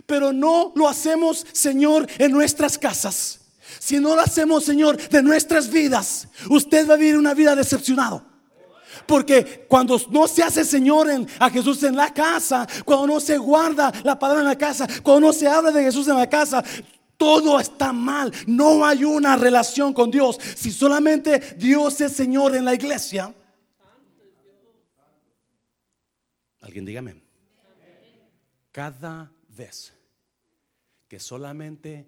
pero 0.06 0.32
no 0.32 0.72
lo 0.76 0.88
hacemos 0.88 1.46
Señor 1.52 2.08
en 2.18 2.32
nuestras 2.32 2.78
casas, 2.78 3.40
si 3.78 4.00
no 4.00 4.16
lo 4.16 4.22
hacemos, 4.22 4.64
Señor, 4.64 4.98
de 5.10 5.22
nuestras 5.22 5.70
vidas, 5.70 6.28
usted 6.50 6.90
va 6.90 6.96
a 6.96 6.98
vivir 6.98 7.18
una 7.18 7.34
vida 7.34 7.56
decepcionado. 7.56 8.26
Porque 9.06 9.66
cuando 9.68 10.00
no 10.10 10.28
se 10.28 10.44
hace 10.44 10.66
Señor 10.66 11.10
en, 11.10 11.28
a 11.40 11.50
Jesús 11.50 11.84
en 11.84 11.96
la 11.96 12.14
casa, 12.14 12.68
cuando 12.86 13.08
no 13.08 13.20
se 13.20 13.38
guarda 13.38 13.92
la 14.04 14.18
palabra 14.18 14.42
en 14.42 14.48
la 14.48 14.58
casa, 14.58 14.88
cuando 15.04 15.28
no 15.28 15.34
se 15.34 15.48
habla 15.48 15.72
de 15.72 15.84
Jesús 15.84 16.08
en 16.08 16.18
la 16.18 16.30
casa, 16.30 16.64
todo 17.18 17.60
está 17.60 17.92
mal. 17.92 18.32
No 18.48 18.86
hay 18.86 19.04
una 19.04 19.36
relación 19.36 19.94
con 19.94 20.10
Dios. 20.10 20.38
Si 20.56 20.72
solamente 20.72 21.56
Dios 21.58 22.00
es 22.02 22.14
Señor 22.14 22.56
en 22.56 22.66
la 22.66 22.74
iglesia. 22.74 23.34
Alguien 26.62 26.86
dígame. 26.86 27.22
Cada 28.72 29.32
vez 29.50 29.94
que 31.08 31.20
solamente 31.20 32.08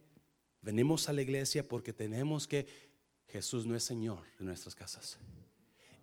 Venimos 0.62 1.10
a 1.10 1.14
la 1.14 1.22
iglesia 1.22 1.68
porque 1.68 1.94
tenemos 1.94 2.48
que 2.48 2.68
Jesús 3.28 3.66
no 3.66 3.76
es 3.76 3.84
Señor 3.84 4.24
de 4.38 4.46
nuestras 4.46 4.76
casas. 4.76 5.18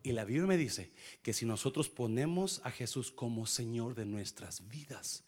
Y 0.02 0.12
la 0.12 0.24
Biblia 0.24 0.46
me 0.46 0.56
dice 0.56 0.90
que 1.22 1.32
si 1.32 1.44
nosotros 1.44 1.88
ponemos 1.88 2.60
a 2.64 2.70
Jesús 2.70 3.12
como 3.12 3.46
Señor 3.46 3.94
de 3.94 4.04
nuestras 4.04 4.66
vidas, 4.68 5.24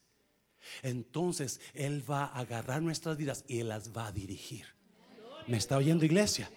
entonces 0.83 1.61
Él 1.75 2.09
va 2.09 2.25
a 2.25 2.41
agarrar 2.41 2.83
nuestras 2.83 3.17
vidas 3.17 3.45
y 3.47 3.59
Él 3.59 3.69
las 3.69 3.97
va 3.97 4.09
a 4.09 4.13
dirigir. 4.13 4.67
¿Me 5.47 5.57
está 5.57 5.77
oyendo 5.77 6.05
iglesia? 6.05 6.51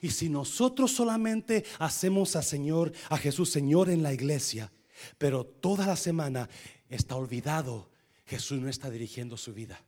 Y 0.00 0.10
si 0.10 0.28
nosotros 0.28 0.92
solamente 0.92 1.64
hacemos 1.78 2.36
a 2.36 2.42
Señor, 2.42 2.92
a 3.08 3.18
Jesús 3.18 3.50
Señor 3.50 3.90
en 3.90 4.02
la 4.02 4.12
iglesia, 4.12 4.72
pero 5.18 5.44
toda 5.44 5.86
la 5.86 5.96
semana 5.96 6.48
está 6.88 7.16
olvidado, 7.16 7.90
Jesús 8.26 8.60
no 8.60 8.68
está 8.68 8.90
dirigiendo 8.90 9.36
su 9.36 9.52
vida. 9.52 9.82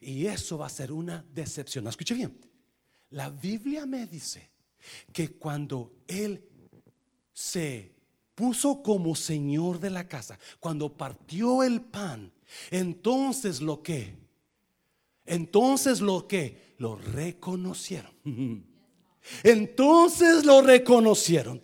Y 0.00 0.26
eso 0.26 0.58
va 0.58 0.66
a 0.66 0.70
ser 0.70 0.92
una 0.92 1.24
decepción. 1.32 1.86
Escuche 1.86 2.14
bien. 2.14 2.38
La 3.10 3.30
Biblia 3.30 3.86
me 3.86 4.06
dice 4.06 4.50
que 5.12 5.32
cuando 5.32 5.94
Él 6.06 6.44
se 7.32 7.94
puso 8.34 8.82
como 8.82 9.14
Señor 9.14 9.80
de 9.80 9.90
la 9.90 10.06
casa, 10.08 10.38
cuando 10.60 10.96
partió 10.96 11.62
el 11.62 11.80
pan, 11.80 12.32
entonces 12.70 13.60
lo 13.60 13.82
que, 13.82 14.14
entonces 15.24 16.00
lo 16.00 16.26
que, 16.26 16.74
lo 16.78 16.96
reconocieron. 16.96 18.12
Entonces 19.42 20.44
lo 20.44 20.62
reconocieron. 20.62 21.60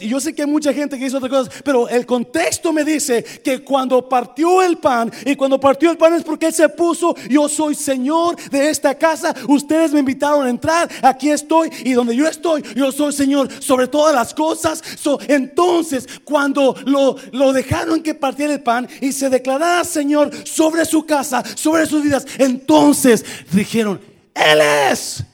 yo 0.00 0.20
sé 0.20 0.34
que 0.34 0.42
hay 0.42 0.48
mucha 0.48 0.72
gente 0.72 0.98
que 0.98 1.06
hizo 1.06 1.18
otras 1.18 1.30
cosas, 1.30 1.62
pero 1.64 1.88
el 1.88 2.06
contexto 2.06 2.72
me 2.72 2.84
dice 2.84 3.22
que 3.22 3.62
cuando 3.62 4.08
partió 4.08 4.62
el 4.62 4.78
pan, 4.78 5.12
y 5.24 5.36
cuando 5.36 5.58
partió 5.58 5.90
el 5.90 5.96
pan 5.96 6.14
es 6.14 6.22
porque 6.22 6.46
Él 6.46 6.52
se 6.52 6.68
puso, 6.68 7.14
yo 7.28 7.48
soy 7.48 7.74
Señor 7.74 8.36
de 8.50 8.70
esta 8.70 8.94
casa, 8.94 9.34
ustedes 9.48 9.92
me 9.92 10.00
invitaron 10.00 10.46
a 10.46 10.50
entrar, 10.50 10.88
aquí 11.02 11.30
estoy, 11.30 11.70
y 11.84 11.92
donde 11.92 12.14
yo 12.14 12.26
estoy, 12.26 12.62
yo 12.74 12.92
soy 12.92 13.12
Señor 13.12 13.48
sobre 13.60 13.88
todas 13.88 14.14
las 14.14 14.34
cosas. 14.34 14.82
entonces, 15.28 16.06
cuando 16.24 16.74
lo, 16.84 17.16
lo 17.32 17.52
dejaron 17.52 18.02
que 18.02 18.14
partiera 18.14 18.52
el 18.52 18.62
pan 18.62 18.88
y 19.00 19.12
se 19.12 19.30
declarara 19.30 19.84
Señor 19.84 20.30
sobre 20.46 20.84
su 20.84 21.04
casa, 21.04 21.42
sobre 21.54 21.86
sus 21.86 22.02
vidas, 22.02 22.26
entonces 22.38 23.24
dijeron, 23.52 24.00
Él 24.34 24.60
es. 24.90 25.24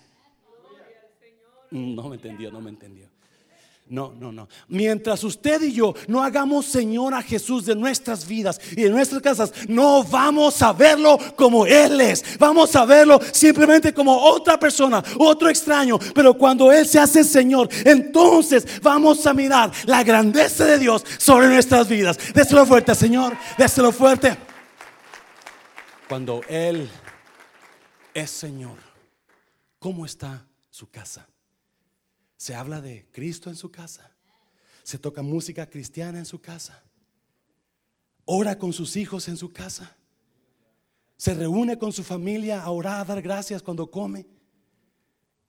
No 1.96 2.08
me 2.08 2.16
entendió, 2.16 2.52
no 2.52 2.60
me 2.60 2.70
entendió. 2.70 3.08
No, 3.88 4.14
no, 4.18 4.32
no. 4.32 4.48
Mientras 4.68 5.22
usted 5.24 5.60
y 5.62 5.72
yo 5.72 5.94
no 6.06 6.22
hagamos 6.22 6.64
Señor 6.64 7.12
a 7.12 7.20
Jesús 7.20 7.66
de 7.66 7.74
nuestras 7.74 8.26
vidas 8.26 8.58
y 8.70 8.82
de 8.82 8.90
nuestras 8.90 9.20
casas, 9.20 9.52
no 9.68 10.02
vamos 10.04 10.62
a 10.62 10.72
verlo 10.72 11.18
como 11.36 11.66
Él 11.66 12.00
es. 12.00 12.38
Vamos 12.38 12.74
a 12.74 12.86
verlo 12.86 13.20
simplemente 13.32 13.92
como 13.92 14.16
otra 14.16 14.58
persona, 14.58 15.02
otro 15.18 15.48
extraño. 15.50 15.98
Pero 16.14 16.38
cuando 16.38 16.72
Él 16.72 16.86
se 16.86 17.00
hace 17.00 17.22
Señor, 17.22 17.68
entonces 17.84 18.80
vamos 18.80 19.26
a 19.26 19.34
mirar 19.34 19.70
la 19.84 20.02
grandeza 20.02 20.64
de 20.64 20.78
Dios 20.78 21.04
sobre 21.18 21.48
nuestras 21.48 21.88
vidas. 21.88 22.18
Déselo 22.32 22.64
fuerte, 22.64 22.94
Señor. 22.94 23.36
Déselo 23.58 23.92
fuerte. 23.92 24.38
Cuando 26.08 26.40
Él 26.48 26.88
es 28.14 28.30
Señor, 28.30 28.78
¿cómo 29.78 30.06
está 30.06 30.46
su 30.70 30.88
casa? 30.88 31.26
Se 32.42 32.56
habla 32.56 32.80
de 32.80 33.06
Cristo 33.12 33.50
en 33.50 33.54
su 33.54 33.70
casa. 33.70 34.10
Se 34.82 34.98
toca 34.98 35.22
música 35.22 35.70
cristiana 35.70 36.18
en 36.18 36.26
su 36.26 36.40
casa. 36.40 36.82
Ora 38.24 38.58
con 38.58 38.72
sus 38.72 38.96
hijos 38.96 39.28
en 39.28 39.36
su 39.36 39.52
casa. 39.52 39.96
Se 41.16 41.34
reúne 41.34 41.78
con 41.78 41.92
su 41.92 42.02
familia 42.02 42.60
a 42.60 42.70
orar, 42.72 43.02
a 43.02 43.04
dar 43.04 43.22
gracias 43.22 43.62
cuando 43.62 43.88
come. 43.88 44.26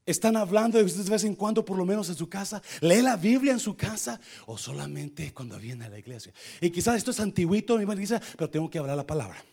Están 0.05 0.37
hablando 0.37 0.77
de 0.77 0.83
ustedes 0.83 1.05
de 1.05 1.11
vez 1.11 1.23
en 1.23 1.33
cuando, 1.33 1.65
por 1.65 1.79
lo 1.79 1.83
menos 1.83 2.09
en 2.09 2.15
su 2.15 2.29
casa. 2.29 2.61
Lee 2.79 3.01
la 3.01 3.15
Biblia 3.15 3.53
en 3.53 3.59
su 3.59 3.75
casa 3.75 4.21
o 4.45 4.55
solamente 4.55 5.33
cuando 5.33 5.57
viene 5.57 5.85
a 5.85 5.89
la 5.89 5.97
iglesia. 5.97 6.31
Y 6.61 6.69
quizás 6.69 6.97
esto 6.97 7.09
es 7.09 7.19
antiguito, 7.19 7.75
mi 7.75 7.91
iglesia, 7.91 8.21
pero 8.37 8.51
tengo 8.51 8.69
que 8.69 8.77
hablar 8.77 8.97
la 8.97 9.07
palabra. 9.07 9.43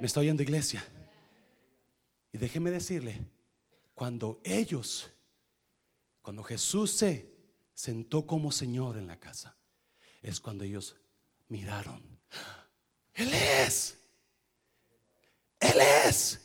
Me 0.00 0.08
estoy 0.08 0.22
oyendo 0.22 0.42
iglesia. 0.42 0.84
Y 2.32 2.38
déjeme 2.38 2.72
decirle, 2.72 3.20
cuando 3.94 4.40
ellos 4.42 5.12
cuando 6.26 6.42
Jesús 6.42 6.90
se 6.90 7.32
sentó 7.72 8.26
como 8.26 8.50
Señor 8.50 8.96
en 8.96 9.06
la 9.06 9.16
casa, 9.16 9.56
es 10.20 10.40
cuando 10.40 10.64
ellos 10.64 10.96
miraron. 11.46 12.02
Él 13.14 13.32
es. 13.32 13.96
Él 15.60 15.80
es. 16.04 16.40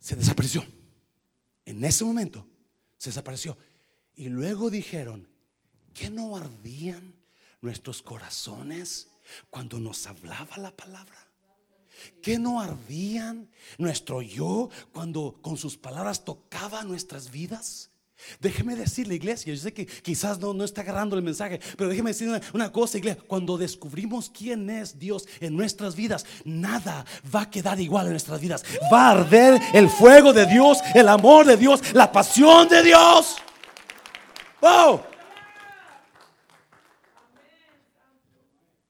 Se 0.00 0.16
desapareció. 0.16 0.66
En 1.64 1.84
ese 1.84 2.04
momento 2.04 2.44
se 2.98 3.10
desapareció. 3.10 3.56
Y 4.16 4.28
luego 4.28 4.68
dijeron, 4.68 5.28
¿que 5.94 6.10
no 6.10 6.36
ardían 6.36 7.14
nuestros 7.60 8.02
corazones 8.02 9.06
cuando 9.50 9.78
nos 9.78 10.04
hablaba 10.08 10.56
la 10.56 10.76
palabra? 10.76 11.31
Que 12.20 12.38
no 12.38 12.60
ardían 12.60 13.48
nuestro 13.78 14.22
yo 14.22 14.70
cuando 14.92 15.38
con 15.42 15.56
sus 15.56 15.76
palabras 15.76 16.24
tocaba 16.24 16.82
nuestras 16.82 17.30
vidas? 17.30 17.92
Déjeme 18.40 18.76
decirle, 18.76 19.14
iglesia, 19.14 19.52
yo 19.52 19.60
sé 19.60 19.72
que 19.72 19.86
quizás 19.86 20.38
no, 20.38 20.54
no 20.54 20.64
está 20.64 20.82
agarrando 20.82 21.16
el 21.16 21.22
mensaje, 21.22 21.60
pero 21.76 21.90
déjeme 21.90 22.10
decir 22.10 22.28
una, 22.52 22.72
cosa, 22.72 22.98
iglesia, 22.98 23.22
cuando 23.26 23.58
descubrimos 23.58 24.30
quién 24.30 24.68
es 24.70 24.98
Dios 24.98 25.26
en 25.40 25.56
nuestras 25.56 25.96
vidas, 25.96 26.24
nada 26.44 27.04
va 27.34 27.42
a 27.42 27.50
quedar 27.50 27.80
igual 27.80 28.06
en 28.06 28.12
nuestras 28.12 28.40
vidas. 28.40 28.64
Va 28.92 29.08
a 29.08 29.10
arder 29.12 29.60
el 29.74 29.88
fuego 29.88 30.32
de 30.32 30.46
Dios, 30.46 30.78
el 30.94 31.08
amor 31.08 31.46
de 31.46 31.56
Dios, 31.56 31.94
la 31.94 32.10
pasión 32.10 32.68
de 32.68 32.82
Dios. 32.82 33.36
¡Wow! 34.60 35.00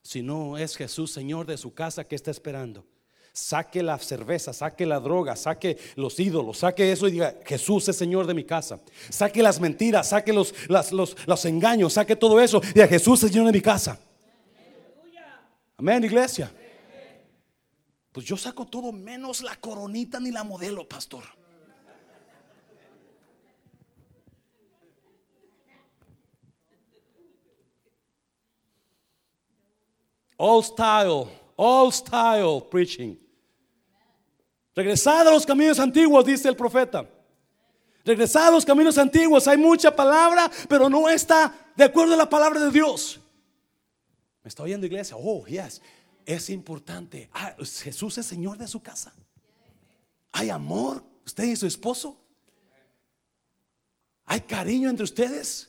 Si 0.02 0.22
no 0.22 0.58
es 0.58 0.76
Jesús 0.76 1.10
Señor 1.10 1.46
de 1.46 1.56
su 1.56 1.72
casa, 1.72 2.04
¿qué 2.04 2.16
está 2.16 2.30
esperando? 2.30 2.84
Saque 3.34 3.82
la 3.82 3.98
cerveza, 3.98 4.52
saque 4.52 4.84
la 4.84 5.00
droga, 5.00 5.36
saque 5.36 5.78
los 5.96 6.20
ídolos, 6.20 6.58
saque 6.58 6.92
eso 6.92 7.08
y 7.08 7.12
diga, 7.12 7.34
Jesús 7.46 7.88
es 7.88 7.96
Señor 7.96 8.26
de 8.26 8.34
mi 8.34 8.44
casa. 8.44 8.78
Saque 9.08 9.42
las 9.42 9.58
mentiras, 9.58 10.10
saque 10.10 10.34
los, 10.34 10.54
los, 10.68 11.44
engaños, 11.46 11.94
saque 11.94 12.14
todo 12.14 12.38
eso 12.38 12.60
y 12.62 12.74
diga, 12.74 12.86
Jesús 12.86 13.22
es 13.22 13.30
Señor 13.30 13.46
de 13.46 13.52
mi 13.52 13.62
casa. 13.62 13.98
Amén, 15.78 16.04
iglesia. 16.04 16.52
Pues 18.12 18.26
yo 18.26 18.36
saco 18.36 18.66
todo 18.66 18.92
menos 18.92 19.42
la 19.42 19.56
coronita 19.56 20.20
ni 20.20 20.30
la 20.30 20.44
modelo, 20.44 20.86
pastor. 20.86 21.24
All 30.36 30.62
style, 30.62 31.28
all 31.56 31.90
style 31.90 32.60
preaching. 32.70 33.21
Regresad 34.74 35.28
a 35.28 35.30
los 35.30 35.44
caminos 35.44 35.78
antiguos, 35.78 36.24
dice 36.24 36.48
el 36.48 36.56
profeta. 36.56 37.08
Regresad 38.04 38.48
a 38.48 38.50
los 38.50 38.64
caminos 38.64 38.96
antiguos. 38.98 39.46
Hay 39.46 39.58
mucha 39.58 39.94
palabra, 39.94 40.50
pero 40.68 40.88
no 40.88 41.08
está 41.08 41.54
de 41.76 41.84
acuerdo 41.84 42.14
a 42.14 42.16
la 42.16 42.28
palabra 42.28 42.60
de 42.60 42.70
Dios. 42.70 43.20
¿Me 44.42 44.48
está 44.48 44.62
oyendo 44.62 44.86
iglesia? 44.86 45.16
Oh, 45.16 45.46
yes. 45.46 45.80
Es 46.24 46.50
importante. 46.50 47.28
Ah, 47.32 47.54
Jesús 47.58 48.18
es 48.18 48.26
Señor 48.26 48.58
de 48.58 48.66
su 48.66 48.80
casa. 48.80 49.12
Hay 50.32 50.50
amor, 50.50 51.04
usted 51.24 51.44
y 51.44 51.56
su 51.56 51.66
esposo. 51.66 52.18
Hay 54.24 54.40
cariño 54.40 54.88
entre 54.88 55.04
ustedes. 55.04 55.68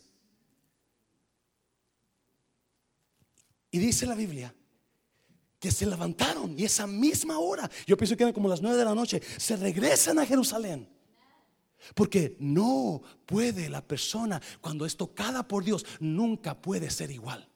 Y 3.69 3.79
dice 3.79 4.05
la 4.05 4.15
Biblia 4.15 4.53
que 5.63 5.71
se 5.71 5.85
levantaron 5.85 6.59
y 6.59 6.65
esa 6.65 6.85
misma 6.85 7.39
hora, 7.39 7.71
yo 7.87 7.95
pienso 7.95 8.17
que 8.17 8.23
eran 8.23 8.33
como 8.33 8.49
las 8.49 8.61
nueve 8.61 8.77
de 8.77 8.83
la 8.83 8.93
noche, 8.93 9.21
se 9.37 9.55
regresan 9.55 10.19
a 10.19 10.25
Jerusalén. 10.25 10.89
Porque 11.95 12.35
no 12.37 13.01
puede 13.25 13.69
la 13.69 13.81
persona, 13.81 14.41
cuando 14.59 14.85
es 14.85 14.97
tocada 14.97 15.47
por 15.47 15.63
Dios, 15.63 15.85
nunca 16.01 16.61
puede 16.61 16.89
ser 16.89 17.11
igual. 17.11 17.47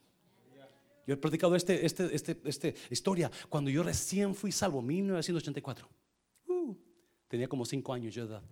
Yo 1.06 1.12
he 1.12 1.16
practicado 1.18 1.54
este, 1.54 1.84
este, 1.84 2.14
este, 2.14 2.40
este 2.44 2.74
historia 2.88 3.30
cuando 3.50 3.68
yo 3.68 3.82
recién 3.82 4.34
fui 4.34 4.52
salvo, 4.52 4.80
1984. 4.80 5.86
Uh, 6.46 6.74
tenía 7.28 7.46
como 7.46 7.66
cinco 7.66 7.92
años 7.92 8.14
yo 8.14 8.24
edad. 8.24 8.42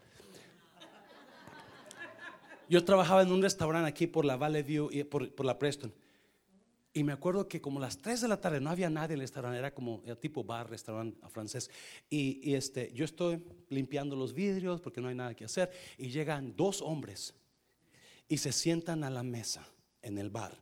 Yo 2.69 2.85
trabajaba 2.85 3.23
en 3.23 3.33
un 3.33 3.41
restaurante 3.41 3.89
aquí 3.89 4.07
por 4.07 4.27
la 4.27 4.37
Valley 4.37 4.63
View 4.63 4.91
y 4.93 5.03
por, 5.05 5.35
por 5.35 5.47
la 5.47 5.59
Preston. 5.59 5.95
Y 6.97 7.05
me 7.05 7.13
acuerdo 7.13 7.47
que 7.47 7.61
como 7.61 7.79
las 7.79 7.99
3 7.99 8.23
de 8.23 8.29
la 8.29 8.41
tarde 8.41 8.59
no 8.59 8.71
había 8.71 8.89
nadie 8.89 9.13
en 9.13 9.21
el 9.21 9.21
restaurante, 9.21 9.59
era 9.59 9.75
como 9.75 10.01
era 10.07 10.17
tipo 10.17 10.43
bar, 10.43 10.71
restaurante 10.71 11.21
francés. 11.29 11.71
Y, 12.09 12.55
este, 12.55 12.91
yo 12.95 13.05
estoy 13.05 13.45
limpiando 13.69 14.17
los 14.17 14.33
vidrios 14.33 14.81
porque 14.81 15.03
no 15.03 15.09
hay 15.09 15.15
nada 15.15 15.35
que 15.35 15.45
hacer. 15.45 15.71
Y 15.99 16.09
llegan 16.09 16.57
dos 16.57 16.81
hombres 16.81 17.35
y 18.27 18.39
se 18.39 18.51
sientan 18.51 19.05
a 19.05 19.11
la 19.11 19.23
mesa 19.23 19.69
en 20.01 20.17
el 20.17 20.31
bar. 20.31 20.57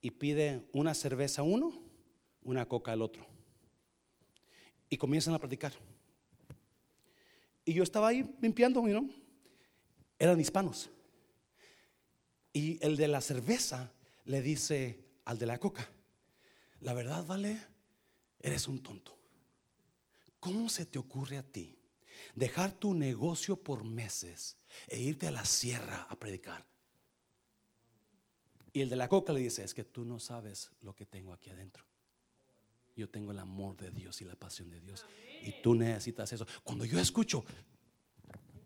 Y 0.00 0.12
pide 0.12 0.64
una 0.72 0.94
cerveza 0.94 1.42
uno, 1.42 1.78
una 2.42 2.64
coca 2.64 2.92
al 2.92 3.02
otro. 3.02 3.26
Y 4.88 4.96
comienzan 4.96 5.34
a 5.34 5.38
platicar. 5.38 5.74
Y 7.66 7.74
yo 7.74 7.82
estaba 7.82 8.08
ahí 8.08 8.34
limpiando, 8.40 8.80
¿no? 8.80 9.10
Eran 10.18 10.40
hispanos. 10.40 10.88
Y 12.54 12.82
el 12.82 12.96
de 12.96 13.08
la 13.08 13.20
cerveza 13.20 13.92
le 14.30 14.42
dice 14.42 15.04
al 15.24 15.38
de 15.38 15.46
la 15.46 15.58
coca, 15.58 15.90
la 16.82 16.94
verdad, 16.94 17.26
vale, 17.26 17.60
eres 18.38 18.68
un 18.68 18.80
tonto. 18.80 19.18
¿Cómo 20.38 20.68
se 20.68 20.86
te 20.86 21.00
ocurre 21.00 21.36
a 21.36 21.42
ti 21.42 21.76
dejar 22.36 22.72
tu 22.72 22.94
negocio 22.94 23.56
por 23.56 23.84
meses 23.84 24.56
e 24.86 25.00
irte 25.00 25.26
a 25.26 25.32
la 25.32 25.44
sierra 25.44 26.06
a 26.08 26.16
predicar? 26.16 26.64
Y 28.72 28.82
el 28.82 28.88
de 28.88 28.96
la 28.96 29.08
coca 29.08 29.32
le 29.32 29.40
dice, 29.40 29.64
es 29.64 29.74
que 29.74 29.82
tú 29.82 30.04
no 30.04 30.20
sabes 30.20 30.70
lo 30.80 30.94
que 30.94 31.06
tengo 31.06 31.32
aquí 31.32 31.50
adentro. 31.50 31.84
Yo 32.94 33.08
tengo 33.08 33.32
el 33.32 33.38
amor 33.40 33.76
de 33.76 33.90
Dios 33.90 34.22
y 34.22 34.24
la 34.24 34.36
pasión 34.36 34.70
de 34.70 34.80
Dios. 34.80 35.04
Y 35.42 35.60
tú 35.60 35.74
necesitas 35.74 36.32
eso. 36.32 36.46
Cuando 36.62 36.84
yo 36.84 37.00
escucho, 37.00 37.44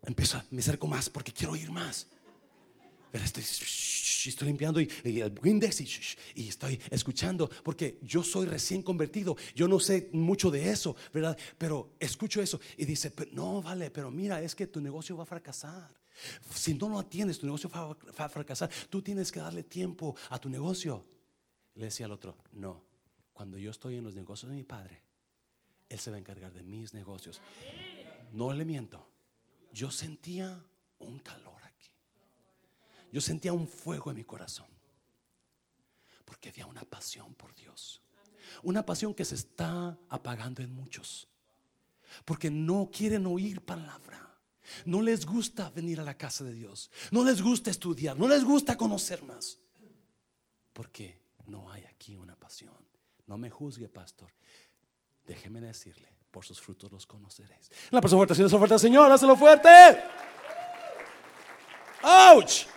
empiezo, 0.02 0.42
me 0.50 0.60
acerco 0.60 0.86
más 0.86 1.08
porque 1.08 1.32
quiero 1.32 1.54
oír 1.54 1.70
más. 1.70 2.06
Estoy, 3.22 3.44
estoy 4.28 4.48
limpiando 4.48 4.80
y, 4.80 4.88
el 5.04 5.32
Windex 5.40 5.80
y, 6.34 6.48
estoy 6.48 6.80
escuchando 6.90 7.48
porque 7.62 7.98
yo 8.02 8.24
soy 8.24 8.46
recién 8.46 8.82
convertido. 8.82 9.36
Yo 9.54 9.68
no 9.68 9.78
sé 9.78 10.10
mucho 10.12 10.50
de 10.50 10.68
eso, 10.70 10.96
¿verdad? 11.12 11.38
Pero 11.56 11.94
escucho 12.00 12.42
eso 12.42 12.60
y 12.76 12.84
dice, 12.84 13.12
no, 13.30 13.62
vale, 13.62 13.92
pero 13.92 14.10
mira, 14.10 14.42
es 14.42 14.56
que 14.56 14.66
tu 14.66 14.80
negocio 14.80 15.16
va 15.16 15.22
a 15.22 15.26
fracasar. 15.26 15.88
Si 16.52 16.74
no 16.74 16.88
lo 16.88 16.98
atiendes, 16.98 17.38
tu 17.38 17.46
negocio 17.46 17.70
va 17.70 17.96
a 18.24 18.28
fracasar. 18.28 18.68
Tú 18.90 19.00
tienes 19.00 19.30
que 19.30 19.38
darle 19.38 19.62
tiempo 19.62 20.16
a 20.30 20.38
tu 20.40 20.48
negocio. 20.48 21.04
Le 21.76 21.86
decía 21.86 22.06
al 22.06 22.12
otro, 22.12 22.36
no, 22.52 22.82
cuando 23.32 23.58
yo 23.58 23.70
estoy 23.70 23.96
en 23.96 24.04
los 24.04 24.16
negocios 24.16 24.50
de 24.50 24.56
mi 24.56 24.64
padre, 24.64 25.02
Él 25.88 26.00
se 26.00 26.10
va 26.10 26.16
a 26.16 26.20
encargar 26.20 26.52
de 26.52 26.64
mis 26.64 26.94
negocios. 26.94 27.40
No 28.32 28.52
le 28.52 28.64
miento, 28.64 29.08
yo 29.72 29.92
sentía 29.92 30.64
un 30.98 31.20
calor. 31.20 31.63
Yo 33.14 33.20
sentía 33.20 33.52
un 33.52 33.68
fuego 33.68 34.10
en 34.10 34.16
mi 34.16 34.24
corazón. 34.24 34.66
Porque 36.24 36.48
había 36.48 36.66
una 36.66 36.82
pasión 36.82 37.32
por 37.36 37.54
Dios. 37.54 38.02
Una 38.64 38.84
pasión 38.84 39.14
que 39.14 39.24
se 39.24 39.36
está 39.36 39.96
apagando 40.08 40.62
en 40.62 40.74
muchos. 40.74 41.28
Porque 42.24 42.50
no 42.50 42.90
quieren 42.92 43.24
oír 43.26 43.64
palabra. 43.64 44.36
No 44.84 45.00
les 45.00 45.24
gusta 45.26 45.70
venir 45.70 46.00
a 46.00 46.02
la 46.02 46.18
casa 46.18 46.42
de 46.42 46.54
Dios. 46.54 46.90
No 47.12 47.22
les 47.22 47.40
gusta 47.40 47.70
estudiar. 47.70 48.18
No 48.18 48.26
les 48.26 48.42
gusta 48.42 48.76
conocer 48.76 49.22
más. 49.22 49.60
Porque 50.72 51.20
no 51.46 51.70
hay 51.70 51.84
aquí 51.84 52.16
una 52.16 52.34
pasión. 52.34 52.74
No 53.28 53.38
me 53.38 53.48
juzgue, 53.48 53.88
pastor. 53.88 54.32
Déjeme 55.24 55.60
decirle, 55.60 56.08
por 56.32 56.44
sus 56.44 56.60
frutos 56.60 56.90
los 56.90 57.06
conoceréis. 57.06 57.70
La 57.92 58.00
persona 58.00 58.18
fuerte, 58.18 58.32
haciendo 58.32 58.58
fuerte, 58.58 58.76
Señor, 58.76 59.12
hazlo 59.12 59.36
fuerte. 59.36 59.68
¡Auch! 62.02 62.74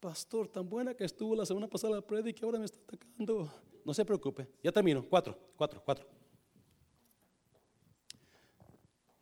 Pastor, 0.00 0.48
tan 0.48 0.68
buena 0.68 0.94
que 0.94 1.04
estuvo 1.04 1.34
la 1.34 1.44
semana 1.44 1.66
pasada 1.66 1.96
la 1.96 2.02
predica 2.02 2.40
y 2.42 2.44
ahora 2.44 2.58
me 2.58 2.66
está 2.66 2.78
atacando. 2.80 3.52
No 3.84 3.94
se 3.94 4.04
preocupe, 4.04 4.48
ya 4.62 4.70
termino. 4.70 5.04
Cuatro, 5.08 5.36
cuatro, 5.56 5.82
cuatro. 5.84 6.06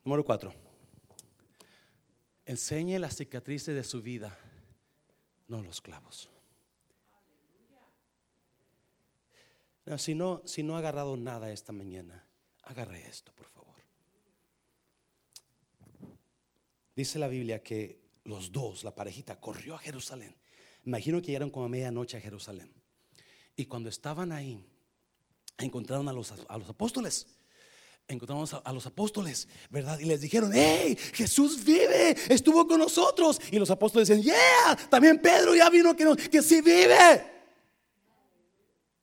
Número 0.05 0.25
cuatro. 0.25 0.53
Enseñe 2.45 2.99
las 2.99 3.17
cicatrices 3.17 3.75
de 3.75 3.83
su 3.83 4.03
vida, 4.03 4.39
no 5.49 5.63
los 5.63 5.81
clavos. 5.81 6.31
si, 9.99 10.15
no, 10.15 10.43
si 10.45 10.63
no 10.63 10.77
ha 10.77 10.79
agarrado 10.79 11.17
nada 11.17 11.51
esta 11.51 11.73
mañana, 11.73 12.27
agarre 12.63 13.07
esto, 13.07 13.33
por 13.33 13.47
favor. 13.47 13.75
Dice 16.95 17.19
la 17.19 17.29
Biblia 17.29 17.63
que 17.63 18.01
los 18.25 18.53
dos, 18.53 18.85
la 18.85 18.95
parejita, 18.95 19.41
corrió 19.41 19.75
a 19.75 19.79
Jerusalén. 19.79 20.35
Imagino 20.87 21.21
que 21.21 21.27
llegaron 21.27 21.51
como 21.51 21.67
a 21.67 21.69
medianoche 21.69 22.17
a 22.17 22.21
Jerusalén. 22.21 22.73
Y 23.55 23.67
cuando 23.67 23.91
estaban 23.91 24.33
ahí, 24.33 24.65
encontraron 25.59 26.09
a 26.09 26.13
los, 26.13 26.33
a 26.49 26.59
los 26.59 26.69
apóstoles 26.69 27.27
encontramos 28.09 28.55
a, 28.55 28.73
los 28.73 28.87
apóstoles, 28.87 29.49
¿verdad? 29.71 29.99
Y 29.99 30.05
les 30.05 30.21
dijeron, 30.21 30.53
hey, 30.55 30.97
Jesús 31.13 31.65
vive, 31.65 32.17
estuvo 32.29 32.67
con 32.67 32.79
nosotros. 32.79 33.41
Y 33.51 33.59
los 33.59 33.71
apóstoles 33.71 34.09
decían, 34.09 34.25
yeah, 34.25 34.77
también 34.89 35.21
Pedro 35.21 35.55
ya 35.55 35.69
vino 35.71 35.95
que, 35.97 36.17
que 36.31 36.43
sí 36.43 36.61
vive. 36.61 37.33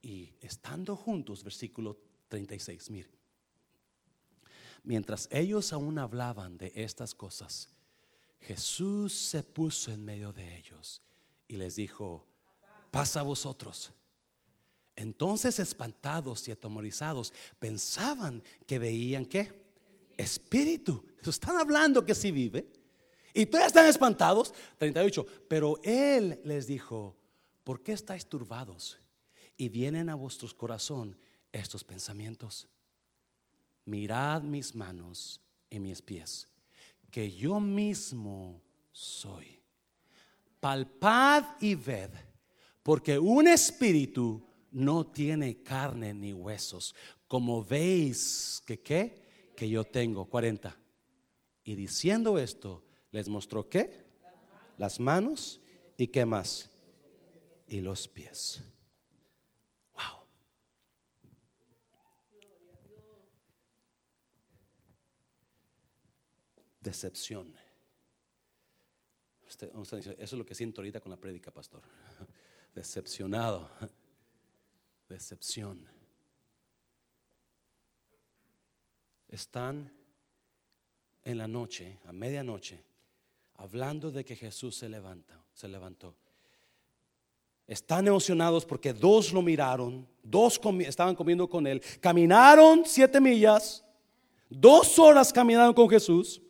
Y 0.02 0.34
estando 0.42 0.96
juntos, 0.96 1.44
versículo 1.44 1.98
36, 2.30 2.90
mire, 2.92 3.10
mientras 4.84 5.28
ellos 5.32 5.74
aún 5.74 6.00
hablaban 6.00 6.58
de 6.58 6.72
estas 6.76 7.14
cosas, 7.14 7.70
Jesús 8.40 9.14
se 9.14 9.44
puso 9.44 9.92
en 9.92 10.04
medio 10.04 10.34
de 10.34 10.58
ellos 10.58 11.02
y 11.54 11.58
les 11.58 11.76
dijo, 11.76 12.26
pasa 12.90 13.20
a 13.20 13.24
vosotros. 13.24 13.92
Entonces 14.96 15.60
espantados 15.60 16.48
y 16.48 16.52
atemorizados 16.52 17.32
pensaban 17.60 18.42
que 18.66 18.80
veían 18.80 19.26
qué? 19.26 19.52
Espíritu. 20.18 21.06
Están 21.22 21.58
hablando 21.58 22.04
que 22.04 22.16
sí 22.16 22.32
vive. 22.32 22.68
Y 23.36 23.46
todavía 23.46 23.68
están 23.68 23.86
espantados. 23.86 24.52
38. 24.80 25.26
Pero 25.48 25.80
él 25.84 26.42
les 26.44 26.66
dijo, 26.66 27.16
¿por 27.64 27.84
qué 27.84 27.92
estáis 27.92 28.26
turbados? 28.26 29.00
Y 29.56 29.70
vienen 29.70 30.10
a 30.10 30.16
vuestros 30.16 30.56
corazón 30.56 31.16
estos 31.52 31.84
pensamientos. 31.84 32.68
Mirad 33.86 34.42
mis 34.42 34.74
manos 34.74 35.40
y 35.70 35.80
mis 35.80 36.02
pies, 36.02 36.48
que 37.12 37.32
yo 37.32 37.60
mismo 37.60 38.60
soy. 38.92 39.63
Palpad 40.64 41.60
y 41.60 41.76
ved, 41.76 42.10
porque 42.84 43.20
un 43.20 43.50
espíritu 43.50 44.42
no 44.72 45.06
tiene 45.06 45.62
carne 45.62 46.14
ni 46.14 46.32
huesos, 46.32 46.96
como 47.28 47.62
veis 47.62 48.64
que 48.66 48.80
qué, 48.80 49.52
que 49.58 49.68
yo 49.68 49.84
tengo 49.84 50.24
40. 50.24 50.74
Y 51.66 51.76
diciendo 51.76 52.40
esto, 52.40 52.82
les 53.12 53.28
mostró 53.28 53.68
qué? 53.68 54.06
Las 54.78 55.02
manos 55.02 55.60
y 55.98 56.08
qué 56.08 56.26
más? 56.26 56.70
Y 57.68 57.82
los 57.82 58.08
pies. 58.08 58.62
Wow. 59.96 60.24
Decepción. 66.80 67.63
Eso 69.62 69.98
es 69.98 70.34
lo 70.34 70.46
que 70.46 70.56
siento 70.56 70.82
ahorita 70.82 71.00
con 71.00 71.10
la 71.12 71.18
prédica, 71.18 71.52
pastor. 71.52 71.82
Decepcionado 72.76 73.70
decepción. 75.14 75.88
Están 79.30 79.92
en 81.24 81.38
la 81.38 81.48
noche, 81.48 82.00
a 82.06 82.12
medianoche, 82.12 82.84
hablando 83.56 84.12
de 84.12 84.26
que 84.26 84.36
Jesús 84.36 84.76
se 84.76 84.90
levanta, 84.90 85.40
se 85.54 85.68
levantó. 85.68 86.16
Están 87.66 88.08
emocionados 88.08 88.66
porque 88.66 88.94
dos 88.94 89.32
lo 89.32 89.42
miraron, 89.42 90.08
dos 90.22 90.60
estaban 90.82 91.16
comiendo 91.16 91.50
con 91.50 91.66
él, 91.66 91.82
caminaron 92.02 92.84
siete 92.86 93.22
millas, 93.22 93.84
dos 94.50 95.00
horas 95.00 95.32
caminaron 95.32 95.74
con 95.74 95.90
Jesús, 95.90 96.42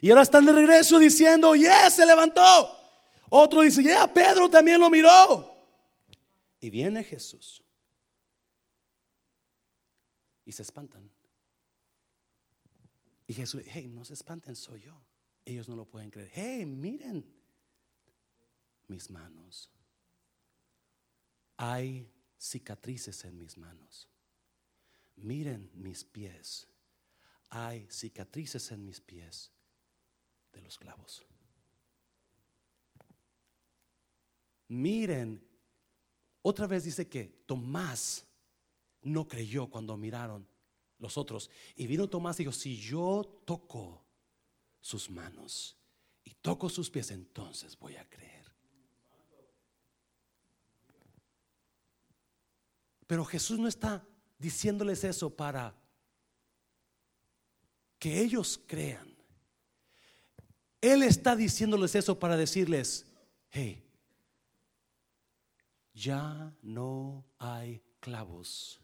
y 0.00 0.10
ahora 0.10 0.22
están 0.22 0.44
de 0.44 0.52
regreso 0.52 0.98
diciendo, 0.98 1.54
yes, 1.54 1.94
se 1.94 2.06
levantó. 2.06 2.76
Otro 3.30 3.62
dice, 3.62 3.82
ya, 3.82 4.12
Pedro 4.12 4.48
también 4.48 4.80
lo 4.80 4.88
miró. 4.88 5.54
Y 6.60 6.70
viene 6.70 7.02
Jesús. 7.02 7.62
Y 10.44 10.52
se 10.52 10.62
espantan. 10.62 11.10
Y 13.26 13.34
Jesús, 13.34 13.62
hey, 13.66 13.88
no 13.88 14.04
se 14.04 14.14
espanten, 14.14 14.56
soy 14.56 14.80
yo. 14.82 15.00
Ellos 15.44 15.68
no 15.68 15.76
lo 15.76 15.84
pueden 15.84 16.10
creer. 16.10 16.30
Hey, 16.32 16.64
miren 16.64 17.26
mis 18.86 19.10
manos. 19.10 19.70
Hay 21.56 22.10
cicatrices 22.38 23.24
en 23.24 23.36
mis 23.36 23.58
manos. 23.58 24.08
Miren 25.16 25.70
mis 25.74 26.04
pies. 26.04 26.68
Hay 27.50 27.86
cicatrices 27.90 28.70
en 28.70 28.84
mis 28.84 29.00
pies 29.00 29.52
de 30.58 30.62
los 30.64 30.76
clavos. 30.76 31.24
Miren 34.68 35.48
otra 36.42 36.66
vez 36.66 36.84
dice 36.84 37.08
que 37.08 37.42
Tomás 37.46 38.26
no 39.02 39.26
creyó 39.26 39.68
cuando 39.68 39.96
miraron 39.96 40.48
los 40.98 41.18
otros. 41.18 41.50
Y 41.76 41.86
vino 41.86 42.08
Tomás 42.08 42.38
y 42.40 42.44
dijo, 42.44 42.52
si 42.52 42.76
yo 42.76 43.42
toco 43.44 44.04
sus 44.80 45.10
manos 45.10 45.76
y 46.24 46.34
toco 46.34 46.68
sus 46.68 46.90
pies, 46.90 47.10
entonces 47.10 47.78
voy 47.78 47.96
a 47.96 48.08
creer. 48.08 48.46
Pero 53.06 53.24
Jesús 53.24 53.58
no 53.58 53.68
está 53.68 54.06
diciéndoles 54.38 55.04
eso 55.04 55.34
para 55.34 55.74
que 57.98 58.20
ellos 58.20 58.60
crean. 58.66 59.17
Él 60.80 61.02
está 61.02 61.34
diciéndoles 61.34 61.94
eso 61.94 62.18
para 62.18 62.36
decirles, 62.36 63.06
hey, 63.50 63.84
ya 65.92 66.52
no 66.62 67.24
hay 67.38 67.82
clavos 68.00 68.80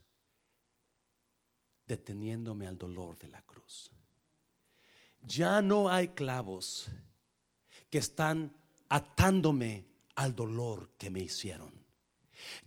deteniéndome 1.86 2.66
al 2.66 2.76
dolor 2.76 3.18
de 3.18 3.28
la 3.28 3.42
cruz. 3.42 3.90
Ya 5.22 5.62
no 5.62 5.88
hay 5.88 6.08
clavos 6.08 6.88
que 7.90 7.98
están 7.98 8.52
atándome 8.88 9.86
al 10.16 10.34
dolor 10.34 10.90
que 10.98 11.10
me 11.10 11.20
hicieron. 11.20 11.72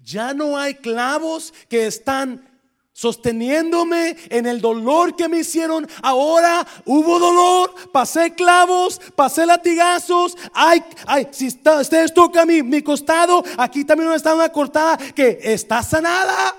Ya 0.02 0.34
no 0.34 0.58
hay 0.58 0.76
clavos 0.76 1.54
que 1.70 1.86
están 1.86 2.57
sosteniéndome 2.98 4.18
en 4.28 4.48
el 4.48 4.60
dolor 4.60 5.16
que 5.16 5.30
me 5.30 5.42
hicieron. 5.42 5.88
Ahora 6.02 6.66
hubo 6.84 7.20
dolor, 7.20 7.92
pasé 7.92 8.34
clavos, 8.34 9.00
pasé 9.16 9.46
latigazos. 9.46 10.36
Ay, 10.52 10.84
ay, 11.06 11.28
si 11.30 11.46
ustedes 11.48 12.12
tocan 12.12 12.48
mi, 12.48 12.64
mi 12.64 12.82
costado, 12.82 13.44
aquí 13.60 13.86
también 13.86 14.12
está 14.14 14.34
una 14.34 14.50
cortada 14.50 14.98
que 14.98 15.38
está 15.44 15.84
sanada. 15.84 16.56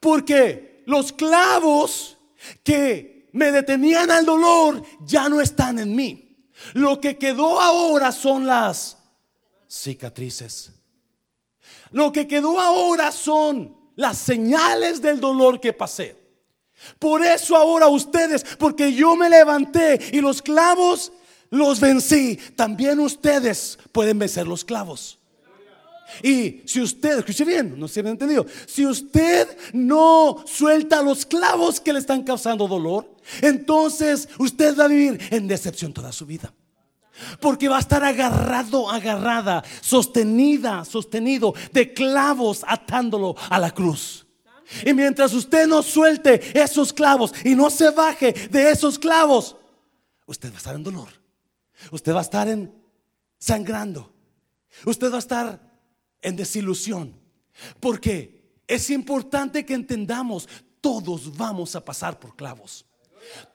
Porque 0.00 0.82
los 0.86 1.12
clavos 1.12 2.16
que 2.62 3.28
me 3.32 3.52
detenían 3.52 4.10
al 4.10 4.24
dolor 4.24 4.82
ya 5.04 5.28
no 5.28 5.42
están 5.42 5.78
en 5.78 5.94
mí. 5.94 6.38
Lo 6.72 7.02
que 7.02 7.18
quedó 7.18 7.60
ahora 7.60 8.12
son 8.12 8.46
las 8.46 8.96
cicatrices. 9.68 10.72
Lo 11.90 12.12
que 12.12 12.26
quedó 12.26 12.58
ahora 12.58 13.12
son 13.12 13.83
las 13.96 14.18
señales 14.18 15.00
del 15.00 15.20
dolor 15.20 15.60
que 15.60 15.72
pasé. 15.72 16.16
Por 16.98 17.24
eso 17.24 17.56
ahora 17.56 17.88
ustedes, 17.88 18.44
porque 18.58 18.92
yo 18.92 19.16
me 19.16 19.30
levanté 19.30 19.98
y 20.12 20.20
los 20.20 20.42
clavos 20.42 21.12
los 21.50 21.80
vencí, 21.80 22.36
también 22.56 22.98
ustedes 23.00 23.78
pueden 23.92 24.18
vencer 24.18 24.46
los 24.46 24.64
clavos. 24.64 25.18
Y 26.22 26.62
si 26.66 26.80
usted, 26.80 27.18
escuche 27.18 27.44
bien, 27.44 27.78
no 27.78 27.88
se 27.88 28.02
me 28.02 28.10
entendido, 28.10 28.46
si 28.66 28.86
usted 28.86 29.56
no 29.72 30.44
suelta 30.46 31.02
los 31.02 31.24
clavos 31.24 31.80
que 31.80 31.92
le 31.92 31.98
están 31.98 32.22
causando 32.22 32.68
dolor, 32.68 33.08
entonces 33.40 34.28
usted 34.38 34.78
va 34.78 34.84
a 34.84 34.88
vivir 34.88 35.18
en 35.30 35.48
decepción 35.48 35.92
toda 35.92 36.12
su 36.12 36.26
vida. 36.26 36.52
Porque 37.40 37.68
va 37.68 37.76
a 37.76 37.80
estar 37.80 38.02
agarrado, 38.02 38.90
agarrada, 38.90 39.62
sostenida, 39.80 40.84
sostenido 40.84 41.54
de 41.72 41.92
clavos 41.92 42.64
atándolo 42.66 43.36
a 43.48 43.58
la 43.58 43.70
cruz. 43.70 44.26
Y 44.84 44.92
mientras 44.92 45.32
usted 45.32 45.66
no 45.66 45.82
suelte 45.82 46.58
esos 46.60 46.92
clavos 46.92 47.32
y 47.44 47.54
no 47.54 47.70
se 47.70 47.90
baje 47.90 48.32
de 48.32 48.70
esos 48.70 48.98
clavos, 48.98 49.56
usted 50.26 50.50
va 50.50 50.54
a 50.54 50.58
estar 50.58 50.74
en 50.74 50.82
dolor. 50.82 51.08
Usted 51.90 52.12
va 52.12 52.18
a 52.18 52.22
estar 52.22 52.48
en 52.48 52.74
sangrando. 53.38 54.12
Usted 54.86 55.10
va 55.10 55.16
a 55.16 55.20
estar 55.20 55.60
en 56.20 56.36
desilusión. 56.36 57.14
Porque 57.78 58.62
es 58.66 58.90
importante 58.90 59.64
que 59.64 59.74
entendamos, 59.74 60.48
todos 60.80 61.36
vamos 61.36 61.76
a 61.76 61.84
pasar 61.84 62.18
por 62.18 62.34
clavos. 62.34 62.84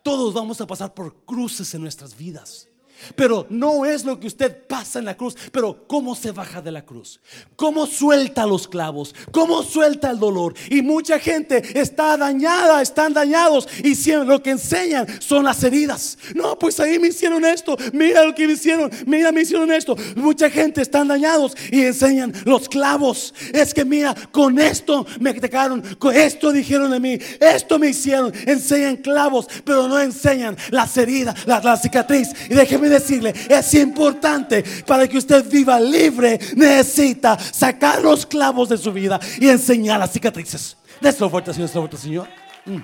Todos 0.03 0.33
vamos 0.33 0.61
a 0.61 0.67
pasar 0.67 0.93
por 0.93 1.25
cruces 1.25 1.73
en 1.73 1.81
nuestras 1.81 2.15
vidas. 2.15 2.68
Pero 3.15 3.45
no 3.49 3.85
es 3.85 4.05
lo 4.05 4.19
que 4.19 4.27
usted 4.27 4.67
pasa 4.67 4.99
en 4.99 5.05
la 5.05 5.15
cruz, 5.15 5.35
pero 5.51 5.87
cómo 5.87 6.15
se 6.15 6.31
baja 6.31 6.61
de 6.61 6.71
la 6.71 6.85
cruz, 6.85 7.19
cómo 7.55 7.85
suelta 7.85 8.45
los 8.45 8.67
clavos, 8.67 9.15
cómo 9.31 9.63
suelta 9.63 10.09
el 10.09 10.19
dolor. 10.19 10.53
Y 10.69 10.81
mucha 10.81 11.19
gente 11.19 11.79
está 11.79 12.17
dañada, 12.17 12.81
están 12.81 13.13
dañados 13.13 13.67
y 13.83 13.95
lo 14.25 14.41
que 14.41 14.51
enseñan 14.51 15.07
son 15.21 15.45
las 15.45 15.63
heridas. 15.63 16.17
No, 16.33 16.57
pues 16.57 16.79
ahí 16.79 16.99
me 16.99 17.09
hicieron 17.09 17.45
esto, 17.45 17.77
mira 17.93 18.23
lo 18.23 18.33
que 18.33 18.47
me 18.47 18.53
hicieron, 18.53 18.89
mira, 19.05 19.31
me 19.31 19.41
hicieron 19.41 19.71
esto. 19.71 19.95
Mucha 20.15 20.49
gente 20.49 20.81
están 20.81 21.07
dañados 21.07 21.55
y 21.71 21.83
enseñan 21.83 22.33
los 22.45 22.67
clavos. 22.67 23.33
Es 23.53 23.73
que 23.73 23.85
mira, 23.85 24.15
con 24.31 24.59
esto 24.59 25.05
me 25.19 25.31
atacaron, 25.31 25.81
con 25.97 26.15
esto 26.15 26.51
dijeron 26.51 26.91
de 26.91 26.99
mí, 26.99 27.19
esto 27.39 27.77
me 27.77 27.89
hicieron. 27.89 28.33
Enseñan 28.45 28.97
clavos, 28.97 29.47
pero 29.63 29.87
no 29.87 29.99
enseñan 29.99 30.57
las 30.71 30.95
heridas, 30.97 31.35
la, 31.45 31.59
la 31.61 31.77
cicatriz. 31.77 32.29
Y 32.49 32.55
déjeme 32.55 32.88
decirle, 32.89 33.33
es 33.49 33.73
importante 33.73 34.63
para 34.85 35.07
que 35.07 35.17
usted 35.17 35.49
viva 35.49 35.79
libre, 35.79 36.39
necesita 36.55 37.37
sacar 37.39 38.01
los 38.01 38.25
clavos 38.25 38.69
de 38.69 38.77
su 38.77 38.91
vida 38.91 39.19
y 39.39 39.47
enseñar 39.47 39.99
las 39.99 40.11
cicatrices. 40.11 40.77
Déselo 41.01 41.29
fuerte, 41.29 41.53
Señor, 41.53 41.69
fuerte, 41.69 41.97
Señor. 41.97 42.27
Mm. 42.65 42.81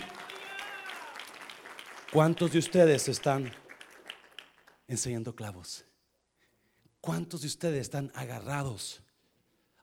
¿Cuántos 2.12 2.52
de 2.54 2.60
ustedes 2.60 3.10
están 3.10 3.52
enseñando 4.88 5.36
clavos? 5.36 5.86
¿Cuántos 7.02 7.42
de 7.42 7.48
ustedes 7.48 7.82
están 7.82 8.12
agarrados 8.16 9.02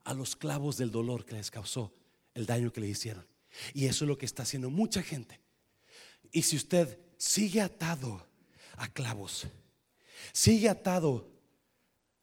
a 0.05 0.15
los 0.15 0.35
clavos 0.35 0.77
del 0.77 0.91
dolor 0.91 1.25
que 1.25 1.35
les 1.35 1.51
causó 1.51 1.93
el 2.35 2.47
daño 2.47 2.73
que 2.73 2.81
le 2.81 2.89
hicieron? 2.89 3.27
Y 3.75 3.87
eso 3.87 4.05
es 4.05 4.09
lo 4.09 4.19
que 4.19 4.27
está 4.27 4.45
haciendo 4.45 4.71
mucha 4.71 5.03
gente. 5.03 5.41
Y 6.31 6.43
si 6.43 6.57
usted 6.57 6.99
sigue 7.19 7.61
atado 7.61 8.27
a 8.77 8.89
clavos, 8.89 9.47
sigue 10.33 10.69
atado 10.69 11.29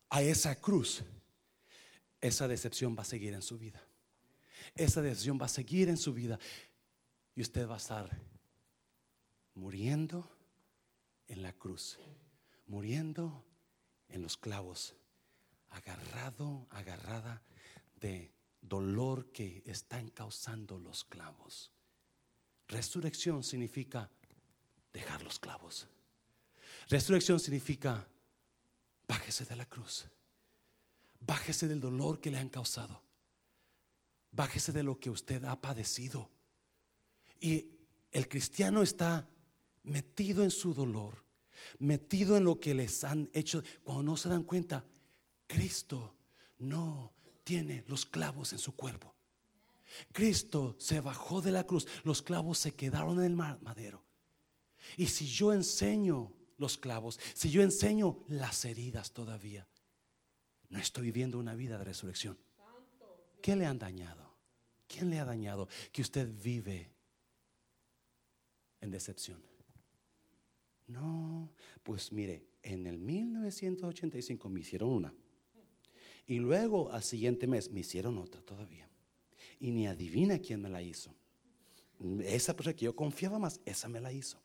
a 0.10 0.22
esa 0.22 0.56
cruz, 0.60 1.04
esa 2.22 2.48
decepción 2.48 2.96
va 2.98 3.02
a 3.02 3.06
seguir 3.06 3.34
en 3.34 3.42
su 3.42 3.58
vida. 3.58 3.82
Esa 4.76 5.02
decepción 5.02 5.40
va 5.42 5.46
a 5.46 5.50
seguir 5.50 5.90
en 5.90 5.98
su 5.98 6.14
vida. 6.14 6.40
Y 7.36 7.42
usted 7.42 7.68
va 7.68 7.76
a 7.76 7.78
estar 7.78 8.10
muriendo 9.56 10.30
en 11.28 11.42
la 11.44 11.54
cruz, 11.54 11.98
muriendo 12.68 13.46
en 14.10 14.22
los 14.22 14.38
clavos, 14.38 14.96
agarrado, 15.70 16.68
agarrada 16.72 17.42
de 18.00 18.34
dolor 18.62 19.32
que 19.32 19.64
están 19.66 20.10
causando 20.10 20.80
los 20.80 21.04
clavos. 21.04 21.72
Resurrección 22.68 23.44
significa 23.44 24.10
dejar 24.94 25.22
los 25.24 25.40
clavos. 25.40 25.88
Resurrección 26.90 27.40
significa 27.40 28.08
bájese 29.08 29.46
de 29.46 29.56
la 29.56 29.68
cruz. 29.68 30.06
Bájese 31.20 31.68
del 31.68 31.80
dolor 31.80 32.20
que 32.20 32.32
le 32.32 32.40
han 32.40 32.50
causado. 32.50 33.04
Bájese 34.32 34.72
de 34.72 34.84
lo 34.84 35.00
que 35.00 35.12
usted 35.12 35.44
ha 35.46 35.62
padecido. 35.62 36.32
Y 37.40 37.68
el 38.12 38.28
cristiano 38.28 38.82
está 38.82 39.30
metido 39.84 40.44
en 40.44 40.50
su 40.50 40.74
dolor, 40.74 41.24
metido 41.78 42.38
en 42.38 42.44
lo 42.44 42.60
que 42.60 42.74
les 42.74 43.04
han 43.04 43.30
hecho. 43.34 43.64
Cuando 43.84 44.04
no 44.04 44.18
se 44.18 44.30
dan 44.30 44.44
cuenta, 44.44 44.84
Cristo 45.46 46.16
no 46.58 47.14
tiene 47.44 47.84
los 47.88 48.06
clavos 48.06 48.52
en 48.54 48.60
su 48.60 48.76
cuerpo. 48.76 49.14
Cristo 50.12 50.76
se 50.80 51.02
bajó 51.02 51.42
de 51.42 51.52
la 51.52 51.66
cruz, 51.66 51.88
los 52.04 52.22
clavos 52.22 52.58
se 52.58 52.74
quedaron 52.74 53.20
en 53.20 53.26
el 53.26 53.36
madero. 53.36 54.04
Y 54.98 55.08
si 55.08 55.28
yo 55.28 55.54
enseño 55.54 56.32
los 56.60 56.78
clavos, 56.78 57.20
si 57.34 57.50
yo 57.50 57.64
enseño 57.64 58.24
las 58.28 58.64
heridas 58.66 59.12
todavía, 59.12 59.68
no 60.70 60.78
estoy 60.78 61.06
viviendo 61.06 61.40
una 61.40 61.56
vida 61.56 61.80
de 61.80 61.86
resurrección. 61.86 62.38
¿Qué 63.42 63.56
le 63.56 63.66
han 63.66 63.80
dañado? 63.80 64.30
¿Quién 64.88 65.10
le 65.10 65.20
ha 65.20 65.26
dañado 65.26 65.68
que 65.92 66.02
usted 66.02 66.30
vive 66.44 66.92
en 68.82 68.92
decepción? 68.92 69.42
No, 70.88 71.52
pues 71.84 72.12
mire, 72.12 72.46
en 72.64 72.88
el 72.88 72.98
1985 72.98 74.50
me 74.50 74.60
hicieron 74.60 74.90
una. 74.90 75.14
Y 76.26 76.38
luego 76.40 76.92
al 76.92 77.04
siguiente 77.04 77.48
mes 77.48 77.72
me 77.72 77.80
hicieron 77.80 78.18
otra 78.18 78.42
todavía. 78.42 78.90
Y 79.60 79.72
ni 79.72 79.88
adivina 79.88 80.40
quién 80.40 80.62
me 80.62 80.70
la 80.70 80.82
hizo. 80.82 81.16
Esa 82.24 82.56
persona 82.56 82.76
que 82.76 82.86
yo 82.86 82.96
confiaba 82.96 83.40
más, 83.40 83.60
esa 83.66 83.88
me 83.90 84.00
la 84.00 84.12
hizo. 84.12 84.42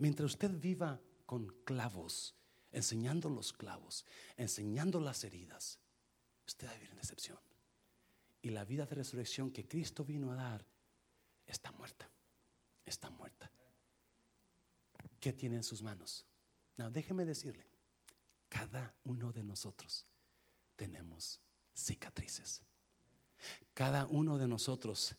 Mientras 0.00 0.30
usted 0.32 0.50
viva 0.58 0.98
con 1.26 1.46
clavos, 1.62 2.34
enseñando 2.72 3.28
los 3.28 3.52
clavos, 3.52 4.06
enseñando 4.38 4.98
las 4.98 5.24
heridas, 5.24 5.78
usted 6.46 6.66
va 6.66 6.70
a 6.70 6.74
vivir 6.74 6.88
en 6.88 6.96
decepción. 6.96 7.38
Y 8.40 8.48
la 8.48 8.64
vida 8.64 8.86
de 8.86 8.94
resurrección 8.94 9.50
que 9.50 9.68
Cristo 9.68 10.02
vino 10.02 10.32
a 10.32 10.36
dar 10.36 10.64
está 11.46 11.70
muerta. 11.72 12.08
Está 12.86 13.10
muerta. 13.10 13.50
¿Qué 15.20 15.34
tiene 15.34 15.56
en 15.56 15.64
sus 15.64 15.82
manos? 15.82 16.24
No, 16.78 16.90
déjeme 16.90 17.26
decirle, 17.26 17.66
cada 18.48 18.94
uno 19.04 19.34
de 19.34 19.42
nosotros 19.42 20.06
tenemos 20.76 21.40
cicatrices. 21.74 22.62
Cada 23.74 24.06
uno 24.06 24.38
de 24.38 24.48
nosotros 24.48 25.14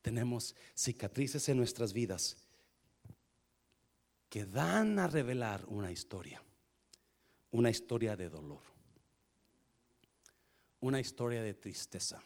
tenemos 0.00 0.56
cicatrices 0.74 1.50
en 1.50 1.58
nuestras 1.58 1.92
vidas 1.92 2.41
que 4.32 4.46
dan 4.46 4.98
a 4.98 5.06
revelar 5.08 5.62
una 5.66 5.92
historia, 5.92 6.42
una 7.50 7.68
historia 7.68 8.16
de 8.16 8.30
dolor, 8.30 8.62
una 10.80 10.98
historia 10.98 11.42
de 11.42 11.52
tristeza. 11.52 12.18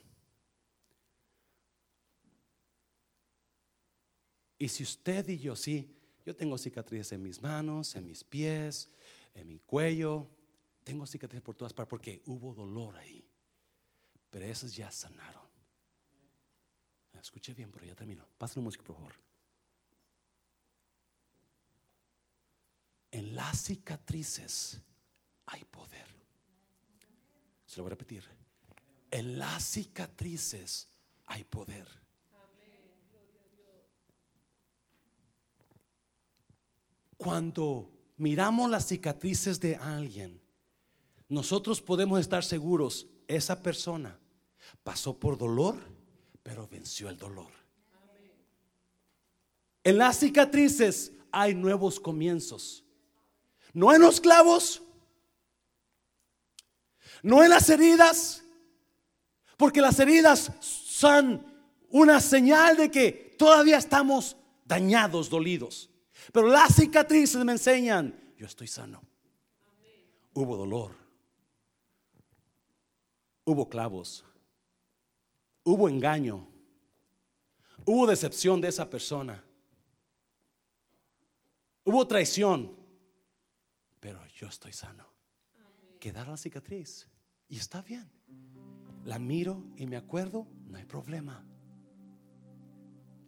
Y 4.57 4.69
si 4.69 4.85
usted 4.85 5.29
y 5.31 5.39
yo, 5.41 5.57
sí, 5.57 5.99
yo 6.25 6.37
tengo 6.37 6.57
cicatrices 6.57 7.11
en 7.11 7.25
mis 7.25 7.43
manos, 7.43 7.97
en 7.97 8.07
mis 8.07 8.23
pies, 8.23 8.89
en 9.35 9.49
mi 9.49 9.59
cuello, 9.59 10.31
tengo 10.85 11.09
cicatrices 11.09 11.43
por 11.43 11.57
todas 11.57 11.75
partes 11.75 11.91
porque 11.91 12.23
hubo 12.27 12.55
dolor 12.55 12.95
ahí. 12.99 13.29
Pero 14.31 14.45
esas 14.45 14.77
ya 14.77 14.93
sanaron. 14.93 15.43
Escuche 17.21 17.53
bien, 17.53 17.73
pero 17.73 17.85
ya 17.85 17.97
termino. 17.97 18.29
Pásenme 18.39 18.63
música, 18.63 18.85
por 18.85 18.95
favor. 18.95 19.27
En 23.17 23.35
las 23.35 23.62
cicatrices 23.62 24.79
hay 25.47 25.64
poder. 25.64 26.07
Se 27.64 27.79
lo 27.79 27.85
voy 27.85 27.89
a 27.89 27.95
repetir. 27.95 28.23
En 29.11 29.39
las 29.39 29.64
cicatrices 29.64 30.87
hay 31.25 31.43
poder. 31.45 31.89
Cuando 37.17 37.91
miramos 38.19 38.71
las 38.71 38.87
cicatrices 38.87 39.59
de 39.61 39.77
alguien, 39.77 40.39
nosotros 41.31 41.81
podemos 41.81 42.21
estar 42.21 42.45
seguros, 42.45 43.07
esa 43.27 43.62
persona 43.62 44.21
pasó 44.85 45.19
por 45.19 45.39
dolor, 45.39 45.83
pero 46.43 46.69
venció 46.69 47.09
el 47.09 47.17
dolor. 47.17 47.51
En 49.83 49.97
las 49.97 50.19
cicatrices 50.19 51.12
hay 51.33 51.55
nuevos 51.55 51.99
comienzos. 51.99 52.86
No 53.77 53.93
en 53.93 54.01
los 54.01 54.22
clavos, 54.22 54.83
no 57.22 57.45
en 57.45 57.51
las 57.51 57.68
heridas, 57.68 58.43
porque 59.59 59.83
las 59.83 60.01
heridas 60.01 60.51
son 60.61 61.45
una 61.91 62.22
señal 62.22 62.79
de 62.79 62.91
que 62.91 63.37
todavía 63.39 63.77
estamos 63.77 64.35
dañados, 64.64 65.29
dolidos. 65.29 65.91
Pero 66.33 66.49
las 66.49 66.74
cicatrices 66.74 67.45
me 67.45 67.53
enseñan, 67.53 68.18
yo 68.39 68.47
estoy 68.47 68.66
sano. 68.66 69.03
Hubo 70.33 70.57
dolor. 70.57 70.93
Hubo 73.45 73.68
clavos. 73.68 74.24
Hubo 75.64 75.87
engaño. 75.91 76.49
Hubo 77.85 78.07
decepción 78.07 78.59
de 78.59 78.68
esa 78.68 78.89
persona. 78.89 79.45
Hubo 81.85 82.07
traición. 82.07 82.76
Yo 84.37 84.49
estoy 84.49 84.74
sano. 84.74 85.07
Quedar 85.99 86.28
la 86.28 86.37
cicatriz. 86.37 87.09
Y 87.49 87.57
está 87.57 87.80
bien. 87.80 88.11
La 89.05 89.18
miro 89.18 89.64
y 89.76 89.87
me 89.87 89.97
acuerdo, 89.97 90.47
no 90.66 90.76
hay 90.76 90.84
problema. 90.84 91.43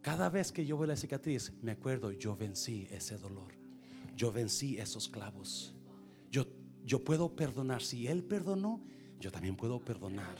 Cada 0.01 0.29
vez 0.29 0.51
que 0.51 0.65
yo 0.67 0.77
veo 0.77 0.85
la 0.85 0.95
cicatriz, 0.95 1.51
me 1.63 1.71
acuerdo, 1.71 2.11
yo 2.11 2.35
vencí 2.35 2.87
ese 2.91 3.17
dolor. 3.17 3.53
Yo 4.15 4.31
vencí 4.31 4.77
esos 4.77 5.09
clavos. 5.09 5.73
Yo, 6.29 6.45
yo 6.85 7.03
puedo 7.03 7.35
perdonar. 7.35 7.81
Si 7.81 8.05
Él 8.05 8.23
perdonó, 8.23 8.85
yo 9.19 9.31
también 9.31 9.57
puedo 9.57 9.83
perdonar. 9.83 10.37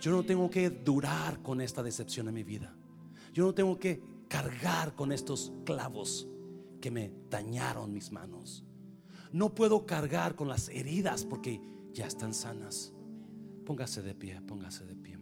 Yo 0.00 0.12
no 0.12 0.24
tengo 0.24 0.48
que 0.48 0.70
durar 0.70 1.42
con 1.42 1.60
esta 1.60 1.82
decepción 1.82 2.28
en 2.28 2.34
mi 2.34 2.44
vida. 2.44 2.76
Yo 3.32 3.44
no 3.44 3.54
tengo 3.54 3.76
que 3.76 4.00
cargar 4.28 4.94
con 4.94 5.10
estos 5.10 5.52
clavos 5.64 6.28
que 6.80 6.92
me 6.92 7.12
dañaron 7.28 7.92
mis 7.92 8.12
manos. 8.12 8.65
No 9.36 9.54
puedo 9.54 9.84
cargar 9.84 10.34
con 10.34 10.48
las 10.48 10.70
heridas 10.70 11.26
porque 11.26 11.60
ya 11.92 12.06
están 12.06 12.32
sanas. 12.32 12.94
Póngase 13.66 14.00
de 14.00 14.14
pie, 14.14 14.40
póngase 14.40 14.86
de 14.86 14.96
pie. 14.96 15.18